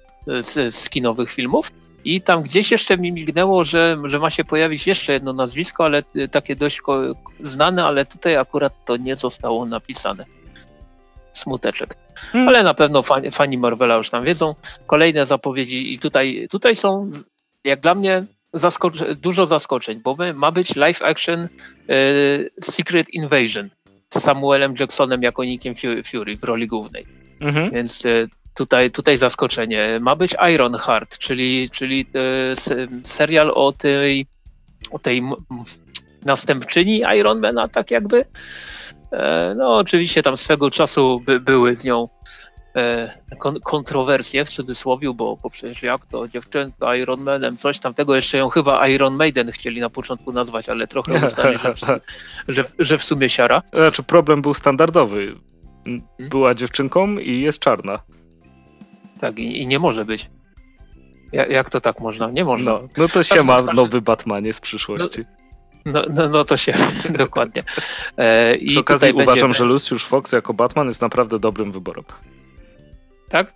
z, 0.44 0.76
z 0.76 0.90
kinowych 0.90 1.32
filmów. 1.32 1.72
I 2.06 2.22
tam 2.22 2.44
gdzieś 2.44 2.72
jeszcze 2.72 2.98
mi 2.98 3.12
mignęło, 3.12 3.66
że, 3.66 3.98
że 4.04 4.20
ma 4.20 4.30
się 4.30 4.44
pojawić 4.46 4.88
jeszcze 4.88 5.14
jedno 5.14 5.34
nazwisko, 5.34 5.86
ale 5.86 6.04
takie 6.32 6.56
dość 6.56 6.82
znane, 7.40 7.86
ale 7.86 8.06
tutaj 8.06 8.38
akurat 8.38 8.74
to 8.86 8.98
nie 8.98 9.16
zostało 9.16 9.66
napisane. 9.66 10.26
Smuteczek. 11.34 11.96
Hmm. 12.32 12.48
Ale 12.48 12.64
na 12.64 12.74
pewno 12.74 13.04
fani, 13.04 13.32
fani 13.32 13.58
Marvela 13.58 13.96
już 13.96 14.10
tam 14.10 14.24
wiedzą. 14.24 14.56
Kolejne 14.88 15.26
zapowiedzi 15.26 15.94
i 15.94 16.00
tutaj, 16.00 16.48
tutaj 16.52 16.76
są 16.76 17.10
jak 17.64 17.80
dla 17.80 17.96
mnie 17.96 18.26
zaskoc- 18.54 19.16
dużo 19.16 19.46
zaskoczeń, 19.46 20.02
bo 20.04 20.18
ma 20.34 20.52
być 20.52 20.76
live 20.76 21.02
action 21.02 21.48
y, 21.90 22.50
Secret 22.62 23.10
Invasion 23.10 23.70
z 24.10 24.20
Samuelem 24.20 24.74
Jacksonem 24.80 25.22
jako 25.24 25.44
Nickiem 25.44 25.76
Fury 26.12 26.38
w 26.38 26.44
roli 26.44 26.68
głównej. 26.68 27.06
Mhm. 27.40 27.72
Więc 27.72 28.06
y, 28.06 28.30
tutaj, 28.54 28.92
tutaj 28.92 29.18
zaskoczenie. 29.18 30.00
Ma 30.02 30.16
być 30.16 30.36
Ironheart, 30.54 31.18
czyli, 31.18 31.70
czyli 31.70 32.06
e, 32.16 32.56
serial 33.04 33.52
o 33.56 33.72
tej 33.72 34.26
o 34.92 35.00
tej 35.00 35.24
następczyni 36.26 37.02
Ironmana, 37.18 37.68
tak 37.68 37.92
jakby. 37.92 38.26
E, 39.12 39.56
no 39.58 39.76
oczywiście 39.76 40.24
tam 40.24 40.38
swego 40.38 40.72
czasu 40.72 41.20
by, 41.26 41.40
były 41.40 41.76
z 41.76 41.84
nią 41.84 42.10
e, 42.76 43.12
kon, 43.40 43.60
kontrowersje 43.60 44.46
w 44.46 44.50
cudzysłowie, 44.50 45.14
bo, 45.14 45.38
bo 45.44 45.50
przecież 45.50 45.84
jak 45.84 46.06
to 46.06 46.28
dziewczynka 46.28 46.96
Ironmanem, 46.96 47.58
coś 47.58 47.80
tam 47.80 47.94
tego 47.94 48.16
jeszcze 48.16 48.38
ją 48.38 48.50
chyba 48.50 48.88
Iron 48.88 49.16
Maiden 49.16 49.52
chcieli 49.52 49.82
na 49.82 49.90
początku 49.90 50.32
nazwać, 50.32 50.70
ale 50.70 50.88
trochę 50.88 51.14
uznali, 51.26 51.58
że, 51.58 52.00
że, 52.48 52.66
że 52.80 52.98
w 52.98 53.04
sumie 53.04 53.30
siara. 53.30 53.62
Znaczy 53.74 54.04
problem 54.04 54.42
był 54.42 54.54
standardowy. 54.54 55.36
Hmm? 55.84 56.02
Była 56.20 56.56
dziewczynką 56.56 57.18
i 57.18 57.42
jest 57.42 57.60
czarna. 57.60 58.00
Tak, 59.20 59.40
i, 59.40 59.62
i 59.62 59.68
nie 59.68 59.80
może 59.80 60.06
być. 60.06 60.30
Jak, 61.32 61.50
jak, 61.50 61.70
to 61.70 61.82
tak 61.82 62.00
można? 62.00 62.32
Nie 62.32 62.46
można. 62.46 62.72
No, 62.72 62.88
no 62.98 63.08
to 63.08 63.24
się 63.24 63.44
ma 63.44 63.62
nowy 63.62 64.02
Batmanie 64.02 64.54
z 64.54 64.62
przyszłości. 64.62 65.20
No, 65.20 65.39
no, 65.90 66.04
no, 66.10 66.30
no 66.30 66.44
to 66.44 66.58
się, 66.58 66.74
dokładnie. 67.10 67.64
E, 68.18 68.56
I 68.56 68.68
Przy 68.68 68.80
okazji 68.80 69.12
uważam, 69.12 69.28
będziemy... 69.28 69.54
że 69.54 69.64
Lucius 69.64 70.04
Fox 70.04 70.32
jako 70.32 70.54
Batman 70.54 70.88
jest 70.88 71.02
naprawdę 71.02 71.40
dobrym 71.40 71.72
wyborem. 71.72 72.04
Tak? 73.30 73.54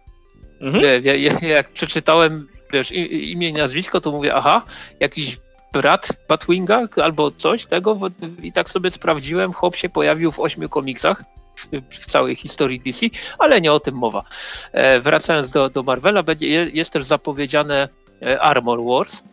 Mhm. 0.61 0.83
Ja, 1.03 1.15
ja, 1.15 1.39
jak 1.39 1.71
przeczytałem 1.71 2.47
wiesz, 2.73 2.91
imię 2.91 3.49
i 3.49 3.53
nazwisko, 3.53 4.01
to 4.01 4.11
mówię, 4.11 4.35
aha, 4.35 4.61
jakiś 4.99 5.37
brat 5.73 6.09
Batwinga 6.27 6.87
albo 7.03 7.31
coś 7.31 7.65
tego 7.65 7.97
i 8.43 8.51
tak 8.51 8.69
sobie 8.69 8.91
sprawdziłem, 8.91 9.53
chłop 9.53 9.75
się 9.75 9.89
pojawił 9.89 10.31
w 10.31 10.39
ośmiu 10.39 10.69
komiksach 10.69 11.23
w, 11.55 11.67
w, 11.89 12.05
całej 12.05 12.35
historii 12.35 12.79
DC, 12.79 13.05
ale 13.39 13.61
nie 13.61 13.73
o 13.73 13.79
tym 13.79 13.95
mowa. 13.95 14.23
E, 14.71 14.99
wracając 14.99 15.51
do, 15.51 15.69
do 15.69 15.83
Marvela, 15.83 16.23
będzie, 16.23 16.47
jest 16.73 16.93
też 16.93 17.05
zapowiedziane 17.05 17.89
e, 18.21 18.41
Armor 18.41 18.83
Wars, 18.83 19.23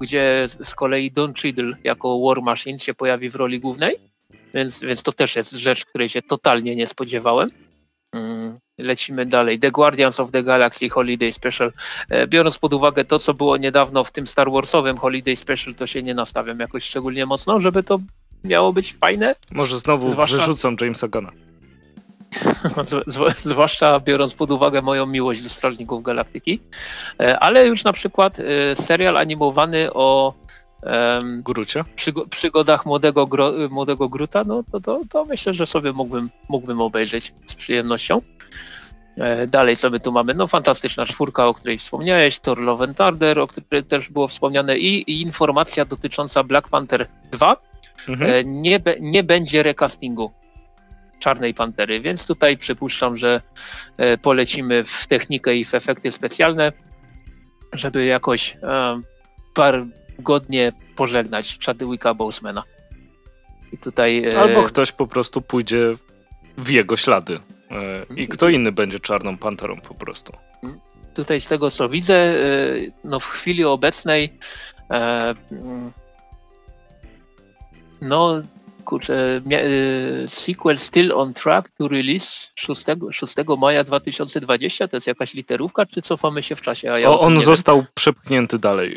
gdzie 0.00 0.46
z 0.48 0.74
kolei 0.74 1.10
Don 1.10 1.34
Cheadle 1.34 1.76
jako 1.84 2.20
War 2.20 2.42
Machine 2.42 2.78
się 2.78 2.94
pojawi 2.94 3.30
w 3.30 3.34
roli 3.34 3.60
głównej, 3.60 3.96
więc, 4.54 4.80
więc 4.80 5.02
to 5.02 5.12
też 5.12 5.36
jest 5.36 5.52
rzecz, 5.52 5.84
której 5.84 6.08
się 6.08 6.22
totalnie 6.22 6.76
nie 6.76 6.86
spodziewałem. 6.86 7.50
Mm, 8.12 8.58
lecimy 8.78 9.26
dalej. 9.26 9.58
The 9.58 9.70
Guardians 9.70 10.20
of 10.20 10.30
the 10.30 10.42
Galaxy 10.42 10.88
Holiday 10.88 11.32
Special. 11.32 11.72
E, 12.08 12.26
biorąc 12.26 12.58
pod 12.58 12.74
uwagę 12.74 13.04
to, 13.04 13.18
co 13.18 13.34
było 13.34 13.56
niedawno 13.56 14.04
w 14.04 14.12
tym 14.12 14.26
Star 14.26 14.50
Warsowym 14.50 14.98
Holiday 14.98 15.36
Special, 15.36 15.74
to 15.74 15.86
się 15.86 16.02
nie 16.02 16.14
nastawiam 16.14 16.60
jakoś 16.60 16.84
szczególnie 16.84 17.26
mocno, 17.26 17.60
żeby 17.60 17.82
to 17.82 17.98
miało 18.44 18.72
być 18.72 18.92
fajne. 18.92 19.34
Może 19.52 19.78
znowu 19.78 20.10
Zwłaszcza... 20.10 20.36
wyrzucą 20.36 20.76
Jamesa 20.80 21.08
Guna. 21.08 21.32
zwłaszcza 23.36 24.00
biorąc 24.00 24.34
pod 24.34 24.50
uwagę 24.50 24.82
moją 24.82 25.06
miłość 25.06 25.42
do 25.42 25.48
Strażników 25.48 26.02
Galaktyki, 26.02 26.60
e, 27.20 27.38
ale 27.38 27.66
już 27.66 27.84
na 27.84 27.92
przykład 27.92 28.38
e, 28.40 28.74
serial 28.74 29.16
animowany 29.16 29.92
o 29.92 30.34
um, 30.82 31.42
Grucie? 31.42 31.84
Przygo 31.96 32.26
przygodach 32.26 32.86
młodego, 32.86 33.26
gro, 33.26 33.52
młodego 33.70 34.08
Gruta, 34.08 34.44
no 34.44 34.62
to, 34.72 34.80
to, 34.80 35.00
to 35.10 35.24
myślę, 35.24 35.54
że 35.54 35.66
sobie 35.66 35.92
mógłbym, 35.92 36.30
mógłbym 36.48 36.80
obejrzeć 36.80 37.34
z 37.46 37.54
przyjemnością. 37.54 38.20
E, 39.16 39.46
dalej 39.46 39.76
sobie 39.76 40.00
tu 40.00 40.12
mamy, 40.12 40.34
no 40.34 40.46
fantastyczna 40.46 41.06
czwórka, 41.06 41.46
o 41.46 41.54
której 41.54 41.78
wspomniałeś, 41.78 42.38
Thor 42.38 42.58
Love 42.58 42.84
and 42.84 42.96
Thunder, 42.96 43.38
o 43.38 43.46
której 43.46 43.84
też 43.84 44.10
było 44.10 44.28
wspomniane 44.28 44.78
i, 44.78 45.10
i 45.10 45.22
informacja 45.22 45.84
dotycząca 45.84 46.44
Black 46.44 46.68
Panther 46.68 47.06
2. 47.30 47.56
Mhm. 48.08 48.54
Nie, 48.54 48.80
nie 49.00 49.22
będzie 49.22 49.62
recastingu 49.62 50.32
Czarnej 51.18 51.54
Pantery, 51.54 52.00
więc 52.00 52.26
tutaj 52.26 52.56
przypuszczam, 52.56 53.16
że 53.16 53.40
e, 53.96 54.18
polecimy 54.18 54.84
w 54.84 55.06
technikę 55.06 55.56
i 55.56 55.64
w 55.64 55.74
efekty 55.74 56.10
specjalne, 56.10 56.72
żeby 57.72 58.04
jakoś 58.04 58.56
e, 58.62 59.00
par 59.54 59.86
godnie 60.18 60.72
pożegnać 60.96 61.58
Chadwicka 61.66 62.14
Bosemana. 62.14 62.62
I 63.72 63.78
tutaj, 63.78 64.24
e, 64.24 64.40
Albo 64.40 64.62
ktoś 64.62 64.92
po 64.92 65.06
prostu 65.06 65.42
pójdzie 65.42 65.94
w 66.58 66.70
jego 66.70 66.96
ślady 66.96 67.40
i 68.16 68.28
kto 68.28 68.48
inny 68.48 68.72
będzie 68.72 68.98
Czarną 68.98 69.38
Panterą 69.38 69.80
po 69.80 69.94
prostu. 69.94 70.32
Tutaj 71.14 71.40
z 71.40 71.48
tego 71.48 71.70
co 71.70 71.88
widzę, 71.88 72.34
no 73.04 73.20
w 73.20 73.26
chwili 73.26 73.64
obecnej 73.64 74.38
no 78.00 78.42
kurczę, 78.88 79.40
y, 79.52 80.28
sequel 80.28 80.78
Still 80.78 81.12
on 81.12 81.34
Track 81.34 81.70
to 81.70 81.88
release 81.88 82.50
6, 82.54 82.84
6 83.10 83.34
maja 83.58 83.84
2020, 83.84 84.88
to 84.88 84.96
jest 84.96 85.06
jakaś 85.06 85.34
literówka, 85.34 85.86
czy 85.86 86.02
cofamy 86.02 86.42
się 86.42 86.56
w 86.56 86.60
czasie? 86.60 86.88
Ja 86.88 87.10
o, 87.10 87.20
on 87.20 87.40
został 87.40 87.76
wiem. 87.76 87.86
przepchnięty 87.94 88.58
dalej, 88.58 88.96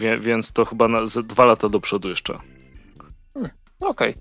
y, 0.00 0.18
więc 0.18 0.52
to 0.52 0.64
chyba 0.64 0.88
na, 0.88 1.00
dwa 1.24 1.44
lata 1.44 1.68
do 1.68 1.80
przodu 1.80 2.08
jeszcze. 2.08 2.38
Hmm, 3.34 3.50
Okej. 3.80 4.14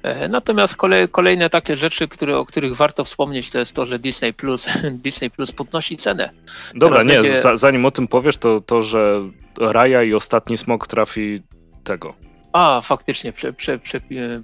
Okay. 0.00 0.12
E, 0.12 0.28
natomiast 0.28 0.76
kolej, 0.76 1.08
kolejne 1.08 1.50
takie 1.50 1.76
rzeczy, 1.76 2.08
które, 2.08 2.38
o 2.38 2.46
których 2.46 2.76
warto 2.76 3.04
wspomnieć, 3.04 3.50
to 3.50 3.58
jest 3.58 3.72
to, 3.72 3.86
że 3.86 3.98
Disney 3.98 4.32
Plus, 4.32 4.68
Disney 5.04 5.30
Plus 5.30 5.52
podnosi 5.52 5.96
cenę. 5.96 6.30
Dobra, 6.74 7.04
Teraz 7.04 7.44
nie, 7.44 7.56
zanim 7.56 7.84
o 7.84 7.90
tym 7.90 8.08
powiesz, 8.08 8.38
to 8.38 8.60
to, 8.60 8.82
że 8.82 9.20
Raja 9.60 10.02
i 10.02 10.14
ostatni 10.14 10.58
smok 10.58 10.86
trafi 10.86 11.42
tego 11.84 12.27
a, 12.52 12.80
faktycznie, 12.82 13.32
prze, 13.32 13.52
prze, 13.52 13.78
prze, 13.78 14.00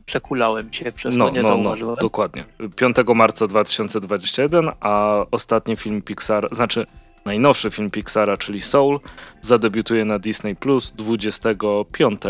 przekulałem 0.06 0.70
cię, 0.70 0.92
przez 0.92 1.16
no, 1.16 1.28
to 1.28 1.34
nie 1.34 1.42
no, 1.42 1.48
no 1.48 1.54
zauważyłem. 1.54 1.94
No, 1.96 2.02
dokładnie. 2.02 2.44
5 2.76 2.96
marca 3.14 3.46
2021, 3.46 4.70
a 4.80 5.24
ostatni 5.30 5.76
film 5.76 6.02
Pixar, 6.02 6.48
znaczy 6.52 6.86
najnowszy 7.24 7.70
film 7.70 7.90
Pixara, 7.90 8.36
czyli 8.36 8.60
Soul, 8.60 9.00
zadebiutuje 9.40 10.04
na 10.04 10.18
Disney 10.18 10.56
Plus 10.56 10.90
25 10.90 12.20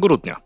grudnia. 0.00 0.36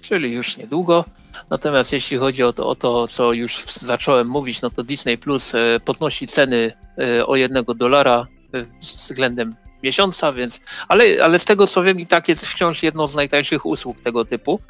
Czyli 0.00 0.32
już 0.32 0.56
niedługo. 0.56 1.04
Natomiast 1.50 1.92
jeśli 1.92 2.16
chodzi 2.16 2.42
o 2.42 2.52
to, 2.52 2.68
o 2.68 2.74
to, 2.74 3.08
co 3.08 3.32
już 3.32 3.64
zacząłem 3.64 4.28
mówić, 4.28 4.62
no 4.62 4.70
to 4.70 4.82
Disney 4.82 5.18
Plus 5.18 5.54
e, 5.54 5.80
podnosi 5.84 6.26
ceny 6.26 6.72
e, 6.98 7.26
o 7.26 7.36
jednego 7.36 7.74
dolara 7.74 8.26
e, 8.54 8.64
względem 8.80 9.54
miesiąca, 9.84 10.32
więc, 10.32 10.60
ale, 10.88 11.04
ale 11.24 11.38
z 11.38 11.44
tego 11.44 11.66
co 11.66 11.82
wiem 11.82 12.00
i 12.00 12.06
tak 12.06 12.28
jest 12.28 12.46
wciąż 12.46 12.82
jedną 12.82 13.06
z 13.06 13.14
najtańszych 13.14 13.66
usług 13.66 14.00
tego 14.00 14.24
typu 14.24 14.60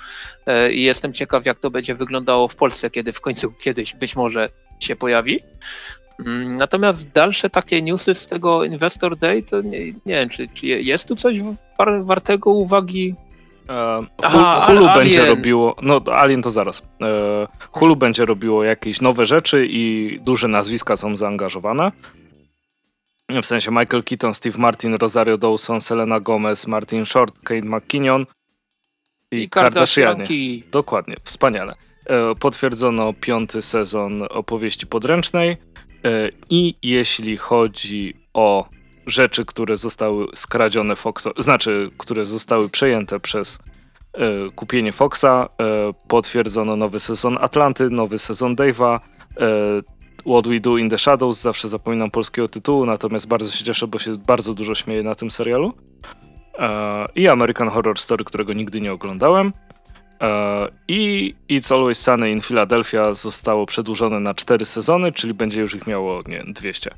e, 0.47 0.73
i 0.73 0.83
jestem 0.83 1.13
ciekaw 1.13 1.47
jak 1.47 1.59
to 1.59 1.71
będzie 1.71 1.95
wyglądało 1.95 2.49
w 2.49 2.57
Polsce, 2.57 2.91
kiedy 2.91 3.13
w 3.13 3.21
końcu 3.21 3.53
kiedyś 3.53 3.95
być 3.95 4.17
może 4.17 4.49
się 4.81 4.97
pojawi. 4.97 5.41
Mm, 6.27 6.57
natomiast 6.57 7.11
dalsze 7.11 7.51
takie 7.51 7.83
newsy 7.83 8.15
z 8.15 8.27
tego 8.27 8.65
Investor 8.65 9.17
Day, 9.17 9.43
to 9.43 9.63
nie, 9.63 9.87
nie 9.87 10.15
wiem, 10.15 10.29
czy, 10.29 10.49
czy 10.49 10.67
jest 10.67 11.09
tu 11.09 11.17
coś 11.17 11.39
wartego 12.01 12.51
uwagi? 12.51 13.15
E, 13.69 14.07
Aha, 14.23 14.55
Hulu 14.67 14.87
Alien. 14.87 14.95
będzie 14.95 15.27
robiło, 15.27 15.77
no 15.83 16.01
Alien 16.13 16.43
to 16.43 16.51
zaraz. 16.51 16.83
E, 17.03 17.47
Hulu 17.71 17.97
będzie 17.97 18.25
robiło 18.25 18.65
jakieś 18.65 19.01
nowe 19.01 19.27
rzeczy 19.27 19.67
i 19.71 20.17
duże 20.23 20.49
nazwiska 20.49 20.97
są 20.97 21.17
zaangażowane. 21.17 21.93
W 23.29 23.47
sensie 23.47 23.71
Michael 23.71 24.03
Keaton, 24.03 24.35
Steve 24.35 24.59
Martin, 24.59 24.95
Rosario 24.95 25.39
Dawson, 25.39 25.81
Selena 25.81 26.21
Gomez, 26.21 26.67
Martin 26.67 27.07
Short, 27.07 27.41
Kate 27.45 27.67
McKinnon 27.67 28.27
i, 29.31 29.43
I 29.43 29.49
Kardashianie. 29.49 30.25
Dokładnie, 30.71 31.17
wspaniale. 31.25 31.75
E, 32.07 32.35
potwierdzono 32.35 33.13
piąty 33.13 33.63
sezon 33.63 34.23
opowieści 34.31 34.87
podręcznej 34.87 35.51
e, 35.51 35.57
i 36.51 36.75
jeśli 36.83 37.37
chodzi 37.37 38.15
o 38.35 38.69
rzeczy, 39.07 39.45
które 39.45 39.77
zostały 39.77 40.27
skradzione 40.35 40.97
Foxa, 40.97 41.29
znaczy, 41.39 41.91
które 41.99 42.27
zostały 42.27 42.69
przejęte 42.69 43.21
przez 43.21 43.59
e, 44.13 44.51
kupienie 44.55 44.93
Foxa, 44.93 45.49
potwierdzono 46.09 46.77
nowy 46.77 47.01
sezon 47.01 47.39
Atlanty, 47.41 47.91
nowy 47.91 48.19
sezon 48.19 48.57
Dave'a, 48.57 49.01
What 50.27 50.49
We 50.49 50.61
Do 50.61 50.77
in 50.77 50.91
the 50.91 50.99
Shadows, 50.99 51.41
zawsze 51.41 51.69
zapominam 51.69 52.11
polskiego 52.11 52.49
tytułu, 52.49 52.87
natomiast 52.87 53.29
bardzo 53.29 53.51
się 53.51 53.65
cieszę, 53.65 53.87
bo 53.87 53.99
się 53.99 54.17
bardzo 54.17 54.55
dużo 54.55 54.75
śmieję 54.75 55.03
na 55.03 55.15
tym 55.15 55.31
serialu. 55.31 55.73
E, 56.59 57.07
I 57.15 57.29
American 57.29 57.69
Horror 57.69 57.99
Story, 57.99 58.25
którego 58.25 58.53
nigdy 58.53 58.81
nie 58.81 58.93
oglądałem. 58.93 59.53
E, 60.23 60.69
I 60.89 61.35
It's 61.51 61.75
Always 61.75 62.01
Sunny 62.01 62.31
in 62.31 62.41
Philadelphia 62.41 63.15
zostało 63.15 63.67
przedłużone 63.67 64.21
na 64.21 64.35
4 64.35 64.65
sezony, 64.65 65.13
czyli 65.13 65.35
będzie 65.35 65.61
już 65.61 65.75
ich 65.75 65.87
miało, 65.87 66.21
nie 66.27 66.45
200 66.47 66.91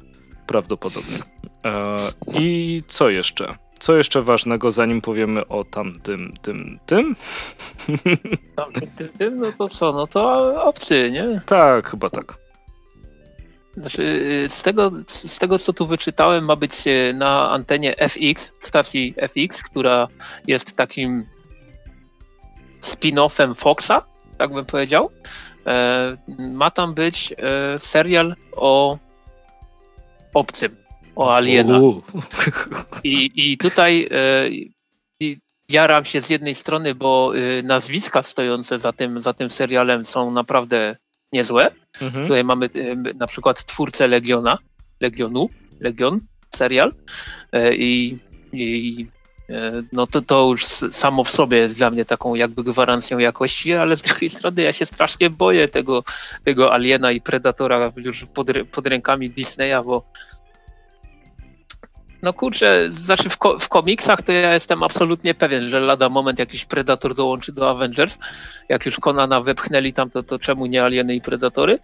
prawdopodobnie. 0.47 1.19
E, 1.65 1.97
I 2.41 2.83
co 2.87 3.11
jeszcze? 3.11 3.55
Co 3.79 3.97
jeszcze 3.97 4.23
ważnego, 4.23 4.73
zanim 4.73 5.01
powiemy 5.01 5.49
o 5.49 5.65
tamtym, 5.65 6.35
tym, 6.43 6.79
tym? 6.87 7.17
Tamtym, 8.57 8.91
tym, 8.97 9.09
tym? 9.19 9.41
No 9.41 9.53
to 9.59 9.69
co? 9.69 9.93
No 9.93 10.07
to 10.07 10.65
obcy, 10.65 11.11
nie? 11.11 11.41
Tak, 11.47 11.91
chyba 11.91 12.11
tak. 12.11 12.46
Znaczy, 13.77 14.03
y, 14.03 14.49
z, 14.49 14.63
tego, 14.63 14.93
z 15.07 15.39
tego, 15.39 15.59
co 15.59 15.73
tu 15.73 15.87
wyczytałem, 15.87 16.45
ma 16.45 16.57
być 16.57 16.87
y, 16.87 17.15
na 17.15 17.51
antenie 17.51 17.95
FX, 18.09 18.53
stacji 18.59 19.15
FX, 19.17 19.63
która 19.63 20.09
jest 20.47 20.77
takim 20.77 21.27
spin-offem 22.81 23.55
Foxa, 23.55 24.03
tak 24.39 24.53
bym 24.53 24.65
powiedział. 24.65 25.11
E, 25.67 26.17
ma 26.39 26.71
tam 26.71 26.95
być 26.95 27.35
e, 27.39 27.79
serial 27.79 28.37
o 28.53 28.99
obcym, 30.35 30.77
o 31.17 31.35
aliena. 31.35 31.81
I, 33.05 33.31
i 33.35 33.59
tutaj 33.59 34.09
e, 34.11 35.27
jaram 35.69 36.05
się 36.05 36.21
z 36.21 36.31
jednej 36.31 36.55
strony, 36.55 36.95
bo 36.95 37.37
y, 37.37 37.63
nazwiska 37.63 38.23
stojące 38.23 38.79
za 38.79 38.93
tym, 38.93 39.21
za 39.21 39.33
tym 39.33 39.51
serialem 39.51 40.05
są 40.05 40.31
naprawdę 40.31 40.97
niezłe. 41.33 41.71
Mhm. 42.03 42.25
Tutaj 42.25 42.45
mamy 42.45 42.67
y, 42.77 43.15
na 43.15 43.27
przykład 43.27 43.65
twórcę 43.65 44.09
Legiona, 44.09 44.59
Legionu, 45.01 45.49
Legion, 45.81 46.21
serial 46.55 46.95
i, 47.73 48.19
i 48.53 49.07
no 49.93 50.07
to, 50.07 50.23
to 50.23 50.49
już 50.51 50.65
samo 50.91 51.25
w 51.25 51.31
sobie 51.31 51.59
jest 51.59 51.79
dla 51.79 51.91
mnie 51.91 52.05
taką 52.05 52.35
jakby 52.35 52.65
gwarancją 52.65 53.19
jakości, 53.19 53.73
ale 53.73 53.97
z 53.97 54.03
drugiej 54.03 54.31
strony 54.31 54.63
ja 54.63 54.73
się 54.73 54.87
strasznie 54.87 55.31
boję 55.31 55.69
tego, 55.69 56.05
tego 56.45 56.75
Aliena 56.75 57.13
i 57.13 57.21
Predatora 57.21 57.93
już 57.97 58.25
pod, 58.25 58.49
pod 58.73 58.87
rękami 58.87 59.31
Disneya, 59.31 59.85
bo 59.85 60.03
no 62.27 62.33
kurczę, 62.33 62.87
znaczy 62.91 63.29
w, 63.29 63.37
ko 63.37 63.59
w, 63.59 63.69
komiksach 63.69 64.23
to 64.23 64.33
ja 64.33 64.55
jestem 64.55 64.83
absolutnie 64.83 65.35
pewien, 65.35 65.69
że 65.69 65.81
lada 65.81 66.09
moment 66.09 66.39
jakiś 66.39 66.65
Predator 66.65 67.15
dołączy 67.15 67.53
do 67.53 67.71
Avengers. 67.71 68.19
Jak 68.69 68.87
już 68.87 69.01
Konana 69.01 69.41
wepchnęli 69.41 69.93
tam, 69.93 70.11
to, 70.11 70.23
to 70.23 70.39
czemu 70.39 70.67
nie 70.67 70.85
Alieny 70.85 71.15
i 71.15 71.21
Predatory? 71.21 71.79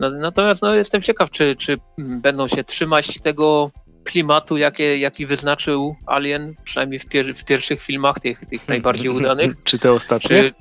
No, 0.00 0.10
natomiast 0.10 0.62
no, 0.62 0.74
jestem 0.74 1.02
ciekaw, 1.02 1.30
czy, 1.30 1.56
czy 1.56 1.78
będą 1.98 2.48
się 2.48 2.64
trzymać 2.64 3.20
tego 3.20 3.70
klimatu, 4.04 4.56
jakie, 4.56 4.98
jaki 4.98 5.26
wyznaczył 5.26 5.96
Alien, 6.06 6.54
przynajmniej 6.64 6.98
w, 7.00 7.06
pier 7.06 7.34
w 7.34 7.44
pierwszych 7.44 7.82
filmach, 7.82 8.20
tych, 8.20 8.46
tych 8.46 8.68
najbardziej 8.68 9.08
udanych. 9.08 9.54
Czy 9.64 9.78
te 9.78 9.92
ostatnie? 9.92 10.28
Czy, 10.28 10.54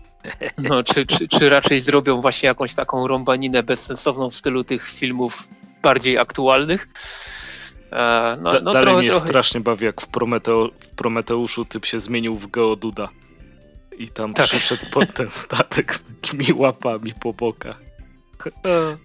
no, 0.58 0.84
czy, 0.84 1.06
czy, 1.06 1.28
czy 1.28 1.50
raczej 1.50 1.82
zrobią 1.82 2.22
właśnie 2.22 2.48
jakąś 2.48 2.74
taką 2.74 3.08
rąbaninę 3.08 3.64
bezsensowną 3.64 4.30
w 4.30 4.36
stylu 4.36 4.64
tych 4.64 4.88
filmów 4.88 5.48
bardziej 5.82 6.18
aktualnych? 6.18 6.88
E, 7.94 8.38
no, 8.42 8.52
no, 8.54 8.60
dalej 8.60 8.82
trochę, 8.82 9.00
mnie 9.00 9.10
trochę... 9.10 9.28
strasznie 9.28 9.62
bawi, 9.62 9.86
jak 9.86 10.02
w, 10.02 10.08
Prometeo, 10.08 10.70
w 10.80 10.90
Prometeuszu 10.90 11.66
typ 11.66 11.86
się 11.86 12.00
zmienił 12.00 12.36
w 12.36 12.48
Geoduda. 12.48 13.10
I 13.98 14.10
tam 14.10 14.34
tak. 14.34 14.46
przyszedł 14.46 14.82
pod 14.92 15.14
ten 15.14 15.30
statek 15.44 15.96
z 15.96 16.04
takimi 16.04 16.54
łapami 16.54 17.14
po 17.14 17.34
bokach. 17.34 17.82
E, 18.66 18.98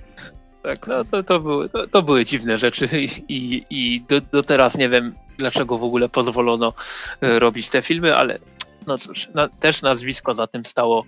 tak, 0.63 0.87
no 0.87 1.05
to, 1.05 1.23
to, 1.23 1.41
były, 1.41 1.69
to, 1.69 1.87
to 1.87 2.03
były 2.03 2.25
dziwne 2.25 2.59
rzeczy 2.59 2.89
i, 2.93 3.09
i, 3.29 3.67
i 3.71 4.01
do, 4.01 4.21
do, 4.21 4.43
teraz 4.43 4.79
nie 4.79 4.89
wiem, 4.89 5.15
dlaczego 5.39 5.79
w 5.79 5.85
ogóle 5.85 6.09
pozwolono 6.09 6.73
e, 7.21 7.39
robić 7.39 7.69
te 7.69 7.83
filmy, 7.83 8.17
ale 8.17 8.39
no 8.87 8.99
cóż, 8.99 9.29
na, 9.35 9.49
też 9.49 9.83
nazwisko 9.83 10.35
za 10.35 10.47
tym 10.47 10.65
stało 10.65 11.05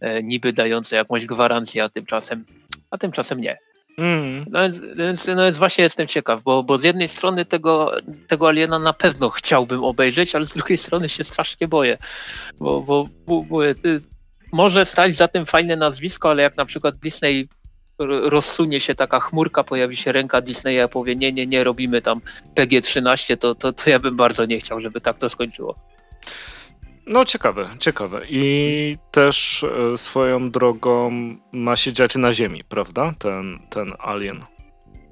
e, 0.00 0.22
niby 0.22 0.52
dające 0.52 0.96
jakąś 0.96 1.26
gwarancję, 1.26 1.84
a 1.84 1.88
tymczasem, 1.88 2.44
a 2.90 2.98
tymczasem 2.98 3.40
nie. 3.40 3.58
Mm. 3.98 4.44
No, 4.50 4.60
więc, 4.96 5.26
no 5.26 5.44
więc 5.44 5.58
właśnie 5.58 5.84
jestem 5.84 6.06
ciekaw, 6.06 6.42
bo, 6.42 6.62
bo 6.62 6.78
z 6.78 6.82
jednej 6.82 7.08
strony 7.08 7.44
tego, 7.44 7.92
tego 8.26 8.48
Aliena 8.48 8.78
na 8.78 8.92
pewno 8.92 9.30
chciałbym 9.30 9.84
obejrzeć, 9.84 10.34
ale 10.34 10.46
z 10.46 10.52
drugiej 10.52 10.78
strony 10.78 11.08
się 11.08 11.24
strasznie 11.24 11.68
boję, 11.68 11.98
bo, 12.58 12.80
bo, 12.80 13.08
bo, 13.26 13.42
bo 13.42 13.66
y, 13.66 13.74
może 14.52 14.84
stać 14.84 15.14
za 15.14 15.28
tym 15.28 15.46
fajne 15.46 15.76
nazwisko, 15.76 16.30
ale 16.30 16.42
jak 16.42 16.56
na 16.56 16.64
przykład 16.64 16.96
Disney 16.96 17.48
rozsunie 17.98 18.80
się 18.80 18.94
taka 18.94 19.20
chmurka, 19.20 19.64
pojawi 19.64 19.96
się 19.96 20.12
ręka 20.12 20.40
Disneya 20.40 20.88
powie 20.90 21.16
nie, 21.16 21.32
nie, 21.32 21.46
nie, 21.46 21.64
robimy 21.64 22.02
tam 22.02 22.20
PG-13, 22.54 23.36
to, 23.36 23.54
to, 23.54 23.72
to 23.72 23.90
ja 23.90 23.98
bym 23.98 24.16
bardzo 24.16 24.44
nie 24.44 24.58
chciał, 24.58 24.80
żeby 24.80 25.00
tak 25.00 25.18
to 25.18 25.28
skończyło. 25.28 25.74
No 27.06 27.24
ciekawe, 27.24 27.68
ciekawe. 27.78 28.20
I 28.28 28.96
też 29.10 29.64
e, 29.64 29.98
swoją 29.98 30.50
drogą 30.50 31.10
ma 31.52 31.76
się 31.76 31.92
dziać 31.92 32.16
na 32.16 32.32
Ziemi, 32.32 32.64
prawda? 32.64 33.14
Ten, 33.18 33.58
ten 33.70 33.92
alien. 33.98 34.44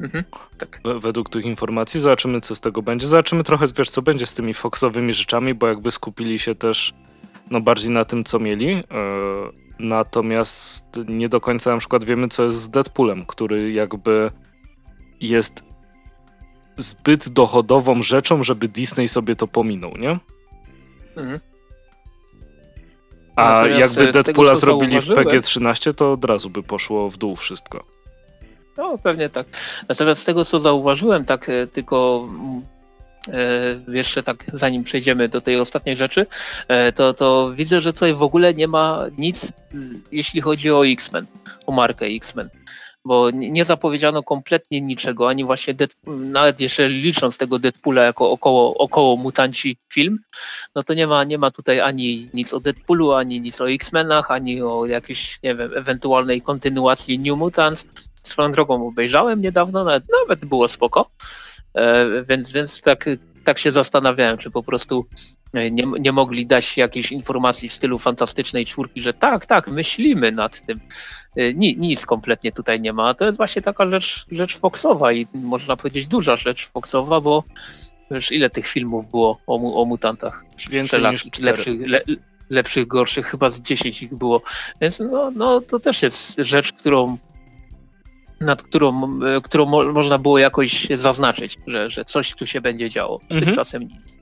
Mhm, 0.00 0.24
tak. 0.58 0.80
według 1.00 1.28
tych 1.28 1.44
informacji 1.44 2.00
zobaczymy, 2.00 2.40
co 2.40 2.54
z 2.54 2.60
tego 2.60 2.82
będzie. 2.82 3.06
Zobaczymy 3.06 3.44
trochę, 3.44 3.66
wiesz, 3.78 3.90
co 3.90 4.02
będzie 4.02 4.26
z 4.26 4.34
tymi 4.34 4.54
Foxowymi 4.54 5.12
rzeczami, 5.12 5.54
bo 5.54 5.66
jakby 5.66 5.90
skupili 5.90 6.38
się 6.38 6.54
też 6.54 6.94
no, 7.50 7.60
bardziej 7.60 7.90
na 7.90 8.04
tym, 8.04 8.24
co 8.24 8.38
mieli. 8.38 8.70
E, 8.70 8.82
natomiast 9.78 10.84
nie 11.08 11.28
do 11.28 11.40
końca 11.40 11.72
na 11.72 11.78
przykład 11.78 12.04
wiemy, 12.04 12.28
co 12.28 12.44
jest 12.44 12.56
z 12.56 12.70
Deadpoolem, 12.70 13.26
który 13.26 13.72
jakby 13.72 14.30
jest 15.20 15.64
zbyt 16.76 17.28
dochodową 17.28 18.02
rzeczą, 18.02 18.44
żeby 18.44 18.68
Disney 18.68 19.08
sobie 19.08 19.34
to 19.34 19.48
pominął, 19.48 19.96
nie? 19.96 20.18
Mhm. 21.16 21.40
A 23.36 23.54
Natomiast 23.54 23.96
jakby 23.96 24.12
Deadpoola 24.12 24.50
tego, 24.50 24.60
zrobili 24.60 25.00
w 25.00 25.08
PG-13, 25.08 25.94
to 25.94 26.12
od 26.12 26.24
razu 26.24 26.50
by 26.50 26.62
poszło 26.62 27.10
w 27.10 27.16
dół 27.18 27.36
wszystko. 27.36 27.84
No, 28.76 28.98
pewnie 28.98 29.28
tak. 29.28 29.46
Natomiast 29.88 30.22
z 30.22 30.24
tego, 30.24 30.44
co 30.44 30.60
zauważyłem, 30.60 31.24
tak 31.24 31.48
e, 31.48 31.66
tylko 31.66 32.28
e, 33.28 33.92
jeszcze 33.92 34.22
tak 34.22 34.44
zanim 34.52 34.84
przejdziemy 34.84 35.28
do 35.28 35.40
tej 35.40 35.56
ostatniej 35.56 35.96
rzeczy, 35.96 36.26
e, 36.68 36.92
to, 36.92 37.14
to 37.14 37.52
widzę, 37.54 37.80
że 37.80 37.92
tutaj 37.92 38.14
w 38.14 38.22
ogóle 38.22 38.54
nie 38.54 38.68
ma 38.68 39.04
nic, 39.18 39.52
jeśli 40.12 40.40
chodzi 40.40 40.70
o 40.70 40.86
X-Men, 40.86 41.26
o 41.66 41.72
markę 41.72 42.06
X-Men 42.06 42.50
bo 43.04 43.30
nie 43.30 43.64
zapowiedziano 43.64 44.22
kompletnie 44.22 44.80
niczego, 44.80 45.28
ani 45.28 45.44
właśnie 45.44 45.74
Deadpool, 45.74 46.30
nawet 46.30 46.60
jeżeli 46.60 47.02
licząc 47.02 47.38
tego 47.38 47.58
Deadpoola 47.58 48.02
jako 48.02 48.30
około, 48.30 48.74
około 48.74 49.16
mutanci 49.16 49.76
film, 49.92 50.18
no 50.74 50.82
to 50.82 50.94
nie 50.94 51.06
ma, 51.06 51.24
nie 51.24 51.38
ma 51.38 51.50
tutaj 51.50 51.80
ani 51.80 52.28
nic 52.34 52.54
o 52.54 52.60
Deadpoolu, 52.60 53.12
ani 53.12 53.40
nic 53.40 53.60
o 53.60 53.70
X-Menach, 53.70 54.30
ani 54.30 54.62
o 54.62 54.86
jakiejś, 54.86 55.42
nie 55.42 55.54
wiem, 55.54 55.70
ewentualnej 55.76 56.42
kontynuacji 56.42 57.18
New 57.18 57.38
Mutants. 57.38 57.86
Swoją 58.14 58.52
drogą 58.52 58.86
obejrzałem 58.86 59.40
niedawno, 59.40 59.84
nawet, 59.84 60.04
nawet 60.20 60.44
było 60.44 60.68
spoko, 60.68 61.10
e, 61.74 62.06
więc, 62.22 62.52
więc 62.52 62.80
tak, 62.80 63.04
tak 63.42 63.58
się 63.58 63.72
zastanawiałem, 63.72 64.38
czy 64.38 64.50
po 64.50 64.62
prostu 64.62 65.06
E, 65.52 65.70
nie, 65.70 65.84
nie 66.00 66.12
mogli 66.12 66.46
dać 66.46 66.76
jakiejś 66.76 67.12
informacji 67.12 67.68
w 67.68 67.72
stylu 67.72 67.98
fantastycznej 67.98 68.66
czwórki, 68.66 69.02
że 69.02 69.14
tak, 69.14 69.46
tak, 69.46 69.68
myślimy 69.68 70.32
nad 70.32 70.66
tym. 70.66 70.80
E, 71.36 71.54
ni, 71.54 71.76
nic 71.76 72.06
kompletnie 72.06 72.52
tutaj 72.52 72.80
nie 72.80 72.92
ma. 72.92 73.14
To 73.14 73.24
jest 73.24 73.38
właśnie 73.38 73.62
taka 73.62 73.88
rzecz, 73.88 74.26
rzecz 74.30 74.58
Foxowa 74.58 75.12
i 75.12 75.26
można 75.34 75.76
powiedzieć 75.76 76.06
duża 76.06 76.36
rzecz 76.36 76.68
Foxowa, 76.68 77.20
bo 77.20 77.44
wiesz, 78.10 78.32
ile 78.32 78.50
tych 78.50 78.66
filmów 78.66 79.10
było 79.10 79.38
o, 79.46 79.82
o 79.82 79.84
mutantach? 79.84 80.44
Więcej 80.70 81.02
niż 81.02 81.40
lepszych, 81.40 81.88
le, 81.88 82.00
lepszych, 82.50 82.86
gorszych, 82.86 83.26
chyba 83.26 83.50
z 83.50 83.60
10 83.60 84.02
ich 84.02 84.14
było. 84.14 84.42
Więc 84.80 85.00
no, 85.00 85.30
no 85.30 85.60
to 85.60 85.80
też 85.80 86.02
jest 86.02 86.36
rzecz, 86.38 86.72
którą 86.72 87.18
nad 88.42 88.62
którą, 88.62 89.20
e, 89.22 89.40
którą 89.40 89.66
mo 89.66 89.92
można 89.92 90.18
było 90.18 90.38
jakoś 90.38 90.88
zaznaczyć, 90.94 91.58
że, 91.66 91.90
że 91.90 92.04
coś 92.04 92.34
tu 92.34 92.46
się 92.46 92.60
będzie 92.60 92.90
działo. 92.90 93.20
Mhm. 93.22 93.44
Tymczasem 93.44 93.82
nic. 93.82 94.18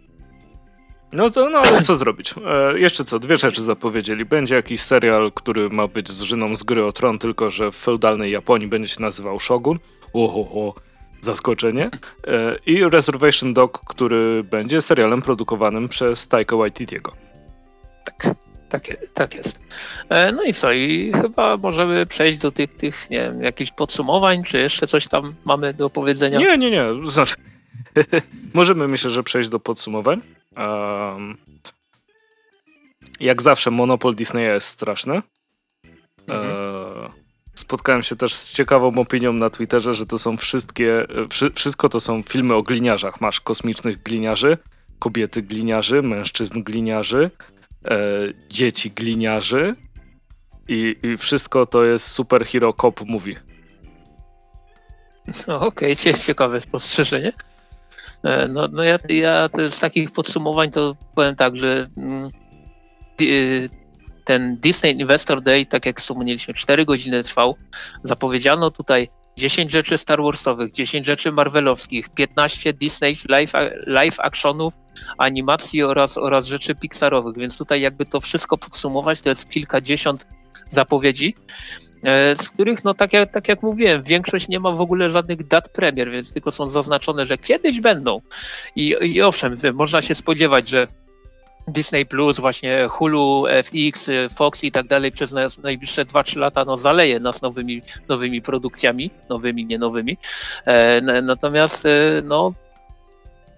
No 1.12 1.30
to, 1.30 1.50
no 1.50 1.62
co 1.82 1.96
zrobić? 1.96 2.34
E, 2.46 2.78
jeszcze 2.78 3.04
co, 3.04 3.18
dwie 3.18 3.36
rzeczy 3.36 3.62
zapowiedzieli. 3.62 4.24
Będzie 4.24 4.54
jakiś 4.54 4.80
serial, 4.80 5.32
który 5.32 5.68
ma 5.68 5.86
być 5.86 6.08
z 6.08 6.22
Żyną 6.22 6.54
z 6.54 6.62
gry 6.62 6.84
o 6.84 6.92
tron, 6.92 7.18
tylko 7.18 7.50
że 7.50 7.72
w 7.72 7.76
feudalnej 7.76 8.32
Japonii 8.32 8.68
będzie 8.68 8.88
się 8.88 9.02
nazywał 9.02 9.40
Shogun. 9.40 9.78
Oho, 10.12 10.74
zaskoczenie. 11.20 11.90
E, 12.26 12.56
I 12.66 12.84
Reservation 12.84 13.54
Dog, 13.54 13.80
który 13.86 14.44
będzie 14.44 14.80
serialem 14.80 15.22
produkowanym 15.22 15.88
przez 15.88 16.28
Taika 16.28 16.56
Waititiego. 16.56 17.12
Tak, 18.04 18.34
tak, 18.70 18.82
tak 19.14 19.34
jest. 19.34 19.60
E, 20.08 20.32
no 20.32 20.42
i 20.42 20.54
co? 20.54 20.72
I 20.72 21.12
chyba 21.22 21.56
możemy 21.56 22.06
przejść 22.06 22.38
do 22.38 22.52
tych, 22.52 22.76
tych 22.76 23.10
nie 23.10 23.18
wiem, 23.18 23.42
jakichś 23.42 23.70
podsumowań, 23.70 24.44
czy 24.44 24.58
jeszcze 24.58 24.86
coś 24.86 25.08
tam 25.08 25.34
mamy 25.44 25.74
do 25.74 25.90
powiedzenia? 25.90 26.38
Nie, 26.38 26.58
nie, 26.58 26.70
nie. 26.70 26.84
Znaczy, 27.04 27.34
możemy 28.54 28.88
myślę, 28.88 29.10
że 29.10 29.22
przejść 29.22 29.48
do 29.48 29.60
podsumowań. 29.60 30.20
Um, 30.56 31.36
jak 33.20 33.42
zawsze, 33.42 33.70
monopol 33.70 34.14
Disneya 34.14 34.54
jest 34.54 34.66
straszny. 34.66 35.22
Mhm. 36.26 36.50
E, 36.50 37.10
spotkałem 37.54 38.02
się 38.02 38.16
też 38.16 38.34
z 38.34 38.52
ciekawą 38.52 38.98
opinią 38.98 39.32
na 39.32 39.50
Twitterze, 39.50 39.94
że 39.94 40.06
to 40.06 40.18
są 40.18 40.36
wszystkie, 40.36 41.06
wszy, 41.30 41.50
wszystko 41.50 41.88
to 41.88 42.00
są 42.00 42.22
filmy 42.22 42.54
o 42.54 42.62
gliniarzach. 42.62 43.20
Masz 43.20 43.40
kosmicznych 43.40 44.02
gliniarzy, 44.02 44.58
kobiety 44.98 45.42
gliniarzy, 45.42 46.02
mężczyzn 46.02 46.62
gliniarzy, 46.62 47.30
e, 47.84 47.98
dzieci 48.48 48.90
gliniarzy 48.90 49.76
i, 50.68 50.96
i, 51.02 51.16
wszystko 51.16 51.66
to 51.66 51.84
jest 51.84 52.06
superhero 52.06 52.72
cop 52.72 53.00
movie. 53.06 53.40
No, 55.46 55.60
Okej, 55.60 55.92
okay, 55.92 56.14
ciekawe 56.14 56.60
spostrzeżenie. 56.60 57.32
E, 58.22 58.48
no, 58.48 58.68
no 58.72 58.82
ja, 58.82 58.98
ja 59.08 59.48
z 59.68 59.80
takich 59.80 60.10
podsumowań 60.10 60.70
to 60.70 60.96
powiem 61.14 61.36
tak, 61.36 61.56
że 61.56 61.88
mm, 61.96 62.30
ten 64.24 64.56
Disney 64.60 64.92
Investor 65.00 65.42
Day, 65.42 65.66
tak 65.66 65.86
jak 65.86 66.00
wspomnieliśmy, 66.00 66.54
4 66.54 66.84
godziny 66.84 67.22
trwał. 67.22 67.56
Zapowiedziano 68.02 68.70
tutaj 68.70 69.08
10 69.40 69.70
rzeczy 69.70 69.98
Star 69.98 70.22
Warsowych, 70.22 70.72
10 70.72 71.06
rzeczy 71.06 71.32
Marvelowskich, 71.32 72.08
15 72.08 72.72
Disney 72.72 73.16
live, 73.28 73.52
live 73.86 74.20
actionów, 74.20 74.74
animacji 75.18 75.82
oraz, 75.82 76.18
oraz 76.18 76.46
rzeczy 76.46 76.74
Pixarowych, 76.74 77.36
więc 77.36 77.58
tutaj 77.58 77.80
jakby 77.80 78.06
to 78.06 78.20
wszystko 78.20 78.58
podsumować, 78.58 79.20
to 79.20 79.28
jest 79.28 79.48
kilkadziesiąt 79.48 80.26
zapowiedzi. 80.68 81.34
E, 82.02 82.36
z 82.36 82.50
których, 82.50 82.84
no 82.84 82.94
tak 82.94 83.12
jak, 83.12 83.32
tak 83.32 83.48
jak 83.48 83.62
mówiłem, 83.62 84.02
większość 84.02 84.48
nie 84.48 84.60
ma 84.60 84.72
w 84.72 84.80
ogóle 84.80 85.10
żadnych 85.10 85.46
dat 85.46 85.68
premier, 85.68 86.10
więc 86.10 86.32
tylko 86.32 86.50
są 86.50 86.68
zaznaczone, 86.68 87.26
że 87.26 87.38
kiedyś 87.38 87.80
będą. 87.80 88.20
I, 88.76 88.96
i 89.02 89.22
owszem, 89.22 89.54
można 89.74 90.02
się 90.02 90.14
spodziewać, 90.14 90.68
że 90.68 90.88
Disney 91.68 92.06
Plus, 92.06 92.40
właśnie 92.40 92.86
Hulu, 92.90 93.44
FX, 93.62 94.10
Fox 94.34 94.64
i 94.64 94.72
tak 94.72 94.86
dalej 94.86 95.12
przez 95.12 95.34
najbliższe 95.62 96.04
2-3 96.04 96.38
lata 96.38 96.64
no, 96.64 96.76
zaleje 96.76 97.20
nas 97.20 97.42
nowymi, 97.42 97.82
nowymi 98.08 98.42
produkcjami, 98.42 99.10
nowymi, 99.28 99.66
nie 99.66 99.78
nowymi. 99.78 100.18
E, 100.64 101.00
natomiast 101.22 101.86
e, 101.86 102.22
no, 102.24 102.52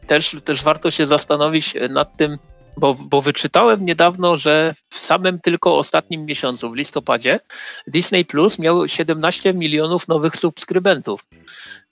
też, 0.07 0.37
też 0.45 0.63
warto 0.63 0.91
się 0.91 1.07
zastanowić 1.07 1.75
nad 1.91 2.17
tym, 2.17 2.39
bo, 2.77 2.95
bo 2.95 3.23
wyczytałem 3.23 3.85
niedawno, 3.85 4.37
że 4.37 4.75
w 4.91 4.99
samym 4.99 5.41
tylko 5.41 5.79
ostatnim 5.79 6.27
miesiącu, 6.27 6.71
w 6.71 6.77
listopadzie, 6.77 7.41
Disney 7.87 8.25
Plus 8.25 8.59
miał 8.59 8.89
17 8.89 9.55
milionów 9.55 10.09
nowych 10.09 10.37
subskrybentów. 10.37 11.25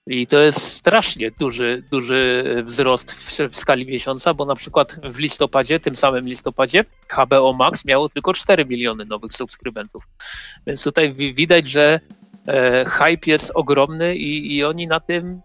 I 0.07 0.27
to 0.27 0.39
jest 0.39 0.63
strasznie 0.63 1.31
duży, 1.31 1.83
duży 1.91 2.45
wzrost 2.65 3.13
w, 3.13 3.39
w, 3.49 3.57
skali 3.57 3.87
miesiąca, 3.87 4.35
bo 4.35 4.45
na 4.45 4.55
przykład 4.55 5.01
w 5.05 5.19
listopadzie, 5.19 5.81
tym 5.81 5.97
samym 5.97 6.27
listopadzie, 6.27 6.85
HBO 7.09 7.53
Max 7.53 7.85
miało 7.85 8.09
tylko 8.09 8.35
4 8.35 8.65
miliony 8.65 9.05
nowych 9.05 9.33
subskrybentów. 9.33 10.09
Więc 10.67 10.85
tutaj 10.85 11.13
widać, 11.13 11.71
że 11.71 12.01
e, 12.47 12.85
hype 12.85 13.31
jest 13.31 13.53
ogromny 13.55 14.17
i, 14.17 14.57
i 14.57 14.65
oni 14.65 14.87
na 14.87 15.01
tym 15.01 15.41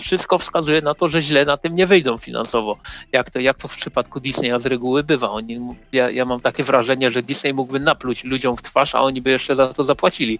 wszystko 0.00 0.38
wskazuje 0.38 0.82
na 0.82 0.94
to, 0.94 1.08
że 1.08 1.22
źle 1.22 1.44
na 1.44 1.56
tym 1.56 1.74
nie 1.74 1.86
wyjdą 1.86 2.18
finansowo. 2.18 2.78
Jak 3.12 3.30
to, 3.30 3.40
jak 3.40 3.58
to 3.58 3.68
w 3.68 3.76
przypadku 3.76 4.20
Disneya 4.20 4.60
z 4.60 4.66
reguły 4.66 5.02
bywa. 5.02 5.30
Oni, 5.30 5.60
ja, 5.92 6.10
ja 6.10 6.24
mam 6.24 6.40
takie 6.40 6.64
wrażenie, 6.64 7.10
że 7.10 7.22
Disney 7.22 7.54
mógłby 7.54 7.80
napluć 7.80 8.24
ludziom 8.24 8.56
w 8.56 8.62
twarz, 8.62 8.94
a 8.94 9.00
oni 9.00 9.22
by 9.22 9.30
jeszcze 9.30 9.56
za 9.56 9.74
to 9.74 9.84
zapłacili. 9.84 10.38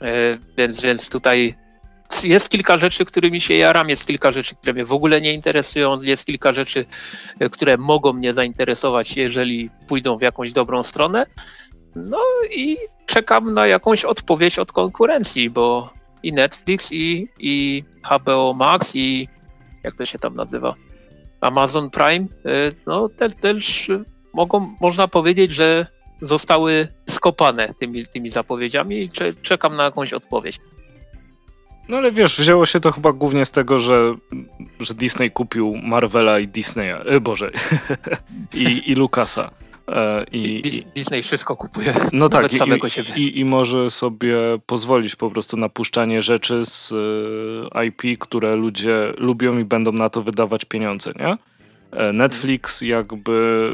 E, 0.00 0.38
więc, 0.56 0.80
więc 0.80 1.08
tutaj 1.08 1.54
jest 2.24 2.48
kilka 2.48 2.78
rzeczy, 2.78 3.04
którymi 3.04 3.40
się 3.40 3.54
jaram, 3.54 3.88
jest 3.88 4.06
kilka 4.06 4.32
rzeczy, 4.32 4.54
które 4.54 4.72
mnie 4.72 4.84
w 4.84 4.92
ogóle 4.92 5.20
nie 5.20 5.32
interesują, 5.32 6.02
jest 6.02 6.26
kilka 6.26 6.52
rzeczy, 6.52 6.86
e, 7.40 7.48
które 7.48 7.76
mogą 7.76 8.12
mnie 8.12 8.32
zainteresować, 8.32 9.16
jeżeli 9.16 9.70
pójdą 9.88 10.18
w 10.18 10.22
jakąś 10.22 10.52
dobrą 10.52 10.82
stronę. 10.82 11.26
No 11.96 12.20
i 12.50 12.76
czekam 13.06 13.54
na 13.54 13.66
jakąś 13.66 14.04
odpowiedź 14.04 14.58
od 14.58 14.72
konkurencji, 14.72 15.50
bo 15.50 15.90
i 16.22 16.32
Netflix, 16.32 16.92
i, 16.92 17.28
i 17.38 17.84
HBO 18.02 18.54
Max, 18.54 18.96
i 18.96 19.28
jak 19.82 19.94
to 19.94 20.06
się 20.06 20.18
tam 20.18 20.34
nazywa? 20.34 20.74
Amazon 21.40 21.90
Prime, 21.90 22.26
e, 22.44 22.72
no 22.86 23.08
te, 23.08 23.30
też 23.30 23.90
mogą, 24.32 24.74
można 24.80 25.08
powiedzieć, 25.08 25.50
że 25.50 25.86
zostały 26.22 26.88
skopane 27.08 27.74
tymi, 27.80 28.06
tymi 28.06 28.30
zapowiedziami 28.30 29.02
i 29.02 29.10
czekam 29.42 29.76
na 29.76 29.84
jakąś 29.84 30.12
odpowiedź. 30.12 30.60
No 31.88 31.96
ale 31.96 32.12
wiesz, 32.12 32.38
wzięło 32.38 32.66
się 32.66 32.80
to 32.80 32.92
chyba 32.92 33.12
głównie 33.12 33.46
z 33.46 33.50
tego, 33.50 33.78
że, 33.78 34.14
że 34.80 34.94
Disney 34.94 35.30
kupił 35.30 35.74
Marvela 35.82 36.38
i 36.38 36.48
Disneya, 36.48 36.96
e, 37.06 37.20
Boże, 37.20 37.50
i, 38.54 38.90
i 38.90 38.94
Lucasa. 38.94 39.50
E, 39.88 40.24
i, 40.32 40.62
Disney 40.94 41.22
wszystko 41.22 41.56
kupuje. 41.56 41.94
No 42.12 42.28
tak, 42.28 42.52
samego 42.52 42.86
i, 42.86 42.90
siebie. 42.90 43.10
I, 43.16 43.38
I 43.40 43.44
może 43.44 43.90
sobie 43.90 44.36
pozwolić 44.66 45.16
po 45.16 45.30
prostu 45.30 45.56
na 45.56 45.68
puszczanie 45.68 46.22
rzeczy 46.22 46.66
z 46.66 46.94
e, 47.74 47.86
IP, 47.86 48.18
które 48.18 48.56
ludzie 48.56 49.12
lubią 49.18 49.58
i 49.58 49.64
będą 49.64 49.92
na 49.92 50.10
to 50.10 50.22
wydawać 50.22 50.64
pieniądze, 50.64 51.12
nie? 51.18 51.36
E, 51.92 52.12
Netflix 52.12 52.80
jakby 52.80 53.70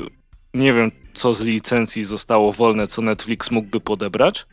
nie 0.54 0.72
wiem, 0.72 0.90
co 1.12 1.34
z 1.34 1.40
licencji 1.40 2.04
zostało 2.04 2.52
wolne, 2.52 2.86
co 2.86 3.02
Netflix 3.02 3.50
mógłby 3.50 3.80
podebrać. 3.80 4.46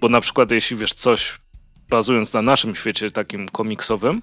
Bo 0.00 0.08
na 0.08 0.20
przykład, 0.20 0.50
jeśli 0.50 0.76
wiesz 0.76 0.94
coś, 0.94 1.38
bazując 1.90 2.32
na 2.32 2.42
naszym 2.42 2.74
świecie 2.74 3.10
takim 3.10 3.48
komiksowym, 3.48 4.22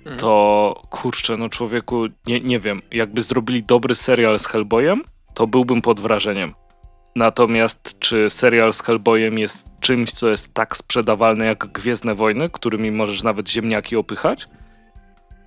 Mhm. 0.00 0.16
to 0.16 0.82
kurczę, 0.90 1.36
no 1.36 1.48
człowieku, 1.48 2.06
nie, 2.26 2.40
nie 2.40 2.58
wiem, 2.58 2.82
jakby 2.90 3.22
zrobili 3.22 3.62
dobry 3.62 3.94
serial 3.94 4.38
z 4.38 4.46
Hellboyem, 4.46 5.02
to 5.34 5.46
byłbym 5.46 5.82
pod 5.82 6.00
wrażeniem. 6.00 6.54
Natomiast 7.16 7.98
czy 7.98 8.30
serial 8.30 8.72
z 8.72 8.82
Hellboyem 8.82 9.38
jest 9.38 9.66
czymś, 9.80 10.10
co 10.10 10.28
jest 10.28 10.54
tak 10.54 10.76
sprzedawalne 10.76 11.44
jak 11.46 11.66
Gwiezdne 11.72 12.14
Wojny, 12.14 12.50
którymi 12.50 12.90
możesz 12.90 13.22
nawet 13.22 13.48
ziemniaki 13.50 13.96
opychać? 13.96 14.48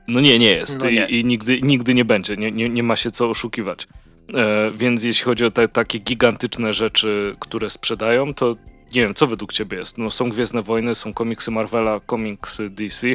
No 0.07 0.19
nie, 0.19 0.39
nie 0.39 0.51
jest 0.51 0.83
no 0.83 0.89
nie. 0.89 1.07
I, 1.07 1.19
I, 1.19 1.25
nigdy, 1.25 1.61
nigdy 1.61 1.93
nie 1.93 2.05
będzie, 2.05 2.35
nie, 2.35 2.51
nie, 2.51 2.69
nie 2.69 2.83
ma 2.83 2.95
się 2.95 3.11
co 3.11 3.29
oszukiwać. 3.29 3.87
E, 4.35 4.71
więc 4.75 5.03
jeśli 5.03 5.25
chodzi 5.25 5.45
o 5.45 5.51
te 5.51 5.67
takie 5.67 5.99
gigantyczne 5.99 6.73
rzeczy, 6.73 7.35
które 7.39 7.69
sprzedają, 7.69 8.33
to 8.33 8.55
nie 8.95 9.01
wiem, 9.01 9.13
co 9.13 9.27
według 9.27 9.53
ciebie 9.53 9.77
jest? 9.77 9.97
No 9.97 10.11
są 10.11 10.29
Gwiezdne 10.29 10.61
Wojny, 10.61 10.95
są 10.95 11.13
komiksy 11.13 11.51
Marvela, 11.51 11.99
komiksy 12.05 12.69
DC, 12.69 13.07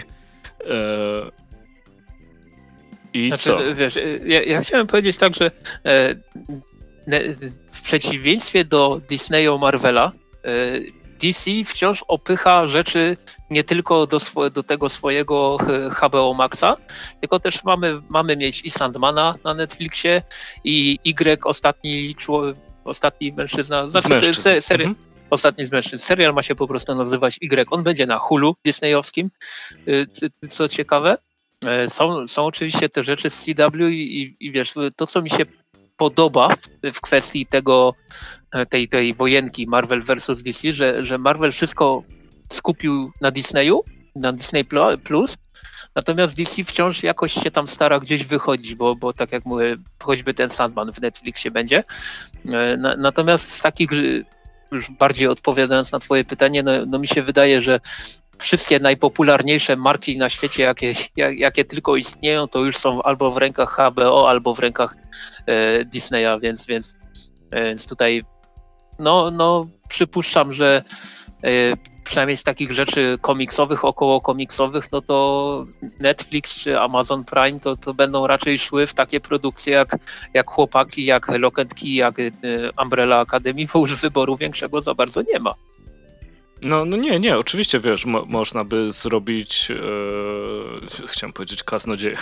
E, 0.61 1.31
I 3.15 3.29
znaczy, 3.29 3.45
co? 3.45 3.75
Wiesz, 3.75 3.99
ja, 4.27 4.43
ja, 4.43 4.61
chciałem 4.61 4.87
powiedzieć 4.87 5.17
tak, 5.17 5.35
że 5.35 5.51
e, 5.85 6.15
w 7.73 7.83
przeciwieństwie 7.83 8.65
do 8.65 9.01
Disneya 9.09 9.59
Marvela, 9.61 10.13
e, 10.45 10.81
DC 11.23 11.51
wciąż 11.67 12.05
opycha 12.09 12.67
rzeczy 12.67 13.17
nie 13.51 13.65
tylko 13.65 14.07
do, 14.07 14.17
swo- 14.19 14.51
do 14.51 14.63
tego 14.63 14.89
swojego 14.89 15.59
HBO 16.03 16.35
Maxa, 16.35 16.77
tylko 17.21 17.41
też 17.41 17.65
mamy, 17.65 18.01
mamy 18.09 18.37
mieć 18.37 18.61
i 18.65 18.71
Sandmana 18.71 19.35
na 19.45 19.55
Netflixie, 19.55 20.23
i 20.65 20.99
Y, 21.05 21.39
ostatni, 21.45 22.15
ostatni 22.85 23.33
mężczyzna, 23.33 23.89
znaczy 23.89 24.09
mężczyzn. 24.09 24.61
seria, 24.61 24.89
mhm. 24.89 25.08
Ostatni 25.31 25.65
z 25.65 25.73
mężczyzn. 25.73 26.05
Serial 26.05 26.35
ma 26.35 26.43
się 26.43 26.55
po 26.55 26.67
prostu 26.67 26.95
nazywać 26.95 27.39
Y. 27.43 27.69
On 27.71 27.83
będzie 27.83 28.07
na 28.07 28.19
Hulu 28.19 28.57
disneyowskim, 28.65 29.31
y, 29.89 30.07
co 30.49 30.69
ciekawe. 30.69 31.19
E, 31.65 31.89
są, 31.89 32.27
są 32.27 32.45
oczywiście 32.45 32.89
te 32.89 33.03
rzeczy 33.03 33.31
z 33.31 33.45
CW 33.45 33.89
i, 33.89 34.37
i 34.41 34.53
wiesz, 34.53 34.75
to 34.97 35.07
co 35.07 35.23
mi 35.23 35.31
się 35.31 35.45
podoba 35.97 36.49
w, 36.49 36.93
w 36.95 37.01
kwestii 37.01 37.47
tego, 37.47 37.95
e, 38.53 38.67
tej, 38.67 38.89
tej 38.89 39.15
wojenki 39.15 39.67
Marvel 39.67 40.03
versus 40.03 40.43
DC, 40.43 40.73
że, 40.73 41.05
że 41.05 41.19
Marvel 41.19 41.53
wszystko 41.53 42.03
skupił 42.53 43.13
na 43.21 43.31
Disneyu, 43.31 43.85
na 44.17 44.33
Disney 44.33 44.65
Plus, 45.05 45.37
natomiast 45.95 46.37
DC 46.37 46.65
wciąż 46.65 47.03
jakoś 47.03 47.33
się 47.33 47.51
tam 47.51 47.67
stara 47.67 47.99
gdzieś 47.99 48.25
wychodzić, 48.25 48.75
bo, 48.75 48.97
bo 48.97 49.13
tak 49.13 49.33
jak 49.33 49.45
mówię, 49.45 49.77
choćby 50.03 50.35
ten 50.35 50.51
Sandman 50.51 50.93
w 50.93 51.01
Netflixie 51.01 51.51
będzie. 51.51 51.85
E, 52.47 52.77
natomiast 52.99 53.49
z 53.49 53.63
takich 53.63 53.91
już 54.73 54.91
bardziej 54.91 55.29
odpowiadając 55.29 55.93
na 55.93 55.99
Twoje 55.99 56.25
pytanie, 56.25 56.63
no, 56.63 56.71
no 56.87 56.99
mi 56.99 57.07
się 57.09 57.23
wydaje, 57.23 57.63
że 57.63 57.81
wszystkie 58.39 58.81
najpopularniejsze 58.81 59.77
marki 59.77 60.19
na 60.19 60.29
świecie, 60.29 60.63
jakie, 60.63 60.93
jak, 61.17 61.39
jakie 61.39 61.65
tylko 61.65 61.97
istnieją, 61.97 62.49
to 62.49 62.59
już 62.59 62.77
są 62.77 63.03
albo 63.03 63.33
w 63.33 63.37
rękach 63.37 63.77
HBO, 63.93 64.29
albo 64.31 64.55
w 64.55 64.59
rękach 64.59 64.95
e, 65.47 65.85
Disneya, 65.85 66.41
więc, 66.41 66.67
więc, 66.67 66.97
e, 67.51 67.65
więc 67.65 67.87
tutaj 67.87 68.25
no, 68.99 69.31
no 69.31 69.67
przypuszczam, 69.89 70.53
że 70.53 70.83
przynajmniej 72.09 72.37
z 72.37 72.43
takich 72.43 72.73
rzeczy 72.73 73.19
komiksowych, 73.21 73.85
około 73.85 74.21
komiksowych, 74.21 74.93
no 74.93 75.03
to 75.03 75.67
Netflix 76.01 76.61
czy 76.61 76.81
Amazon 76.81 77.25
Prime 77.25 77.61
to, 77.61 77.77
to 77.77 77.95
będą 77.95 78.27
raczej 78.27 78.59
szły 78.59 78.87
w 78.87 78.95
takie 78.95 79.21
produkcje 79.21 79.73
jak, 79.73 79.97
jak 80.35 80.51
Chłopaki, 80.51 81.05
jak 81.05 81.29
Lokentki, 81.29 81.95
jak 81.95 82.19
y, 82.19 82.33
Umbrella 82.83 83.21
Academy, 83.21 83.67
bo 83.73 83.81
już 83.81 83.95
wyboru 83.95 84.37
większego 84.37 84.81
za 84.81 84.95
bardzo 84.95 85.23
nie 85.23 85.39
ma. 85.39 85.55
No, 86.65 86.85
no 86.85 86.97
nie, 86.97 87.21
nie, 87.21 87.39
oczywiście 87.39 87.81
wiesz, 87.81 88.07
mo 88.07 88.25
można 88.25 88.65
by 88.65 88.93
zrobić, 88.93 89.71
e, 89.71 91.07
chciałem 91.07 91.33
powiedzieć 91.33 91.63
kaznodzieję, 91.63 92.17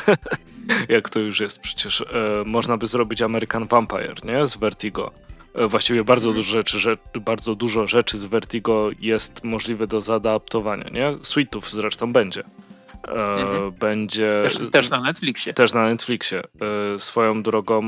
jak 0.88 1.10
to 1.10 1.18
już 1.18 1.40
jest 1.40 1.60
przecież, 1.60 2.00
e, 2.00 2.04
można 2.46 2.76
by 2.76 2.86
zrobić 2.86 3.22
American 3.22 3.66
Vampire, 3.66 4.24
nie, 4.24 4.46
z 4.46 4.56
Vertigo 4.56 5.12
E, 5.12 5.25
właściwie 5.68 6.04
bardzo 6.04 6.32
dużo 6.32 6.52
rzeczy, 6.52 6.78
bardzo 7.20 7.54
dużo 7.54 7.86
rzeczy 7.86 8.18
z 8.18 8.24
Vertigo 8.24 8.90
jest 9.00 9.44
możliwe 9.44 9.86
do 9.86 10.00
zaadaptowania, 10.00 10.88
nie? 10.88 11.14
Suitów 11.22 11.70
zresztą 11.70 12.12
będzie. 12.12 12.42
E, 13.08 13.10
mhm. 13.12 13.72
Będzie... 13.72 14.40
Też, 14.42 14.58
też, 14.72 14.90
na 14.90 15.00
Netflixie. 15.00 15.54
Też 15.54 15.74
na 15.74 15.88
Netflixie. 15.88 16.42
E, 16.94 16.98
swoją 16.98 17.42
drogą 17.42 17.82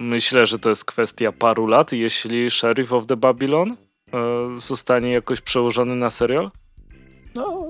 myślę, 0.00 0.46
że 0.46 0.58
to 0.58 0.70
jest 0.70 0.84
kwestia 0.84 1.32
paru 1.32 1.66
lat, 1.66 1.92
jeśli 1.92 2.50
Sheriff 2.50 2.92
of 2.92 3.06
the 3.06 3.16
Babylon 3.16 3.76
zostanie 4.56 5.12
jakoś 5.12 5.40
przełożony 5.40 5.96
na 5.96 6.10
serial. 6.10 6.50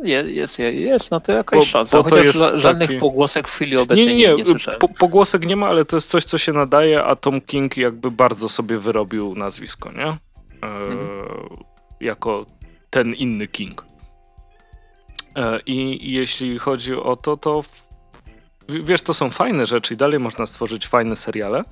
No, 0.01 0.09
jest, 0.09 0.28
jest, 0.28 0.59
jest 0.59 1.11
na 1.11 1.20
to 1.20 1.32
jakaś 1.32 1.59
bo, 1.59 1.64
szansa, 1.64 2.03
bo 2.03 2.11
chociaż 2.11 2.36
żadnych 2.55 2.88
taki... 2.88 3.01
pogłosek 3.01 3.48
w 3.48 3.53
chwili 3.53 3.76
obecnej 3.76 4.07
nie, 4.07 4.14
nie, 4.14 4.28
nie, 4.28 4.34
nie 4.34 4.44
słyszałem. 4.44 4.80
Po, 4.80 4.88
pogłosek 4.88 5.46
nie 5.46 5.57
ma, 5.57 5.68
ale 5.68 5.84
to 5.84 5.96
jest 5.96 6.11
coś, 6.11 6.24
co 6.24 6.38
się 6.38 6.53
nadaje, 6.53 7.05
a 7.05 7.16
Tom 7.16 7.40
King 7.40 7.76
jakby 7.76 8.11
bardzo 8.11 8.48
sobie 8.48 8.76
wyrobił 8.76 9.34
nazwisko, 9.34 9.92
nie? 9.92 10.07
E, 10.07 10.16
mhm. 10.62 11.64
Jako 12.01 12.46
ten 12.90 13.14
inny 13.14 13.46
King. 13.46 13.84
E, 15.36 15.61
I 15.66 16.12
jeśli 16.12 16.59
chodzi 16.59 16.94
o 16.94 17.16
to, 17.16 17.36
to 17.36 17.62
w, 17.62 17.86
wiesz, 18.68 19.03
to 19.03 19.14
są 19.14 19.30
fajne 19.30 19.66
rzeczy 19.66 19.94
i 19.94 19.96
dalej 19.96 20.20
można 20.20 20.46
stworzyć 20.46 20.86
fajne 20.86 21.16
seriale, 21.16 21.64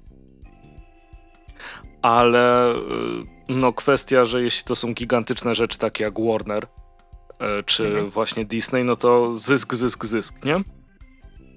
ale 2.03 2.71
e, 2.71 2.75
no 3.49 3.73
kwestia, 3.73 4.25
że 4.25 4.43
jeśli 4.43 4.65
to 4.65 4.77
są 4.77 4.95
gigantyczne 4.95 5.55
rzeczy 5.55 5.79
takie 5.79 6.05
jak 6.05 6.21
Warner, 6.21 6.67
czy 7.67 7.87
mhm. 7.87 8.09
właśnie 8.09 8.45
Disney, 8.45 8.85
no 8.85 8.97
to 8.97 9.35
zysk, 9.35 9.75
zysk, 9.75 10.05
zysk, 10.05 10.45
nie? 10.45 10.55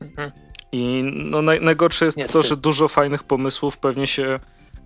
Mhm. 0.02 0.32
I 0.72 1.04
no, 1.06 1.42
naj, 1.42 1.62
najgorsze 1.62 2.06
jest 2.06 2.18
Niestety. 2.18 2.34
to, 2.34 2.48
że 2.48 2.58
dużo 2.58 2.88
fajnych 2.88 3.24
pomysłów 3.24 3.78
pewnie 3.78 4.08
się 4.08 4.40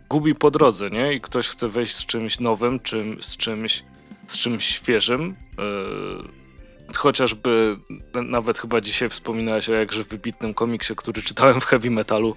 gubi 0.09 0.35
po 0.35 0.51
drodze, 0.51 0.89
nie? 0.89 1.13
I 1.13 1.21
ktoś 1.21 1.47
chce 1.47 1.67
wejść 1.69 1.95
z 1.95 2.05
czymś 2.05 2.39
nowym, 2.39 2.79
czym, 2.79 3.17
z, 3.21 3.37
czymś, 3.37 3.83
z 4.27 4.37
czymś 4.37 4.65
świeżym. 4.65 5.35
Yy, 5.57 6.45
chociażby 6.93 7.77
nawet 8.23 8.57
chyba 8.57 8.81
dzisiaj 8.81 9.09
wspominałeś 9.09 9.69
o 9.69 9.73
jakże 9.73 10.03
wybitnym 10.03 10.53
komiksie, 10.53 10.95
który 10.95 11.21
czytałem 11.21 11.61
w 11.61 11.65
heavy 11.65 11.91
metalu, 11.91 12.35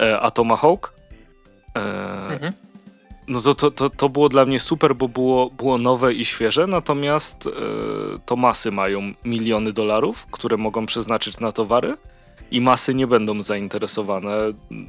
e, 0.00 0.20
Atomahawk. 0.20 0.92
E, 1.76 1.80
mhm. 2.28 2.52
No 3.28 3.40
to, 3.40 3.54
to, 3.54 3.70
to, 3.70 3.90
to 3.90 4.08
było 4.08 4.28
dla 4.28 4.46
mnie 4.46 4.60
super, 4.60 4.96
bo 4.96 5.08
było, 5.08 5.50
było 5.50 5.78
nowe 5.78 6.14
i 6.14 6.24
świeże, 6.24 6.66
natomiast 6.66 7.46
e, 7.46 7.50
to 8.26 8.36
masy 8.36 8.70
mają 8.70 9.12
miliony 9.24 9.72
dolarów, 9.72 10.26
które 10.30 10.56
mogą 10.56 10.86
przeznaczyć 10.86 11.40
na 11.40 11.52
towary 11.52 11.96
i 12.50 12.60
masy 12.60 12.94
nie 12.94 13.06
będą 13.06 13.42
zainteresowane 13.42 14.30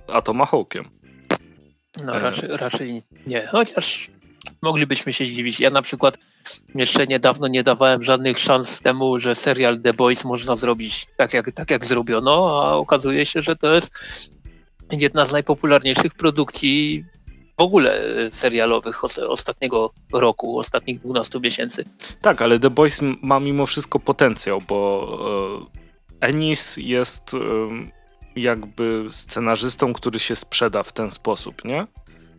Atomahawkiem. 0.08 0.90
No 2.04 2.16
e. 2.16 2.20
raczej, 2.20 2.50
raczej 2.52 3.04
nie, 3.28 3.48
chociaż 3.48 4.10
moglibyśmy 4.62 5.14
się 5.14 5.26
zdziwić. 5.26 5.60
Ja 5.60 5.70
na 5.70 5.82
przykład 5.82 6.18
jeszcze 6.76 7.08
niedawno 7.08 7.48
nie 7.48 7.64
dawałem 7.64 8.04
żadnych 8.04 8.40
szans 8.40 8.82
temu, 8.82 9.20
że 9.20 9.36
serial 9.36 9.80
The 9.80 9.94
Boys 9.94 10.24
można 10.24 10.56
zrobić 10.56 11.08
tak 11.18 11.34
jak, 11.34 11.52
tak 11.52 11.72
jak 11.72 11.86
zrobiono, 11.86 12.64
a 12.64 12.74
okazuje 12.74 13.26
się, 13.26 13.42
że 13.42 13.56
to 13.56 13.74
jest 13.74 13.92
jedna 14.92 15.26
z 15.26 15.32
najpopularniejszych 15.32 16.14
produkcji 16.14 17.06
w 17.58 17.62
ogóle 17.62 18.02
serialowych 18.32 19.04
ostatniego 19.28 19.94
roku, 20.14 20.60
ostatnich 20.60 21.00
12 21.00 21.40
miesięcy. 21.40 21.86
Tak, 22.22 22.42
ale 22.42 22.60
The 22.60 22.70
Boys 22.70 23.00
ma 23.22 23.40
mimo 23.40 23.66
wszystko 23.66 24.00
potencjał, 24.00 24.62
bo 24.68 25.08
e, 26.22 26.28
Ennis 26.28 26.78
jest 26.78 27.34
e, 27.34 27.38
jakby 28.36 29.06
scenarzystą, 29.10 29.94
który 29.94 30.20
się 30.20 30.36
sprzeda 30.36 30.84
w 30.84 30.92
ten 30.92 31.12
sposób, 31.12 31.66
nie? 31.66 31.88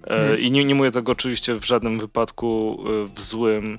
Hmm. 0.09 0.41
I 0.41 0.51
nie, 0.51 0.65
nie 0.65 0.75
mówię 0.75 0.91
tego 0.91 1.13
oczywiście 1.13 1.55
w 1.55 1.65
żadnym 1.65 1.99
wypadku 1.99 2.79
w 3.15 3.21
złym, 3.21 3.79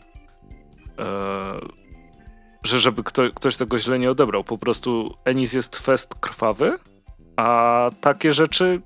że 2.64 2.80
żeby 2.80 3.04
kto, 3.04 3.22
ktoś 3.36 3.58
tego 3.58 3.80
źle 3.80 4.00
nie 4.00 4.12
odebrał. 4.12 4.44
Po 4.44 4.58
prostu 4.58 5.18
Ennis 5.26 5.54
jest 5.54 5.78
fest 5.78 6.16
krwawy, 6.16 6.78
a 7.36 7.92
takie 8.02 8.34
rzeczy 8.34 8.82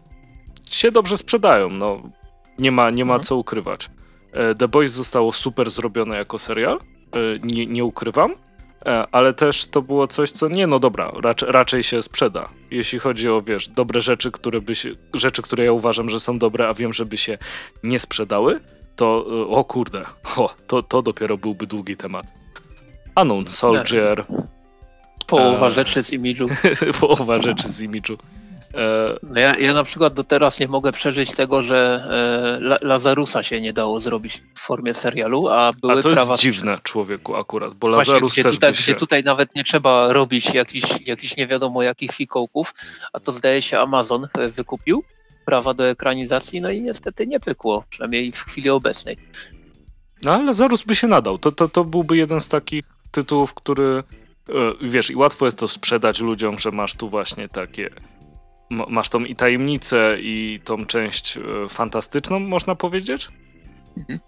się 0.72 0.92
dobrze 0.92 1.18
sprzedają. 1.18 1.70
No, 1.70 2.02
nie 2.60 2.72
ma, 2.72 2.90
nie 2.90 3.06
ma 3.06 3.14
mhm. 3.14 3.24
co 3.24 3.36
ukrywać. 3.36 3.90
E, 4.32 4.56
The 4.56 4.68
Boys 4.68 4.92
zostało 4.92 5.32
super 5.32 5.72
zrobione 5.72 6.16
jako 6.18 6.40
serial, 6.40 6.76
e, 6.76 7.20
nie, 7.44 7.66
nie 7.66 7.86
ukrywam, 7.86 8.32
e, 8.86 9.08
ale 9.12 9.34
też 9.34 9.66
to 9.66 9.82
było 9.82 10.08
coś, 10.08 10.32
co 10.32 10.48
nie, 10.48 10.68
no 10.68 10.80
dobra, 10.80 11.12
raczej, 11.24 11.52
raczej 11.52 11.84
się 11.84 12.02
sprzeda. 12.02 12.50
Jeśli 12.72 13.00
chodzi 13.00 13.30
o, 13.30 13.42
wiesz, 13.42 13.70
dobre 13.70 14.02
rzeczy, 14.02 14.32
które 14.32 14.62
by 14.62 14.76
się, 14.76 14.90
rzeczy, 15.14 15.42
które 15.42 15.66
ja 15.66 15.72
uważam, 15.72 16.10
że 16.10 16.20
są 16.20 16.40
dobre, 16.40 16.68
a 16.68 16.74
wiem, 16.74 16.94
żeby 16.94 17.18
się 17.18 17.38
nie 17.84 18.00
sprzedały, 18.00 18.60
to 18.96 19.26
o 19.50 19.64
kurde, 19.64 20.06
o, 20.38 20.56
to, 20.68 20.82
to 20.84 21.02
dopiero 21.02 21.38
byłby 21.38 21.68
długi 21.68 21.98
temat. 21.98 22.26
Unknown 23.16 23.48
Soldier. 23.48 24.26
Połowa 25.28 25.68
e, 25.68 25.72
rzeczy 25.72 26.04
z 26.04 26.14
imidżu. 26.14 26.48
połowa 27.00 27.38
rzeczy 27.38 27.68
z 27.68 27.82
imidżu. 27.82 28.18
E, 28.74 29.18
no 29.24 29.40
ja, 29.40 29.58
ja 29.58 29.74
na 29.74 29.84
przykład 29.84 30.14
do 30.14 30.24
teraz 30.24 30.60
nie 30.60 30.68
mogę 30.68 30.92
przeżyć 30.92 31.32
tego, 31.32 31.64
że 31.64 32.08
e, 32.62 32.78
Lazarusa 32.82 33.44
się 33.44 33.62
nie 33.62 33.74
dało 33.74 34.00
zrobić 34.00 34.44
w 34.56 34.60
formie 34.60 34.94
serialu, 34.94 35.48
a 35.48 35.74
były 35.74 35.94
a 35.94 36.02
to 36.02 36.10
prawa... 36.10 36.32
jest 36.32 36.44
dziwne 36.44 36.78
człowieku 36.84 37.36
akurat, 37.36 37.74
bo 37.74 37.88
Lazarus 37.88 38.22
Właśnie, 38.22 38.44
też 38.44 38.54
tutaj, 38.54 38.76
się... 38.76 38.84
Gdzie 38.84 38.96
tutaj 38.96 39.24
nawet 39.24 39.56
nie 39.56 39.64
trzeba 39.64 40.14
robić 40.14 40.54
jakichś, 40.54 41.08
jakichś 41.08 41.38
nie 41.38 41.48
wiadomo 41.48 41.84
jakich 41.84 42.12
fikołków, 42.12 42.74
a 43.14 43.20
to 43.20 43.32
zdaje 43.32 43.62
się 43.62 43.80
Amazon 43.80 44.28
e, 44.38 44.50
wykupił 44.50 45.04
prawa 45.46 45.74
do 45.74 45.88
ekranizacji, 45.88 46.62
no 46.62 46.72
i 46.72 46.82
niestety 46.82 47.28
nie 47.28 47.40
pykło, 47.40 47.84
przynajmniej 47.90 48.32
w 48.32 48.40
chwili 48.40 48.70
obecnej. 48.70 49.18
No 50.24 50.34
ale 50.34 50.44
Lazarus 50.44 50.84
by 50.84 50.96
się 50.96 51.08
nadał, 51.08 51.38
to, 51.38 51.52
to, 51.52 51.68
to 51.68 51.84
byłby 51.84 52.18
jeden 52.18 52.42
z 52.42 52.50
takich 52.50 52.86
tytułów, 53.12 53.54
który 53.54 54.04
wiesz, 54.82 55.12
i 55.12 55.16
łatwo 55.16 55.46
jest 55.46 55.58
to 55.58 55.68
sprzedać 55.68 56.20
ludziom, 56.20 56.60
że 56.60 56.72
masz 56.72 56.96
tu 56.96 57.10
właśnie 57.10 57.50
takie 57.50 57.90
masz 58.70 59.10
tą 59.10 59.20
i 59.20 59.36
tajemnicę, 59.36 60.18
i 60.20 60.60
tą 60.64 60.86
część 60.86 61.38
e, 61.38 61.42
fantastyczną, 61.70 62.40
można 62.40 62.76
powiedzieć. 62.76 63.30
Mhm. 63.98 64.20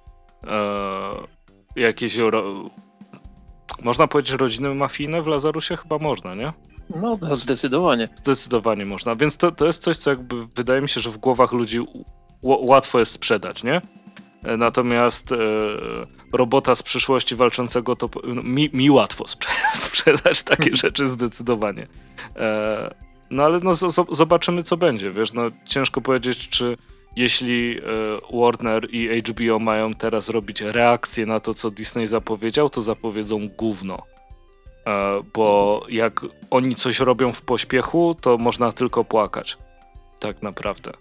E, 0.48 1.82
jakieś. 1.82 2.18
Ro... 2.18 2.70
Można 3.84 4.08
powiedzieć 4.08 4.34
rodziny 4.34 4.76
mafijne 4.76 5.22
w 5.22 5.28
Lazarusie? 5.28 5.78
Chyba 5.78 5.98
można, 5.98 6.36
nie? 6.36 6.54
No, 6.90 7.20
zdecydowanie. 7.36 8.10
Zdecydowanie 8.16 8.86
można. 8.86 9.16
Więc 9.16 9.38
to, 9.38 9.52
to 9.52 9.66
jest 9.66 9.84
coś, 9.84 9.98
co 9.98 10.10
jakby 10.10 10.48
wydaje 10.48 10.82
mi 10.82 10.90
się, 10.90 11.02
że 11.02 11.10
w 11.10 11.18
głowach 11.18 11.52
ludzi 11.52 11.80
łatwo 12.42 13.00
jest 13.00 13.12
sprzedać, 13.12 13.64
nie? 13.64 13.82
E, 14.44 14.58
natomiast 14.58 15.32
e, 15.32 15.38
robota 16.34 16.76
z 16.76 16.84
przyszłości 16.84 17.36
walczącego 17.36 17.96
to 17.96 18.10
no, 18.24 18.44
mi, 18.44 18.70
mi 18.74 18.92
łatwo 18.92 19.28
sprze 19.28 19.50
sprzedać 19.88 20.44
takie 20.44 20.76
rzeczy 20.84 21.08
zdecydowanie. 21.08 21.88
E, 22.36 23.05
no 23.30 23.44
ale 23.44 23.60
no, 23.60 23.74
zobaczymy, 24.12 24.64
co 24.64 24.78
będzie. 24.78 25.12
Wiesz, 25.12 25.34
no 25.34 25.42
ciężko 25.66 26.02
powiedzieć, 26.02 26.50
czy 26.50 26.78
jeśli 27.16 27.78
e, 27.78 27.82
Warner 28.38 28.88
i 28.92 29.22
HBO 29.22 29.60
mają 29.60 29.94
teraz 29.94 30.30
robić 30.30 30.62
reakcję 30.62 31.26
na 31.26 31.40
to, 31.40 31.54
co 31.54 31.72
Disney 31.72 32.08
zapowiedział, 32.08 32.70
to 32.70 32.82
zapowiedzą 32.82 33.48
gówno. 33.48 34.04
E, 34.88 35.22
bo 35.34 35.82
jak 35.90 36.26
oni 36.50 36.76
coś 36.76 37.00
robią 37.00 37.32
w 37.32 37.42
pośpiechu, 37.42 38.16
to 38.22 38.38
można 38.38 38.72
tylko 38.72 39.04
płakać. 39.04 39.58
Tak 40.20 40.42
naprawdę. 40.42 40.92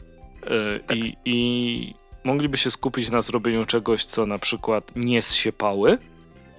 E, 0.42 0.80
tak. 0.80 0.96
I, 0.96 1.16
I 1.24 1.94
mogliby 2.24 2.56
się 2.56 2.70
skupić 2.70 3.10
na 3.10 3.22
zrobieniu 3.22 3.64
czegoś, 3.64 4.04
co 4.04 4.26
na 4.26 4.38
przykład 4.38 4.92
nie 4.96 5.22
zsiepały, 5.22 5.98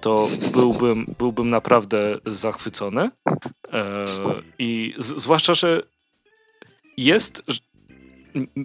to 0.06 0.28
byłbym, 0.52 1.14
byłbym 1.18 1.50
naprawdę 1.50 2.18
zachwycony. 2.26 3.10
E, 3.72 4.04
I 4.58 4.94
z, 4.98 5.22
zwłaszcza, 5.22 5.54
że 5.54 5.82
jest. 6.96 7.42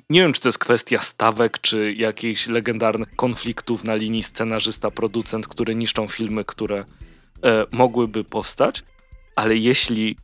Nie 0.10 0.22
wiem, 0.22 0.34
czy 0.34 0.42
to 0.42 0.48
jest 0.48 0.60
kwestia 0.60 1.02
stawek, 1.02 1.60
czy 1.62 1.94
jakichś 1.94 2.48
legendarnych 2.48 3.16
konfliktów 3.16 3.84
na 3.84 3.96
linii 3.96 4.24
scenarzysta-producent, 4.24 5.48
które 5.48 5.76
niszczą 5.76 6.08
filmy, 6.08 6.46
które 6.46 6.86
e, 7.44 7.66
mogłyby 7.72 8.24
powstać, 8.24 8.84
ale 9.36 9.56
jeśli 9.56 10.18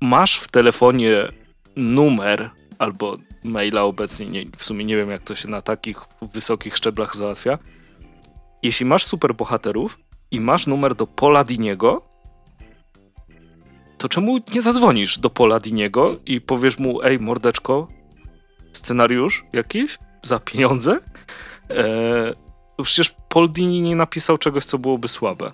masz 0.00 0.38
w 0.38 0.48
telefonie 0.48 1.28
numer 1.76 2.50
albo 2.78 3.16
maila 3.44 3.82
obecnie, 3.82 4.26
nie, 4.26 4.44
w 4.56 4.64
sumie 4.64 4.84
nie 4.84 4.96
wiem, 4.96 5.10
jak 5.10 5.22
to 5.22 5.34
się 5.34 5.48
na 5.48 5.62
takich 5.62 5.98
wysokich 6.22 6.76
szczeblach 6.76 7.16
załatwia, 7.16 7.58
jeśli 8.66 8.86
masz 8.86 9.04
superbohaterów 9.04 9.98
i 10.30 10.40
masz 10.40 10.66
numer 10.66 10.94
do 10.94 11.06
Pola 11.06 11.44
Diniego, 11.44 12.02
to 13.98 14.08
czemu 14.08 14.38
nie 14.54 14.62
zadzwonisz 14.62 15.18
do 15.18 15.30
Pola 15.30 15.60
Diniego 15.60 16.16
i 16.26 16.40
powiesz 16.40 16.78
mu, 16.78 17.02
ej 17.02 17.18
mordeczko, 17.18 17.88
scenariusz 18.72 19.44
jakiś 19.52 19.98
za 20.22 20.40
pieniądze? 20.40 20.98
Eee, 21.70 22.34
przecież 22.82 23.14
Paul 23.28 23.48
nie 23.58 23.96
napisał 23.96 24.38
czegoś, 24.38 24.64
co 24.64 24.78
byłoby 24.78 25.08
słabe. 25.08 25.52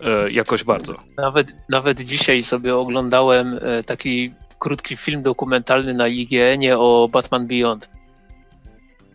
Eee, 0.00 0.34
jakoś 0.34 0.64
bardzo. 0.64 0.94
Nawet, 1.16 1.56
nawet 1.68 2.00
dzisiaj 2.00 2.42
sobie 2.42 2.76
oglądałem 2.76 3.58
e, 3.62 3.84
taki 3.84 4.34
krótki 4.58 4.96
film 4.96 5.22
dokumentalny 5.22 5.94
na 5.94 6.08
IGN-ie 6.08 6.78
o 6.78 7.08
Batman 7.12 7.46
Beyond. 7.46 7.90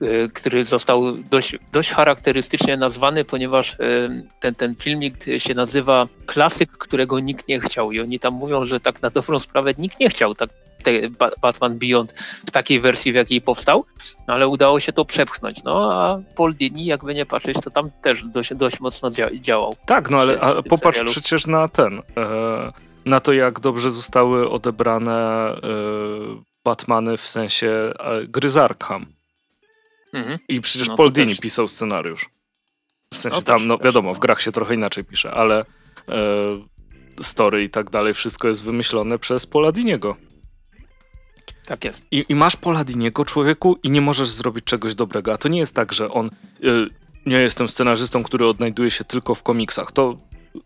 Y, 0.02 0.30
który 0.34 0.66
został 0.66 1.18
dość, 1.30 1.56
dość 1.72 1.92
charakterystycznie 1.92 2.78
nazwany, 2.78 3.26
ponieważ 3.26 3.74
y, 3.74 3.78
ten, 4.40 4.56
ten 4.56 4.76
filmik 4.76 5.16
się 5.38 5.54
nazywa 5.54 6.08
Klasyk, 6.26 6.72
którego 6.72 7.20
nikt 7.20 7.48
nie 7.48 7.60
chciał. 7.60 7.92
I 7.92 8.00
oni 8.00 8.20
tam 8.20 8.34
mówią, 8.34 8.66
że 8.66 8.80
tak 8.80 9.02
na 9.02 9.10
dobrą 9.10 9.40
sprawę 9.40 9.74
nikt 9.78 10.00
nie 10.00 10.10
chciał 10.10 10.36
tak, 10.36 10.50
Batman 11.42 11.80
Beyond 11.80 12.14
w 12.48 12.52
takiej 12.52 12.80
wersji, 12.80 13.12
w 13.12 13.16
jakiej 13.16 13.42
powstał, 13.42 13.86
no 14.28 14.34
ale 14.34 14.48
udało 14.48 14.80
się 14.80 14.94
to 14.94 15.06
przepchnąć. 15.06 15.64
No 15.64 15.94
a 15.94 16.20
Paul 16.36 16.56
Dini, 16.56 16.86
jakby 16.86 17.14
nie 17.14 17.26
patrzeć, 17.26 17.58
to 17.64 17.72
tam 17.72 17.92
też 18.02 18.24
dość, 18.24 18.54
dość 18.54 18.80
mocno 18.80 19.12
działał. 19.42 19.76
Tak, 19.86 20.10
no 20.10 20.18
ale 20.18 20.38
popatrz 20.64 20.98
serialu. 20.98 21.12
przecież 21.12 21.48
na 21.48 21.68
ten, 21.68 22.02
e, 22.18 22.72
na 23.06 23.20
to 23.20 23.34
jak 23.34 23.60
dobrze 23.60 23.92
zostały 23.92 24.50
odebrane 24.50 25.50
e, 25.52 25.58
Batmany 26.66 27.18
w 27.18 27.28
sensie 27.28 27.70
e, 28.00 28.28
gry 28.28 28.50
z 28.50 28.58
Arkham. 28.58 29.17
Mhm. 30.14 30.40
I 30.48 30.62
przecież 30.62 30.88
no, 30.88 30.98
Paul 30.98 31.12
Dini 31.12 31.30
też... 31.30 31.40
pisał 31.40 31.68
scenariusz. 31.68 32.30
W 33.14 33.18
sensie 33.18 33.38
no, 33.38 33.42
tam, 33.42 33.58
też, 33.58 33.68
no 33.68 33.78
wiadomo, 33.78 34.10
też, 34.10 34.18
w 34.18 34.20
grach 34.20 34.42
się 34.42 34.52
trochę 34.52 34.76
inaczej 34.76 35.04
pisze, 35.04 35.32
ale 35.32 35.66
e, 36.10 36.14
story 37.22 37.64
i 37.64 37.70
tak 37.70 37.90
dalej, 37.90 38.14
wszystko 38.14 38.48
jest 38.48 38.64
wymyślone 38.64 39.20
przez 39.20 39.46
Paula 39.46 39.72
Diniego. 39.72 40.18
Tak 41.66 41.86
jest. 41.86 42.06
I, 42.12 42.26
I, 42.30 42.36
masz 42.36 42.56
Paula 42.56 42.84
Diniego, 42.84 43.26
człowieku, 43.26 43.78
i 43.84 43.90
nie 43.90 44.02
możesz 44.02 44.30
zrobić 44.30 44.64
czegoś 44.66 44.96
dobrego. 44.96 45.34
A 45.34 45.38
to 45.38 45.48
nie 45.48 45.60
jest 45.60 45.76
tak, 45.76 45.94
że 45.94 46.10
on. 46.10 46.30
Y, 46.64 46.90
nie 47.26 47.40
jestem 47.40 47.70
scenarzystą, 47.70 48.24
który 48.24 48.48
odnajduje 48.48 48.92
się 48.92 49.04
tylko 49.04 49.36
w 49.36 49.44
komiksach. 49.44 49.92
To 49.92 50.18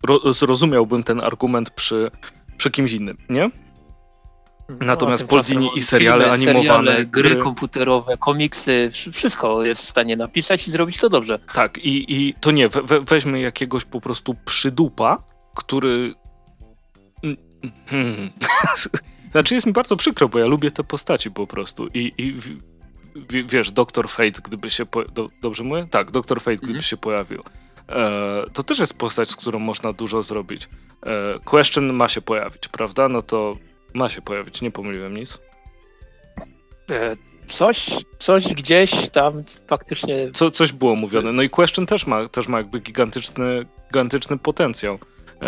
ro, 0.08 0.34
zrozumiałbym 0.34 1.04
ten 1.04 1.22
argument 1.22 1.70
przy, 1.70 2.12
przy 2.58 2.72
kimś 2.72 2.92
innym, 2.92 3.18
nie? 3.30 3.50
No, 4.80 4.86
Natomiast 4.86 5.28
Paul 5.28 5.42
Dini 5.42 5.70
i 5.76 5.82
seriale 5.82 6.24
filmy, 6.24 6.52
animowane, 6.52 6.92
seriale, 6.92 7.06
gry, 7.06 7.30
gry 7.30 7.36
komputerowe, 7.36 8.18
komiksy, 8.18 8.90
wszystko 9.12 9.64
jest 9.64 9.82
w 9.82 9.86
stanie 9.86 10.16
napisać 10.18 10.68
i 10.68 10.72
zrobić 10.72 10.98
to 10.98 11.10
dobrze. 11.10 11.40
Tak, 11.54 11.78
i, 11.78 12.06
i 12.08 12.34
to 12.34 12.52
nie, 12.52 12.70
we, 12.70 13.02
weźmy 13.02 13.40
jakiegoś 13.40 13.86
po 13.86 14.02
prostu 14.02 14.36
przydupa, 14.46 15.24
który... 15.56 16.14
Hmm. 17.86 18.30
znaczy 19.32 19.56
jest 19.56 19.68
mi 19.68 19.74
bardzo 19.74 19.96
przykro, 19.96 20.30
bo 20.30 20.40
ja 20.40 20.46
lubię 20.46 20.72
te 20.72 20.84
postaci 20.84 21.32
po 21.32 21.48
prostu 21.48 21.88
i, 21.88 22.14
i 22.18 22.36
wiesz, 23.46 23.72
Doktor 23.72 24.10
Fate, 24.10 24.42
gdyby 24.44 24.70
się... 24.70 24.86
Po... 24.86 25.04
Do, 25.04 25.30
dobrze 25.42 25.64
mówię? 25.64 25.88
Tak, 25.92 26.12
Doktor 26.12 26.42
Fate, 26.42 26.58
gdyby 26.58 26.68
mhm. 26.68 26.84
się 26.84 26.98
pojawił. 26.98 27.44
E, 27.90 28.44
to 28.54 28.64
też 28.64 28.80
jest 28.80 28.98
postać, 28.98 29.30
z 29.30 29.36
którą 29.36 29.60
można 29.60 29.94
dużo 29.94 30.22
zrobić. 30.22 30.70
E, 31.06 31.40
question 31.40 31.94
ma 31.94 32.08
się 32.08 32.22
pojawić, 32.22 32.68
prawda? 32.68 33.10
No 33.10 33.22
to 33.22 33.58
ma 33.94 34.10
się 34.10 34.22
pojawić, 34.22 34.62
nie 34.62 34.72
pomyliłem 34.72 35.18
nic. 35.18 35.40
E, 36.92 37.16
coś, 37.46 37.90
coś 38.18 38.54
gdzieś 38.54 39.10
tam 39.10 39.44
faktycznie... 39.68 40.32
Co, 40.32 40.52
coś 40.52 40.72
było 40.72 40.96
mówione. 40.96 41.32
No 41.32 41.42
i 41.42 41.50
Question 41.50 41.86
też 41.86 42.08
ma, 42.08 42.30
też 42.30 42.48
ma 42.48 42.58
jakby 42.58 42.80
gigantyczny, 42.80 43.66
gigantyczny 43.88 44.38
potencjał. 44.38 45.00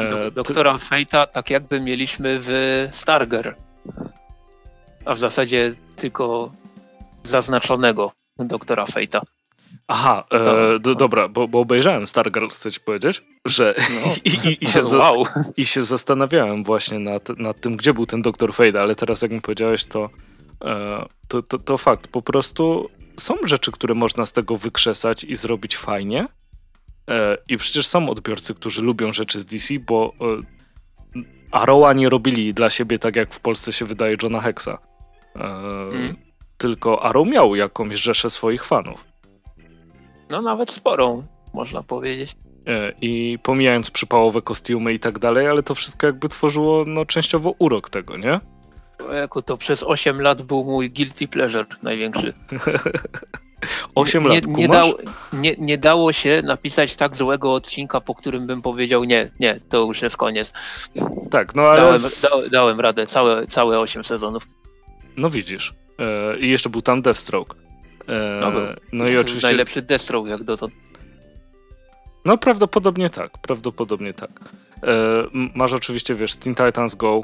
Do, 0.10 0.32
doktora 0.32 0.80
ty... 0.80 0.86
Fate'a 0.86 1.28
tak 1.28 1.50
jakby 1.50 1.82
mieliśmy 1.82 2.38
w 2.42 2.88
Starger. 2.92 3.56
A 5.06 5.14
w 5.14 5.20
zasadzie 5.20 5.76
tylko 5.96 6.52
zaznaczonego 7.24 8.12
doktora 8.40 8.86
Fate'a. 8.86 9.22
Aha, 9.88 10.24
e, 10.32 10.80
do, 10.80 10.96
dobra, 10.96 11.28
bo, 11.28 11.48
bo 11.48 11.60
obejrzałem 11.60 12.08
Stargirls, 12.08 12.58
chcę 12.58 12.72
ci 12.72 12.80
powiedzieć, 12.80 13.24
że 13.46 13.76
no. 13.78 14.14
i, 14.26 14.30
i, 14.50 14.64
i, 14.66 14.68
się 14.68 14.84
wow. 14.84 15.26
za, 15.26 15.44
i 15.58 15.66
się 15.66 15.84
zastanawiałem 15.84 16.64
właśnie 16.64 17.00
nad, 17.00 17.30
nad 17.30 17.62
tym, 17.62 17.78
gdzie 17.78 17.94
był 17.94 18.06
ten 18.06 18.22
doktor 18.22 18.54
Fade, 18.54 18.82
ale 18.82 18.96
teraz 18.96 19.22
jak 19.22 19.32
mi 19.32 19.42
powiedziałeś, 19.42 19.86
to, 19.86 20.10
e, 20.66 21.06
to, 21.28 21.42
to, 21.42 21.60
to 21.60 21.78
fakt. 21.78 22.08
Po 22.08 22.22
prostu 22.22 22.90
są 23.20 23.36
rzeczy, 23.46 23.72
które 23.72 23.96
można 23.96 24.26
z 24.26 24.32
tego 24.32 24.58
wykrzesać 24.58 25.24
i 25.24 25.36
zrobić 25.36 25.78
fajnie. 25.78 26.28
E, 27.10 27.38
I 27.48 27.58
przecież 27.58 27.88
są 27.88 28.10
odbiorcy, 28.10 28.54
którzy 28.54 28.82
lubią 28.82 29.12
rzeczy 29.12 29.40
z 29.40 29.46
DC, 29.46 29.74
bo 29.80 30.14
e, 30.22 31.24
Arrowa 31.52 31.94
nie 31.94 32.10
robili 32.10 32.54
dla 32.54 32.70
siebie 32.70 33.00
tak, 33.00 33.16
jak 33.16 33.34
w 33.34 33.40
Polsce 33.40 33.74
się 33.74 33.86
wydaje 33.86 34.16
Johna 34.24 34.42
Hexa. 34.42 34.68
E, 34.68 34.78
mm. 35.36 36.16
Tylko 36.58 37.04
Arrow 37.04 37.28
miał 37.28 37.56
jakąś 37.56 37.98
rzeszę 37.98 38.30
swoich 38.30 38.66
fanów. 38.66 39.13
No 40.34 40.42
nawet 40.42 40.72
sporą, 40.72 41.24
można 41.54 41.84
powiedzieć. 41.84 42.36
E, 42.68 42.94
I 43.02 43.40
pomijając 43.44 43.92
przypałowe 43.92 44.42
kostiumy 44.42 44.94
i 44.94 45.00
tak 45.00 45.20
dalej, 45.20 45.48
ale 45.48 45.64
to 45.64 45.76
wszystko 45.76 46.08
jakby 46.08 46.30
tworzyło 46.30 46.84
no, 46.88 47.06
częściowo 47.06 47.56
urok 47.60 47.90
tego, 47.90 48.18
nie? 48.18 48.40
Jako 49.14 49.42
to 49.42 49.58
przez 49.58 49.84
8 49.84 50.22
lat 50.22 50.42
był 50.42 50.64
mój 50.64 50.92
guilty 50.92 51.28
pleasure 51.28 51.66
największy. 51.84 52.34
8 53.96 54.28
lat, 54.28 54.48
nie, 54.48 54.54
nie, 54.54 54.68
dało, 54.68 54.94
nie, 55.34 55.56
nie 55.58 55.78
dało 55.78 56.14
się 56.14 56.42
napisać 56.46 56.96
tak 56.96 57.16
złego 57.16 57.54
odcinka, 57.54 58.02
po 58.02 58.16
którym 58.16 58.48
bym 58.48 58.62
powiedział 58.62 59.04
nie, 59.04 59.32
nie, 59.40 59.60
to 59.70 59.78
już 59.78 60.02
jest 60.02 60.18
koniec. 60.18 60.54
Tak, 61.32 61.56
no 61.56 61.62
ale... 61.62 61.78
Dałem, 61.82 62.02
da, 62.02 62.30
dałem 62.52 62.80
radę, 62.80 63.06
całe, 63.06 63.48
całe 63.48 63.80
8 63.80 64.04
sezonów. 64.04 64.48
No 65.18 65.30
widzisz. 65.30 65.74
E, 66.00 66.40
I 66.40 66.50
jeszcze 66.50 66.70
był 66.70 66.82
tam 66.82 67.02
Deathstroke. 67.02 67.63
E, 68.08 68.40
no, 68.42 68.52
no 68.92 69.10
i 69.10 69.18
oczywiście. 69.18 69.48
Najlepszy 69.48 69.82
Deathstroke 69.82 70.30
jak 70.30 70.44
dotąd. 70.44 70.74
No 72.26 72.38
prawdopodobnie 72.38 73.10
tak, 73.10 73.38
prawdopodobnie 73.38 74.14
tak. 74.14 74.30
E, 74.84 75.24
masz 75.56 75.74
oczywiście, 75.74 76.16
wiesz, 76.16 76.36
Teen 76.36 76.56
Titans 76.56 76.96
Go, 76.96 77.24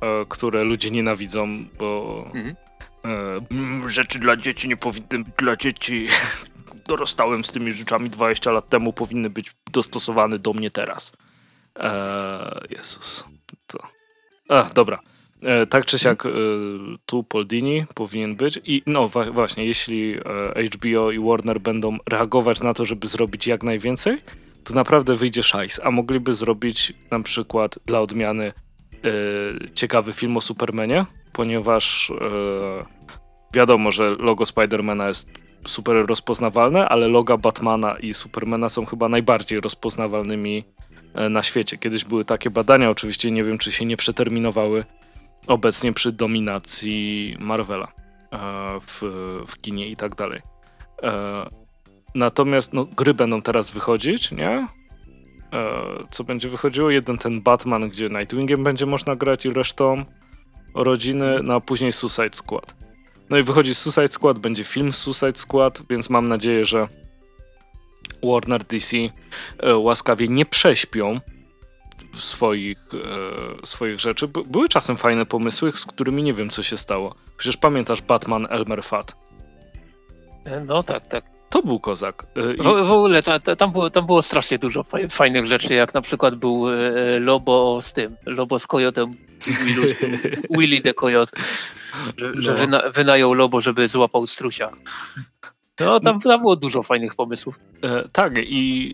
e, 0.00 0.26
które 0.28 0.64
ludzie 0.64 0.90
nienawidzą, 0.90 1.64
bo 1.78 2.24
mhm. 2.34 2.56
e, 3.84 3.88
rzeczy 3.88 4.18
dla 4.18 4.36
dzieci 4.36 4.68
nie 4.68 4.76
powinny 4.76 5.18
być 5.24 5.34
dla 5.38 5.56
dzieci. 5.56 6.06
Dorastałem 6.88 7.44
z 7.44 7.50
tymi 7.50 7.72
rzeczami 7.72 8.10
20 8.10 8.52
lat 8.52 8.68
temu, 8.68 8.92
powinny 8.92 9.30
być 9.30 9.52
dostosowane 9.72 10.38
do 10.38 10.52
mnie 10.52 10.70
teraz. 10.70 11.12
E, 11.78 12.60
Jezus. 12.70 13.24
To... 13.66 13.78
A, 14.48 14.64
dobra. 14.74 15.00
E, 15.44 15.66
tak 15.66 15.86
czy 15.86 15.98
siak 15.98 16.26
e, 16.26 16.30
tu 17.06 17.24
Paul 17.24 17.46
Dini 17.46 17.84
powinien 17.94 18.36
być 18.36 18.60
i 18.64 18.82
no 18.86 19.08
właśnie, 19.08 19.66
jeśli 19.66 20.14
e, 20.14 20.62
HBO 20.76 21.10
i 21.10 21.18
Warner 21.18 21.60
będą 21.60 21.98
reagować 22.08 22.60
na 22.60 22.74
to, 22.74 22.84
żeby 22.84 23.08
zrobić 23.08 23.46
jak 23.46 23.62
najwięcej, 23.62 24.18
to 24.64 24.74
naprawdę 24.74 25.14
wyjdzie 25.14 25.42
szajs, 25.42 25.80
a 25.84 25.90
mogliby 25.90 26.34
zrobić 26.34 26.92
na 27.10 27.20
przykład 27.20 27.78
dla 27.86 28.00
odmiany 28.00 28.52
ciekawy 29.74 30.12
film 30.12 30.36
o 30.36 30.40
Supermanie, 30.40 31.06
ponieważ 31.32 32.12
wiadomo, 33.54 33.90
że 33.90 34.10
logo 34.10 34.46
Spidermana 34.46 35.08
jest 35.08 35.30
super 35.66 36.06
rozpoznawalne, 36.06 36.88
ale 36.88 37.08
loga 37.08 37.36
Batmana 37.36 37.98
i 37.98 38.14
Supermana 38.14 38.68
są 38.68 38.86
chyba 38.86 39.08
najbardziej 39.08 39.60
rozpoznawalnymi 39.60 40.64
na 41.30 41.42
świecie. 41.42 41.78
Kiedyś 41.78 42.04
były 42.04 42.24
takie 42.24 42.50
badania, 42.50 42.90
oczywiście 42.90 43.30
nie 43.30 43.44
wiem, 43.44 43.58
czy 43.58 43.72
się 43.72 43.84
nie 43.84 43.96
przeterminowały, 43.96 44.84
obecnie 45.46 45.92
przy 45.92 46.12
dominacji 46.12 47.36
Marvela 47.40 47.92
e, 48.32 48.38
w, 48.80 49.02
w 49.46 49.56
kinie 49.56 49.88
i 49.88 49.96
tak 49.96 50.14
dalej. 50.14 50.42
E, 51.02 51.46
natomiast 52.14 52.72
no, 52.72 52.84
gry 52.84 53.14
będą 53.14 53.42
teraz 53.42 53.70
wychodzić, 53.70 54.32
nie? 54.32 54.68
E, 55.52 55.76
co 56.10 56.24
będzie 56.24 56.48
wychodziło? 56.48 56.90
Jeden 56.90 57.18
ten 57.18 57.42
Batman, 57.42 57.88
gdzie 57.88 58.08
Nightwingiem 58.08 58.64
będzie 58.64 58.86
można 58.86 59.16
grać 59.16 59.46
i 59.46 59.50
resztą 59.50 60.04
rodziny, 60.74 61.40
no 61.42 61.54
a 61.54 61.60
później 61.60 61.92
Suicide 61.92 62.30
Squad. 62.32 62.74
No 63.30 63.38
i 63.38 63.42
wychodzi 63.42 63.74
Suicide 63.74 64.08
Squad, 64.08 64.38
będzie 64.38 64.64
film 64.64 64.92
Suicide 64.92 65.38
Squad, 65.38 65.82
więc 65.90 66.10
mam 66.10 66.28
nadzieję, 66.28 66.64
że 66.64 66.88
Warner 68.22 68.64
DC 68.64 68.96
łaskawie 69.74 70.28
nie 70.28 70.46
prześpią 70.46 71.20
swoich, 72.14 72.78
e, 72.94 73.66
swoich 73.66 74.00
rzeczy. 74.00 74.28
By, 74.28 74.42
były 74.44 74.68
czasem 74.68 74.96
fajne 74.96 75.26
pomysły, 75.26 75.72
z 75.72 75.86
którymi 75.86 76.22
nie 76.22 76.34
wiem, 76.34 76.50
co 76.50 76.62
się 76.62 76.76
stało. 76.76 77.14
Przecież 77.36 77.56
pamiętasz 77.56 78.02
Batman 78.02 78.46
Elmer 78.50 78.84
Fat? 78.84 79.16
E, 80.44 80.60
no 80.60 80.82
tak, 80.82 81.06
tak. 81.06 81.24
To 81.50 81.62
był 81.62 81.80
kozak. 81.80 82.26
E, 82.36 82.54
I... 82.54 82.56
W, 82.56 82.62
w, 82.62 82.92
ogóle 82.92 83.22
ta, 83.22 83.40
ta, 83.40 83.56
tam, 83.56 83.72
było, 83.72 83.90
tam 83.90 84.06
było 84.06 84.22
strasznie 84.22 84.58
dużo 84.58 84.84
fajnych 85.10 85.46
rzeczy, 85.46 85.74
jak 85.74 85.94
na 85.94 86.00
przykład 86.00 86.34
był 86.34 86.70
e, 86.70 86.74
Lobo 87.20 87.78
z 87.82 87.92
tym, 87.92 88.16
Lobo 88.26 88.58
z 88.58 88.66
kojotem, 88.66 89.10
Willy 90.50 90.80
the 90.84 90.94
Coyote, 90.94 91.40
że, 92.16 92.32
no. 92.34 92.42
że 92.42 92.54
wyna, 92.54 92.82
wynajął 92.94 93.34
Lobo, 93.34 93.60
żeby 93.60 93.88
złapał 93.88 94.26
strusia. 94.26 94.70
No, 95.80 96.00
tam, 96.00 96.20
tam 96.20 96.40
było 96.40 96.56
dużo 96.56 96.82
fajnych 96.82 97.14
pomysłów. 97.14 97.58
E, 97.82 98.08
tak, 98.08 98.32
i 98.38 98.92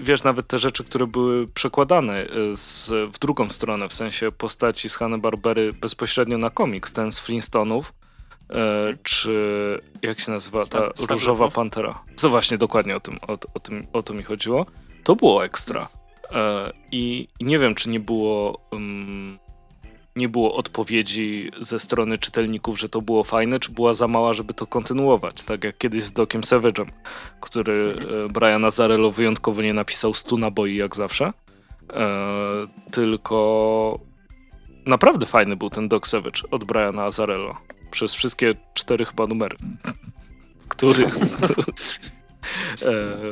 wiesz, 0.00 0.24
nawet 0.24 0.46
te 0.46 0.58
rzeczy, 0.58 0.84
które 0.84 1.06
były 1.06 1.48
przekładane 1.48 2.14
e, 2.14 2.28
z, 2.56 2.90
w 3.14 3.18
drugą 3.18 3.50
stronę, 3.50 3.88
w 3.88 3.94
sensie 3.94 4.32
postaci 4.32 4.88
z 4.88 4.96
Hanna-Barbery 4.96 5.72
bezpośrednio 5.72 6.38
na 6.38 6.50
komiks, 6.50 6.92
ten 6.92 7.12
z 7.12 7.20
Flintstonów, 7.20 7.92
e, 8.50 8.96
czy 9.02 9.32
jak 10.02 10.20
się 10.20 10.32
nazywa 10.32 10.66
ta 10.66 10.90
różowa 11.08 11.48
pantera. 11.48 12.02
Co 12.16 12.30
właśnie, 12.30 12.58
dokładnie 12.58 12.96
o 12.96 13.00
tym, 13.00 13.18
o, 13.28 13.38
o, 13.54 13.60
tym, 13.60 13.86
o 13.92 14.02
to 14.02 14.14
mi 14.14 14.22
chodziło. 14.22 14.66
To 15.04 15.16
było 15.16 15.44
ekstra. 15.44 15.88
E, 16.32 16.72
i, 16.92 17.28
I 17.40 17.44
nie 17.44 17.58
wiem, 17.58 17.74
czy 17.74 17.88
nie 17.88 18.00
było... 18.00 18.60
Um, 18.72 19.38
nie 20.16 20.28
było 20.28 20.54
odpowiedzi 20.54 21.50
ze 21.60 21.80
strony 21.80 22.18
czytelników, 22.18 22.80
że 22.80 22.88
to 22.88 23.02
było 23.02 23.24
fajne, 23.24 23.60
czy 23.60 23.72
była 23.72 23.94
za 23.94 24.08
mała, 24.08 24.32
żeby 24.34 24.54
to 24.54 24.66
kontynuować. 24.66 25.42
Tak 25.42 25.64
jak 25.64 25.78
kiedyś 25.78 26.02
z 26.02 26.12
Dokiem 26.12 26.40
Savage'em, 26.40 26.86
który 27.40 27.96
mhm. 27.98 28.32
Brian 28.32 28.64
Azarello 28.64 29.10
wyjątkowo 29.10 29.62
nie 29.62 29.74
napisał 29.74 30.14
stu 30.14 30.38
naboi 30.38 30.76
jak 30.76 30.96
zawsze. 30.96 31.32
E, 31.92 32.16
tylko 32.90 33.98
naprawdę 34.86 35.26
fajny 35.26 35.56
był 35.56 35.70
ten 35.70 35.88
Doc 35.88 36.06
Savage 36.06 36.42
od 36.50 36.64
Briana 36.64 37.04
Azarello. 37.04 37.56
Przez 37.90 38.14
wszystkie 38.14 38.54
cztery 38.74 39.04
chyba 39.04 39.26
numery, 39.26 39.56
w 40.60 40.68
których, 40.68 41.16
e, 41.16 41.20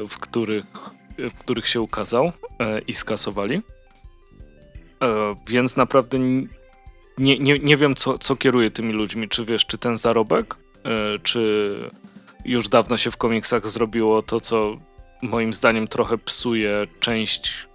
w 0.08 0.18
których, 0.18 0.64
w 1.18 1.38
których 1.38 1.68
się 1.68 1.80
ukazał 1.80 2.32
e, 2.60 2.80
i 2.80 2.92
skasowali. 2.92 3.62
E, 5.02 5.36
więc 5.46 5.76
naprawdę 5.76 6.18
nie, 7.18 7.38
nie, 7.38 7.58
nie 7.58 7.76
wiem, 7.76 7.94
co, 7.94 8.18
co 8.18 8.36
kieruje 8.36 8.70
tymi 8.70 8.92
ludźmi. 8.92 9.28
Czy 9.28 9.44
wiesz, 9.44 9.66
czy 9.66 9.78
ten 9.78 9.96
zarobek, 9.96 10.56
yy, 10.84 11.18
czy 11.22 11.74
już 12.44 12.68
dawno 12.68 12.96
się 12.96 13.10
w 13.10 13.16
komiksach 13.16 13.68
zrobiło 13.68 14.22
to, 14.22 14.40
co 14.40 14.76
moim 15.22 15.54
zdaniem 15.54 15.88
trochę 15.88 16.18
psuje 16.18 16.86
część 17.00 17.68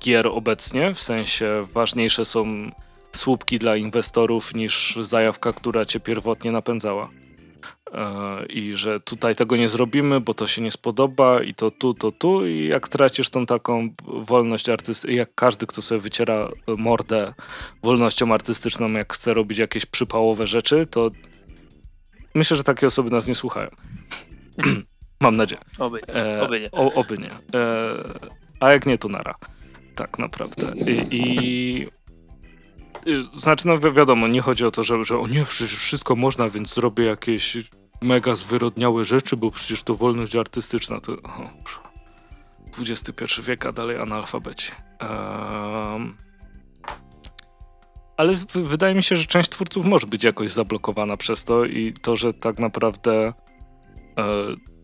gier 0.00 0.26
obecnie, 0.26 0.94
w 0.94 1.02
sensie 1.02 1.66
ważniejsze 1.72 2.24
są 2.24 2.70
słupki 3.12 3.58
dla 3.58 3.76
inwestorów 3.76 4.54
niż 4.54 4.98
zajawka, 5.00 5.52
która 5.52 5.84
cię 5.84 6.00
pierwotnie 6.00 6.52
napędzała. 6.52 7.10
E, 7.92 8.46
i 8.46 8.74
że 8.74 9.00
tutaj 9.00 9.36
tego 9.36 9.56
nie 9.56 9.68
zrobimy, 9.68 10.20
bo 10.20 10.34
to 10.34 10.46
się 10.46 10.62
nie 10.62 10.70
spodoba 10.70 11.42
i 11.42 11.54
to 11.54 11.70
tu, 11.70 11.94
to 11.94 12.12
tu 12.12 12.46
i 12.46 12.68
jak 12.68 12.88
tracisz 12.88 13.30
tą 13.30 13.46
taką 13.46 13.88
wolność 14.04 14.68
artystyczną, 14.68 15.16
jak 15.16 15.34
każdy, 15.34 15.66
kto 15.66 15.82
sobie 15.82 16.00
wyciera 16.00 16.48
mordę 16.66 17.34
wolnością 17.82 18.34
artystyczną, 18.34 18.92
jak 18.92 19.12
chce 19.12 19.34
robić 19.34 19.58
jakieś 19.58 19.86
przypałowe 19.86 20.46
rzeczy, 20.46 20.86
to 20.86 21.10
myślę, 22.34 22.56
że 22.56 22.64
takie 22.64 22.86
osoby 22.86 23.10
nas 23.10 23.28
nie 23.28 23.34
słuchają. 23.34 23.70
Mam 25.20 25.36
nadzieję. 25.36 25.60
Oby 25.78 26.00
nie. 26.08 26.14
E, 26.14 26.42
oby 26.42 26.60
nie. 26.60 26.70
O, 26.70 26.92
oby 26.94 27.18
nie. 27.18 27.30
E, 27.60 27.94
a 28.60 28.72
jak 28.72 28.86
nie, 28.86 28.98
to 28.98 29.08
nara. 29.08 29.34
Tak 29.94 30.18
naprawdę. 30.18 30.72
I, 30.76 31.06
i 31.10 31.88
znaczy, 33.32 33.66
no 33.66 33.78
wi 33.78 33.92
wiadomo, 33.92 34.28
nie 34.28 34.40
chodzi 34.40 34.66
o 34.66 34.70
to, 34.70 34.82
że, 34.82 35.04
że 35.04 35.18
o 35.18 35.26
nie, 35.26 35.44
wszystko 35.44 36.16
można, 36.16 36.48
więc 36.48 36.74
zrobię 36.74 37.04
jakieś 37.04 37.56
mega 38.02 38.34
zwyrodniałe 38.34 39.04
rzeczy, 39.04 39.36
bo 39.36 39.50
przecież 39.50 39.82
to 39.82 39.94
wolność 39.94 40.36
artystyczna. 40.36 41.00
To 41.00 41.12
o, 41.12 41.50
XXI 42.80 43.42
wiek, 43.42 43.66
a 43.66 43.72
dalej 43.72 43.98
analfabeci. 43.98 44.72
Um, 45.00 46.16
ale 48.16 48.32
wydaje 48.54 48.94
mi 48.94 49.02
się, 49.02 49.16
że 49.16 49.26
część 49.26 49.50
twórców 49.50 49.86
może 49.86 50.06
być 50.06 50.24
jakoś 50.24 50.50
zablokowana 50.50 51.16
przez 51.16 51.44
to 51.44 51.64
i 51.64 51.92
to, 51.92 52.16
że 52.16 52.32
tak 52.32 52.58
naprawdę 52.58 53.32
e, 54.18 54.24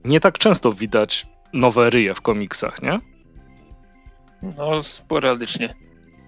nie 0.05 0.21
tak 0.21 0.39
często 0.39 0.73
widać 0.73 1.27
nowe 1.53 1.91
ryje 1.91 2.15
w 2.15 2.21
komiksach, 2.21 2.83
nie? 2.83 3.01
No, 4.43 4.83
sporadycznie. 4.83 5.75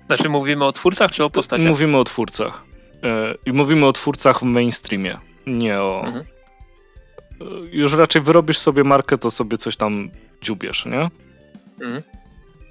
Znaczy 0.06 0.28
mówimy 0.28 0.64
o 0.64 0.72
twórcach 0.72 1.10
czy 1.10 1.24
o 1.24 1.30
postaciach? 1.30 1.68
Mówimy 1.68 1.98
o 1.98 2.04
twórcach. 2.04 2.64
E, 3.02 3.34
I 3.46 3.52
mówimy 3.52 3.86
o 3.86 3.92
twórcach 3.92 4.38
w 4.38 4.42
mainstreamie, 4.42 5.18
nie 5.46 5.80
o... 5.80 6.02
Mhm. 6.06 6.24
E, 7.40 7.44
już 7.70 7.92
raczej 7.92 8.22
wyrobisz 8.22 8.58
sobie 8.58 8.84
markę, 8.84 9.18
to 9.18 9.30
sobie 9.30 9.56
coś 9.56 9.76
tam 9.76 10.10
dziubiesz, 10.42 10.86
nie? 10.86 11.10
Mhm. 11.80 12.02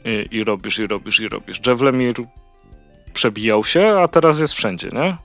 I, 0.06 0.28
I, 0.32 0.44
robisz, 0.44 0.80
i 0.80 0.88
robisz, 0.88 1.20
i 1.20 1.28
robisz. 1.28 1.62
Jeff 1.68 1.82
Lemire 1.82 2.24
przebijał 3.14 3.64
się, 3.64 3.88
a 4.00 4.08
teraz 4.08 4.40
jest 4.40 4.54
wszędzie, 4.54 4.90
nie? 4.94 5.18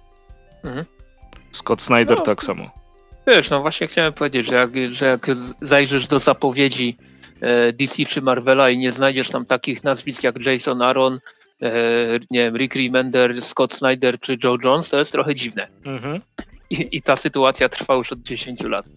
Mhm. 0.64 0.84
Scott 1.52 1.82
Snyder 1.82 2.18
no, 2.18 2.24
tak 2.24 2.42
samo. 2.42 2.70
Wiesz, 3.26 3.50
no 3.50 3.61
właśnie 3.61 3.86
chciałem 3.86 4.12
powiedzieć, 4.12 4.46
że 4.46 4.54
jak, 4.54 4.70
że 4.92 5.07
jak 5.07 5.26
zajrzysz 5.61 6.07
do 6.07 6.18
zapowiedzi 6.18 6.96
e, 7.40 7.72
DC 7.72 8.04
czy 8.04 8.22
Marvela 8.22 8.70
i 8.70 8.78
nie 8.78 8.92
znajdziesz 8.92 9.28
tam 9.28 9.46
takich 9.46 9.84
nazwisk 9.84 10.24
jak 10.24 10.46
Jason 10.46 10.82
Aaron, 10.82 11.18
nie 12.30 12.40
wiem, 12.40 12.57
Rick 12.57 12.74
Remender, 12.74 13.42
Scott 13.42 13.72
Snyder 13.72 14.20
czy 14.20 14.36
Joe 14.44 14.57
Jones, 14.64 14.90
to 14.90 14.98
jest 14.98 15.12
trochę 15.12 15.34
dziwne. 15.34 15.68
Mhm. 15.84 16.20
I, 16.70 16.88
I, 16.92 17.02
ta 17.02 17.16
sytuacja 17.16 17.68
trwa 17.68 17.94
już 17.94 18.12
od 18.12 18.22
10 18.22 18.62
lat. 18.62 18.88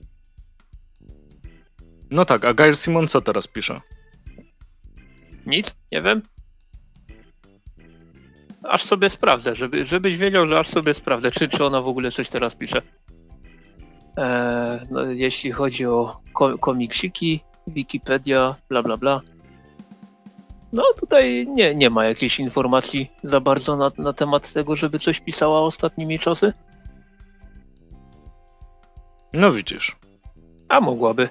No 2.11 2.25
tak, 2.25 2.45
a 2.45 2.53
Gail 2.53 2.75
Simon 2.75 3.07
co 3.07 3.21
teraz 3.21 3.47
pisze? 3.47 3.81
Nic, 5.45 5.75
nie 5.91 6.01
wiem. 6.01 6.21
Aż 8.63 8.81
sobie 8.81 9.09
sprawdzę, 9.09 9.55
żeby, 9.55 9.85
żebyś 9.85 10.17
wiedział, 10.17 10.47
że 10.47 10.59
aż 10.59 10.67
sobie 10.67 10.93
sprawdzę, 10.93 11.31
czy, 11.31 11.47
czy 11.47 11.65
ona 11.65 11.81
w 11.81 11.87
ogóle 11.87 12.11
coś 12.11 12.29
teraz 12.29 12.55
pisze. 12.55 12.81
E, 14.17 14.87
no, 14.91 15.03
jeśli 15.11 15.51
chodzi 15.51 15.85
o 15.85 16.21
komiksiki, 16.59 17.39
Wikipedia, 17.67 18.55
bla 18.69 18.83
bla 18.83 18.97
bla. 18.97 19.21
No 20.73 20.83
tutaj 20.99 21.47
nie, 21.47 21.75
nie 21.75 21.89
ma 21.89 22.05
jakiejś 22.05 22.39
informacji 22.39 23.09
za 23.23 23.39
bardzo 23.39 23.77
na, 23.77 23.91
na 23.97 24.13
temat 24.13 24.53
tego, 24.53 24.75
żeby 24.75 24.99
coś 24.99 25.19
pisała 25.19 25.61
ostatnimi 25.61 26.19
czasy. 26.19 26.53
No 29.33 29.51
widzisz. 29.51 29.95
A 30.69 30.81
mogłaby. 30.81 31.29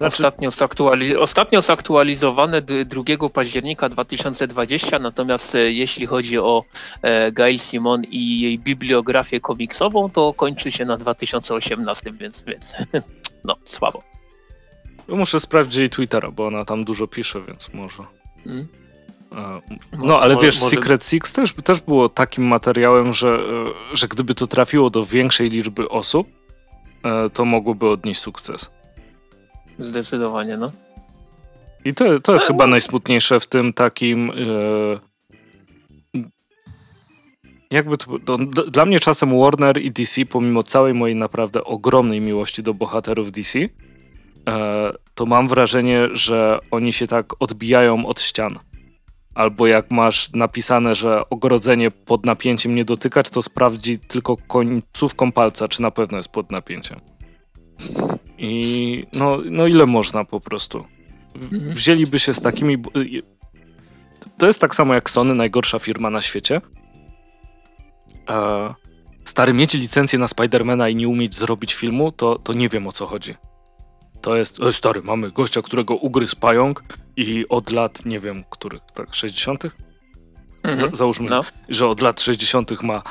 Znaczy... 0.00 0.14
Ostatnio, 0.14 0.50
zaktuali... 0.50 1.16
Ostatnio 1.16 1.62
zaktualizowane 1.62 2.62
2 2.62 3.28
października 3.32 3.88
2020, 3.88 4.98
natomiast 4.98 5.54
e, 5.54 5.72
jeśli 5.72 6.06
chodzi 6.06 6.38
o 6.38 6.64
e, 7.02 7.32
Gail 7.32 7.58
Simon 7.58 8.02
i 8.04 8.40
jej 8.40 8.58
bibliografię 8.58 9.40
komiksową, 9.40 10.10
to 10.10 10.34
kończy 10.34 10.72
się 10.72 10.84
na 10.84 10.96
2018, 10.96 12.12
więc, 12.12 12.42
więc 12.42 12.74
no, 13.44 13.56
słabo. 13.64 14.02
Muszę 15.10 15.40
sprawdzić 15.40 15.76
jej 15.76 15.90
Twittera, 15.90 16.30
bo 16.30 16.46
ona 16.46 16.64
tam 16.64 16.84
dużo 16.84 17.06
pisze, 17.06 17.42
więc 17.42 17.68
może. 17.72 18.02
Hmm? 18.44 18.68
No, 19.98 20.20
ale 20.20 20.36
wiesz, 20.36 20.60
może... 20.60 20.76
Secret 20.76 21.04
Six 21.04 21.32
też, 21.32 21.52
też 21.52 21.80
było 21.80 22.08
takim 22.08 22.44
materiałem, 22.44 23.12
że, 23.12 23.28
e, 23.28 23.96
że 23.96 24.08
gdyby 24.08 24.34
to 24.34 24.46
trafiło 24.46 24.90
do 24.90 25.06
większej 25.06 25.50
liczby 25.50 25.88
osób, 25.88 26.28
to 27.32 27.44
mogłoby 27.44 27.88
odnieść 27.88 28.20
sukces. 28.20 28.70
Zdecydowanie, 29.78 30.56
no. 30.56 30.70
I 31.84 31.94
to, 31.94 32.20
to 32.20 32.32
jest 32.32 32.46
chyba 32.46 32.66
najsmutniejsze 32.66 33.40
w 33.40 33.46
tym 33.46 33.72
takim. 33.72 34.32
Jakby 37.70 37.96
to, 37.96 38.18
to, 38.18 38.38
dla 38.66 38.84
mnie 38.84 39.00
czasem 39.00 39.40
Warner 39.40 39.82
i 39.82 39.90
DC, 39.90 40.26
pomimo 40.26 40.62
całej 40.62 40.94
mojej 40.94 41.16
naprawdę 41.16 41.64
ogromnej 41.64 42.20
miłości 42.20 42.62
do 42.62 42.74
bohaterów 42.74 43.32
DC, 43.32 43.58
e, 43.58 43.68
to 45.20 45.26
mam 45.26 45.48
wrażenie, 45.48 46.08
że 46.12 46.58
oni 46.70 46.92
się 46.92 47.06
tak 47.06 47.42
odbijają 47.42 48.06
od 48.06 48.20
ścian. 48.20 48.58
Albo 49.34 49.66
jak 49.66 49.90
masz 49.90 50.32
napisane, 50.32 50.94
że 50.94 51.28
ogrodzenie 51.30 51.90
pod 51.90 52.26
napięciem 52.26 52.74
nie 52.74 52.84
dotykać, 52.84 53.30
to 53.30 53.42
sprawdzi 53.42 53.98
tylko 53.98 54.36
końcówką 54.36 55.32
palca, 55.32 55.68
czy 55.68 55.82
na 55.82 55.90
pewno 55.90 56.16
jest 56.16 56.28
pod 56.28 56.52
napięciem. 56.52 57.00
I 58.38 59.04
no, 59.12 59.38
no 59.50 59.66
ile 59.66 59.86
można 59.86 60.24
po 60.24 60.40
prostu. 60.40 60.84
Mhm. 61.34 61.74
Wzięliby 61.74 62.18
się 62.18 62.34
z 62.34 62.40
takimi. 62.40 62.76
To 64.38 64.46
jest 64.46 64.60
tak 64.60 64.74
samo 64.74 64.94
jak 64.94 65.10
Sony, 65.10 65.34
najgorsza 65.34 65.78
firma 65.78 66.10
na 66.10 66.20
świecie. 66.20 66.60
E, 68.30 68.74
stary, 69.24 69.52
mieć 69.52 69.74
licencję 69.74 70.18
na 70.18 70.28
Spidermana 70.28 70.88
i 70.88 70.96
nie 70.96 71.08
umieć 71.08 71.34
zrobić 71.34 71.74
filmu, 71.74 72.12
to, 72.12 72.38
to 72.38 72.52
nie 72.52 72.68
wiem 72.68 72.86
o 72.86 72.92
co 72.92 73.06
chodzi. 73.06 73.34
To 74.20 74.36
jest, 74.36 74.60
e, 74.60 74.72
stary, 74.72 75.02
mamy 75.02 75.30
gościa, 75.30 75.62
którego 75.62 75.96
ugryzł 75.96 76.36
pająk 76.36 76.84
i 77.16 77.46
od 77.48 77.70
lat, 77.70 78.06
nie 78.06 78.20
wiem, 78.20 78.44
których, 78.50 78.82
tak, 78.94 79.14
60 79.14 79.64
mhm. 80.62 80.96
załóżmy, 80.96 81.30
no. 81.30 81.44
że 81.68 81.86
od 81.86 82.00
lat 82.00 82.20
60 82.20 82.82
ma 82.82 82.96
e, 82.96 83.02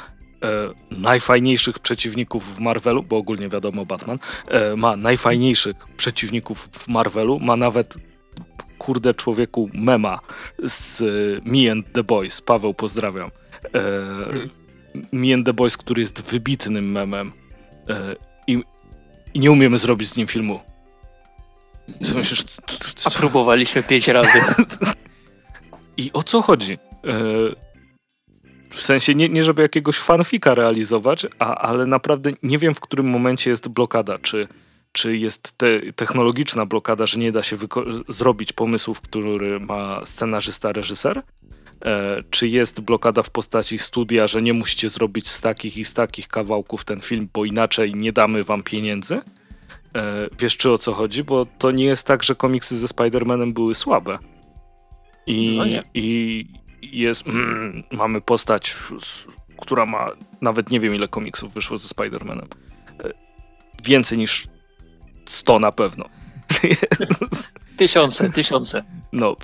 najfajniejszych 0.92 1.80
przeciwników 1.80 2.56
w 2.56 2.60
Marvelu, 2.60 3.04
bo 3.04 3.18
ogólnie 3.18 3.50
wiadomo 3.50 3.86
Batman, 3.86 4.20
e, 4.48 4.76
ma 4.76 4.96
najfajniejszych 4.96 5.76
przeciwników 5.98 6.70
w 6.72 6.88
Marvelu, 6.88 7.40
ma 7.40 7.56
nawet 7.56 7.98
kurde 8.78 9.14
człowieku 9.14 9.70
mema 9.74 10.20
z 10.64 11.02
e, 11.02 11.06
Me 11.50 11.72
and 11.72 11.94
the 11.94 12.04
Boys. 12.04 12.42
Paweł, 12.42 12.74
pozdrawiam. 12.74 13.32
E, 13.74 13.82
Me 15.12 15.34
and 15.34 15.46
the 15.46 15.54
Boys, 15.54 15.78
który 15.78 16.02
jest 16.02 16.32
wybitnym 16.32 16.92
memem 16.92 17.32
e, 17.90 18.16
i, 18.48 18.64
i, 19.34 19.40
nie 19.40 19.52
umiemy 19.52 19.78
zrobić 19.78 20.10
z 20.10 20.18
nim 20.18 20.28
filmu. 20.28 20.60
Myślisz? 22.16 22.44
A 23.06 23.10
próbowaliśmy 23.10 23.84
pięć 23.84 24.08
razy. 24.08 24.42
I 25.98 26.12
o 26.14 26.24
co 26.24 26.42
chodzi? 26.42 26.74
E, 26.74 26.80
w 28.70 28.82
sensie 28.82 29.16
nie, 29.16 29.30
nie 29.30 29.44
żeby 29.44 29.62
jakiegoś 29.62 29.98
fanfika 29.98 30.56
realizować, 30.56 31.28
a, 31.40 31.56
ale 31.56 31.86
naprawdę 31.86 32.32
nie 32.44 32.58
wiem, 32.58 32.76
w 32.76 32.80
którym 32.80 33.10
momencie 33.10 33.50
jest 33.50 33.70
blokada. 33.70 34.20
Czy, 34.20 34.48
czy 34.92 35.18
jest 35.18 35.58
te, 35.58 35.94
technologiczna 35.96 36.66
blokada, 36.66 37.06
że 37.06 37.20
nie 37.20 37.32
da 37.32 37.44
się 37.44 37.58
zrobić 38.08 38.54
pomysłów, 38.54 39.02
który 39.02 39.60
ma 39.60 40.02
scenarzysta, 40.06 40.72
reżyser? 40.72 41.22
E, 41.86 42.24
czy 42.30 42.48
jest 42.48 42.82
blokada 42.82 43.24
w 43.24 43.30
postaci 43.30 43.80
studia, 43.80 44.28
że 44.28 44.42
nie 44.42 44.54
musicie 44.54 44.90
zrobić 44.90 45.28
z 45.28 45.42
takich 45.42 45.78
i 45.78 45.86
z 45.86 45.94
takich 45.94 46.28
kawałków 46.28 46.86
ten 46.86 47.02
film, 47.02 47.30
bo 47.34 47.46
inaczej 47.46 47.94
nie 47.96 48.14
damy 48.14 48.44
wam 48.44 48.64
pieniędzy? 48.64 49.22
E, 49.96 50.30
wiesz, 50.40 50.58
czy 50.58 50.72
o 50.72 50.78
co 50.78 50.94
chodzi? 50.94 51.24
Bo 51.24 51.46
to 51.46 51.72
nie 51.72 51.86
jest 51.86 52.08
tak, 52.08 52.24
że 52.24 52.36
komiksy 52.36 52.78
ze 52.78 52.88
Spider-Manem 52.88 53.54
były 53.54 53.76
słabe. 53.76 54.20
I, 55.28 55.58
no 55.58 55.66
i, 55.94 56.48
jest, 56.82 57.28
mm, 57.28 57.84
mamy 57.92 58.22
postać, 58.22 58.76
która 59.58 59.86
ma 59.86 60.12
nawet 60.42 60.70
nie 60.70 60.80
wiem 60.80 60.96
ile 60.96 61.08
komiksów 61.08 61.54
wyszło 61.54 61.78
ze 61.78 61.88
Spider-Manem. 61.88 62.48
E, 63.04 63.14
więcej 63.84 64.18
niż 64.18 64.48
100 65.26 65.60
na 65.60 65.72
pewno. 65.72 66.06
Tysiące, 67.78 68.32
tysiące. 68.32 68.84
No, 69.12 69.36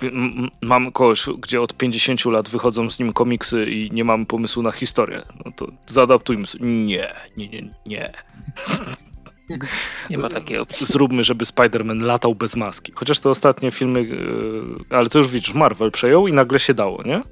mam 0.62 0.92
kogoś, 0.92 1.26
gdzie 1.38 1.60
od 1.60 1.74
50 1.74 2.24
lat 2.24 2.48
wychodzą 2.48 2.90
z 2.90 2.98
nim 2.98 3.12
komiksy 3.12 3.66
i 3.70 3.90
nie 3.92 4.04
mamy 4.04 4.26
pomysłu 4.26 4.62
na 4.62 4.72
historię. 4.72 5.22
No 5.44 5.52
to 5.56 5.66
zaadaptujmy. 5.86 6.44
Nie, 6.60 7.14
nie, 7.36 7.48
nie, 7.48 7.74
nie. 7.86 8.12
Nie 10.10 10.18
ma 10.18 10.28
takiej 10.28 10.58
opcji. 10.58 10.86
Zróbmy, 10.86 11.24
żeby 11.24 11.44
Spider-Man 11.44 12.02
latał 12.02 12.34
bez 12.34 12.56
maski. 12.56 12.92
Chociaż 12.94 13.20
te 13.20 13.30
ostatnie 13.30 13.70
filmy, 13.70 14.00
e, 14.90 14.96
ale 14.96 15.06
to 15.06 15.18
już 15.18 15.28
widzisz, 15.28 15.54
Marvel 15.54 15.90
przejął 15.90 16.28
i 16.28 16.32
nagle 16.32 16.58
się 16.58 16.74
dało, 16.74 17.02
nie? 17.02 17.22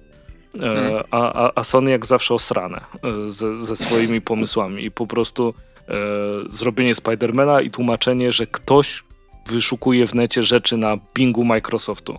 E, 0.60 1.04
a, 1.10 1.52
a, 1.54 1.64
Sony 1.64 1.90
jak 1.90 2.06
zawsze 2.06 2.34
osrane 2.34 2.80
e, 3.02 3.30
ze, 3.30 3.56
ze 3.56 3.76
swoimi 3.76 4.20
pomysłami 4.20 4.84
i 4.84 4.90
po 4.90 5.06
prostu 5.06 5.54
e, 5.88 5.92
zrobienie 6.48 6.94
Spidermana 6.94 7.60
i 7.60 7.70
tłumaczenie, 7.70 8.32
że 8.32 8.46
ktoś 8.46 9.04
wyszukuje 9.46 10.06
w 10.06 10.14
necie 10.14 10.42
rzeczy 10.42 10.76
na 10.76 10.96
Bingu 11.14 11.44
Microsoftu. 11.44 12.18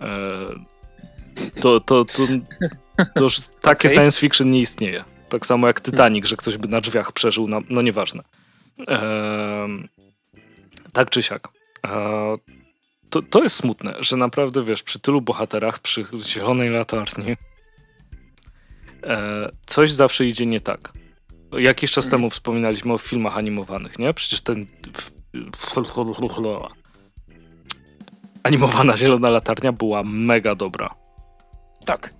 E, 0.00 0.48
to, 1.60 1.80
to, 1.80 2.04
to, 2.04 2.22
to 3.14 3.22
już 3.22 3.40
takie 3.60 3.88
okay. 3.88 3.90
science 3.90 4.20
fiction 4.20 4.50
nie 4.50 4.60
istnieje. 4.60 5.04
Tak 5.28 5.46
samo 5.46 5.66
jak 5.66 5.80
Titanic, 5.80 6.26
że 6.26 6.36
ktoś 6.36 6.56
by 6.56 6.68
na 6.68 6.80
drzwiach 6.80 7.12
przeżył, 7.12 7.48
na, 7.48 7.60
no 7.70 7.82
nieważne. 7.82 8.22
Tak 10.92 11.10
czy 11.10 11.22
siak. 11.22 11.48
E, 11.86 12.34
to, 13.10 13.22
to 13.22 13.42
jest 13.42 13.56
smutne, 13.56 13.94
że 14.00 14.16
naprawdę, 14.16 14.64
wiesz, 14.64 14.82
przy 14.82 15.00
tylu 15.00 15.20
bohaterach, 15.20 15.78
przy 15.78 16.06
zielonej 16.26 16.70
latarni, 16.70 17.36
e, 19.02 19.48
coś 19.66 19.90
zawsze 19.90 20.26
idzie 20.26 20.46
nie 20.46 20.60
tak. 20.60 20.92
Jakiś 21.52 21.90
czas 21.90 22.04
hmm. 22.04 22.10
temu 22.10 22.30
wspominaliśmy 22.30 22.92
o 22.92 22.98
filmach 22.98 23.38
animowanych, 23.38 23.98
nie? 23.98 24.14
Przecież 24.14 24.40
ten... 24.40 24.66
Animowana 28.42 28.96
zielona 28.96 29.30
latarnia 29.30 29.72
była 29.72 30.02
mega 30.02 30.54
dobra. 30.54 30.94
Tak. 31.84 32.14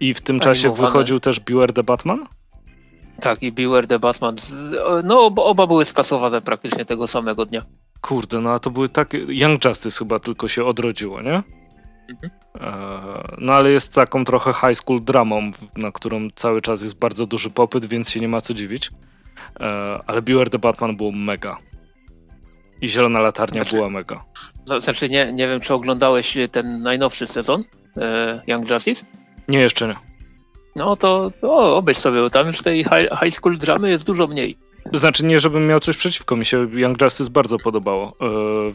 I 0.00 0.14
w 0.14 0.20
tym 0.20 0.40
czasie 0.40 0.74
wychodził 0.74 1.20
też 1.20 1.40
Beware 1.40 1.72
the 1.72 1.82
Batman? 1.82 2.26
Tak, 3.22 3.42
i 3.42 3.52
Beware 3.52 3.86
the 3.86 3.98
Batman. 3.98 4.36
No, 5.04 5.26
oba 5.26 5.66
były 5.66 5.84
skasowane 5.84 6.40
praktycznie 6.40 6.84
tego 6.84 7.06
samego 7.06 7.46
dnia. 7.46 7.64
Kurde, 8.00 8.40
no 8.40 8.50
a 8.50 8.58
to 8.58 8.70
były 8.70 8.88
tak. 8.88 9.12
Young 9.28 9.64
Justice 9.64 9.98
chyba 9.98 10.18
tylko 10.18 10.48
się 10.48 10.64
odrodziło, 10.64 11.22
nie? 11.22 11.42
Mhm. 12.10 12.30
E, 12.60 13.36
no 13.38 13.52
ale 13.52 13.70
jest 13.70 13.94
taką 13.94 14.24
trochę 14.24 14.52
high 14.52 14.78
school 14.78 15.00
dramą, 15.00 15.50
na 15.76 15.92
którą 15.92 16.28
cały 16.34 16.60
czas 16.60 16.82
jest 16.82 16.98
bardzo 16.98 17.26
duży 17.26 17.50
popyt, 17.50 17.86
więc 17.86 18.10
się 18.10 18.20
nie 18.20 18.28
ma 18.28 18.40
co 18.40 18.54
dziwić. 18.54 18.90
E, 19.60 20.00
ale 20.06 20.22
Beware 20.22 20.50
the 20.50 20.58
Batman 20.58 20.96
było 20.96 21.12
mega. 21.12 21.58
I 22.80 22.88
Zielona 22.88 23.20
Latarnia 23.20 23.62
znaczy, 23.62 23.76
była 23.76 23.90
mega. 23.90 24.24
Znaczy, 24.78 25.08
nie, 25.08 25.32
nie 25.32 25.48
wiem, 25.48 25.60
czy 25.60 25.74
oglądałeś 25.74 26.38
ten 26.52 26.82
najnowszy 26.82 27.26
sezon 27.26 27.64
e, 27.96 28.42
Young 28.46 28.70
Justice? 28.70 29.06
Nie, 29.48 29.58
jeszcze 29.58 29.88
nie. 29.88 30.11
No 30.76 30.96
to 30.96 31.32
o, 31.42 31.76
obejrz 31.76 31.98
sobie, 31.98 32.30
tam 32.30 32.46
już 32.46 32.62
tej 32.62 32.84
high, 32.84 33.20
high 33.20 33.34
school 33.34 33.58
dramy 33.58 33.90
jest 33.90 34.04
dużo 34.04 34.26
mniej. 34.26 34.56
Znaczy 34.92 35.24
nie, 35.24 35.40
żebym 35.40 35.66
miał 35.66 35.80
coś 35.80 35.96
przeciwko, 35.96 36.36
mi 36.36 36.44
się 36.44 36.68
Young 36.72 37.02
Justice 37.02 37.30
bardzo 37.30 37.58
podobało, 37.58 38.16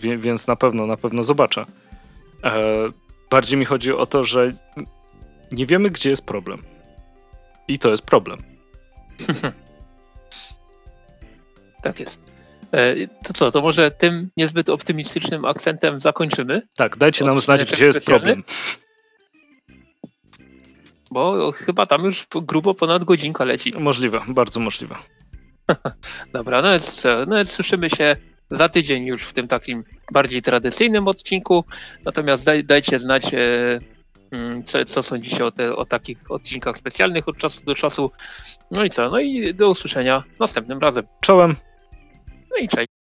yy, 0.01 0.17
więc 0.17 0.47
na 0.47 0.55
pewno, 0.55 0.85
na 0.85 0.97
pewno 0.97 1.23
zobaczę. 1.23 1.65
Yy, 2.43 2.51
bardziej 3.29 3.57
mi 3.57 3.65
chodzi 3.65 3.91
o 3.93 4.05
to, 4.05 4.23
że 4.23 4.53
nie 5.51 5.65
wiemy, 5.65 5.89
gdzie 5.89 6.09
jest 6.09 6.25
problem. 6.25 6.63
I 7.67 7.79
to 7.79 7.89
jest 7.89 8.03
problem. 8.03 8.43
tak 11.83 11.99
jest. 11.99 12.19
E, 12.73 13.07
to 13.07 13.33
co, 13.33 13.51
to 13.51 13.61
może 13.61 13.91
tym 13.91 14.29
niezbyt 14.37 14.69
optymistycznym 14.69 15.45
akcentem 15.45 15.99
zakończymy? 15.99 16.61
Tak, 16.75 16.97
dajcie 16.97 17.25
nam 17.25 17.39
znać, 17.39 17.65
gdzie 17.65 17.85
jest 17.85 18.05
problem. 18.05 18.43
Bo 21.11 21.51
chyba 21.51 21.85
tam 21.85 22.03
już 22.03 22.27
grubo 22.35 22.73
ponad 22.73 23.03
godzinka 23.03 23.45
leci. 23.45 23.73
Możliwe, 23.79 24.21
bardzo 24.27 24.59
możliwe. 24.59 24.95
Dobra, 26.33 26.61
no 26.61 26.71
więc, 26.71 27.03
no 27.27 27.35
więc 27.35 27.51
słyszymy 27.51 27.89
się 27.89 28.15
za 28.49 28.69
tydzień 28.69 29.05
już 29.05 29.23
w 29.23 29.33
tym 29.33 29.47
takim 29.47 29.83
bardziej 30.11 30.41
tradycyjnym 30.41 31.07
odcinku. 31.07 31.65
Natomiast 32.05 32.45
daj, 32.45 32.63
dajcie 32.63 32.99
znać, 32.99 33.33
e, 33.33 33.39
mm, 34.31 34.63
co, 34.63 34.85
co 34.85 35.03
sądzicie 35.03 35.45
o, 35.45 35.51
te, 35.51 35.75
o 35.75 35.85
takich 35.85 36.31
odcinkach 36.31 36.77
specjalnych 36.77 37.27
od 37.27 37.37
czasu 37.37 37.65
do 37.65 37.75
czasu. 37.75 38.11
No 38.71 38.83
i 38.83 38.89
co? 38.89 39.09
No 39.09 39.19
i 39.19 39.53
do 39.53 39.69
usłyszenia 39.69 40.23
następnym 40.39 40.79
razem. 40.79 41.05
Czołem. 41.21 41.55
No 42.51 42.57
i 42.57 42.67
cześć. 42.67 42.96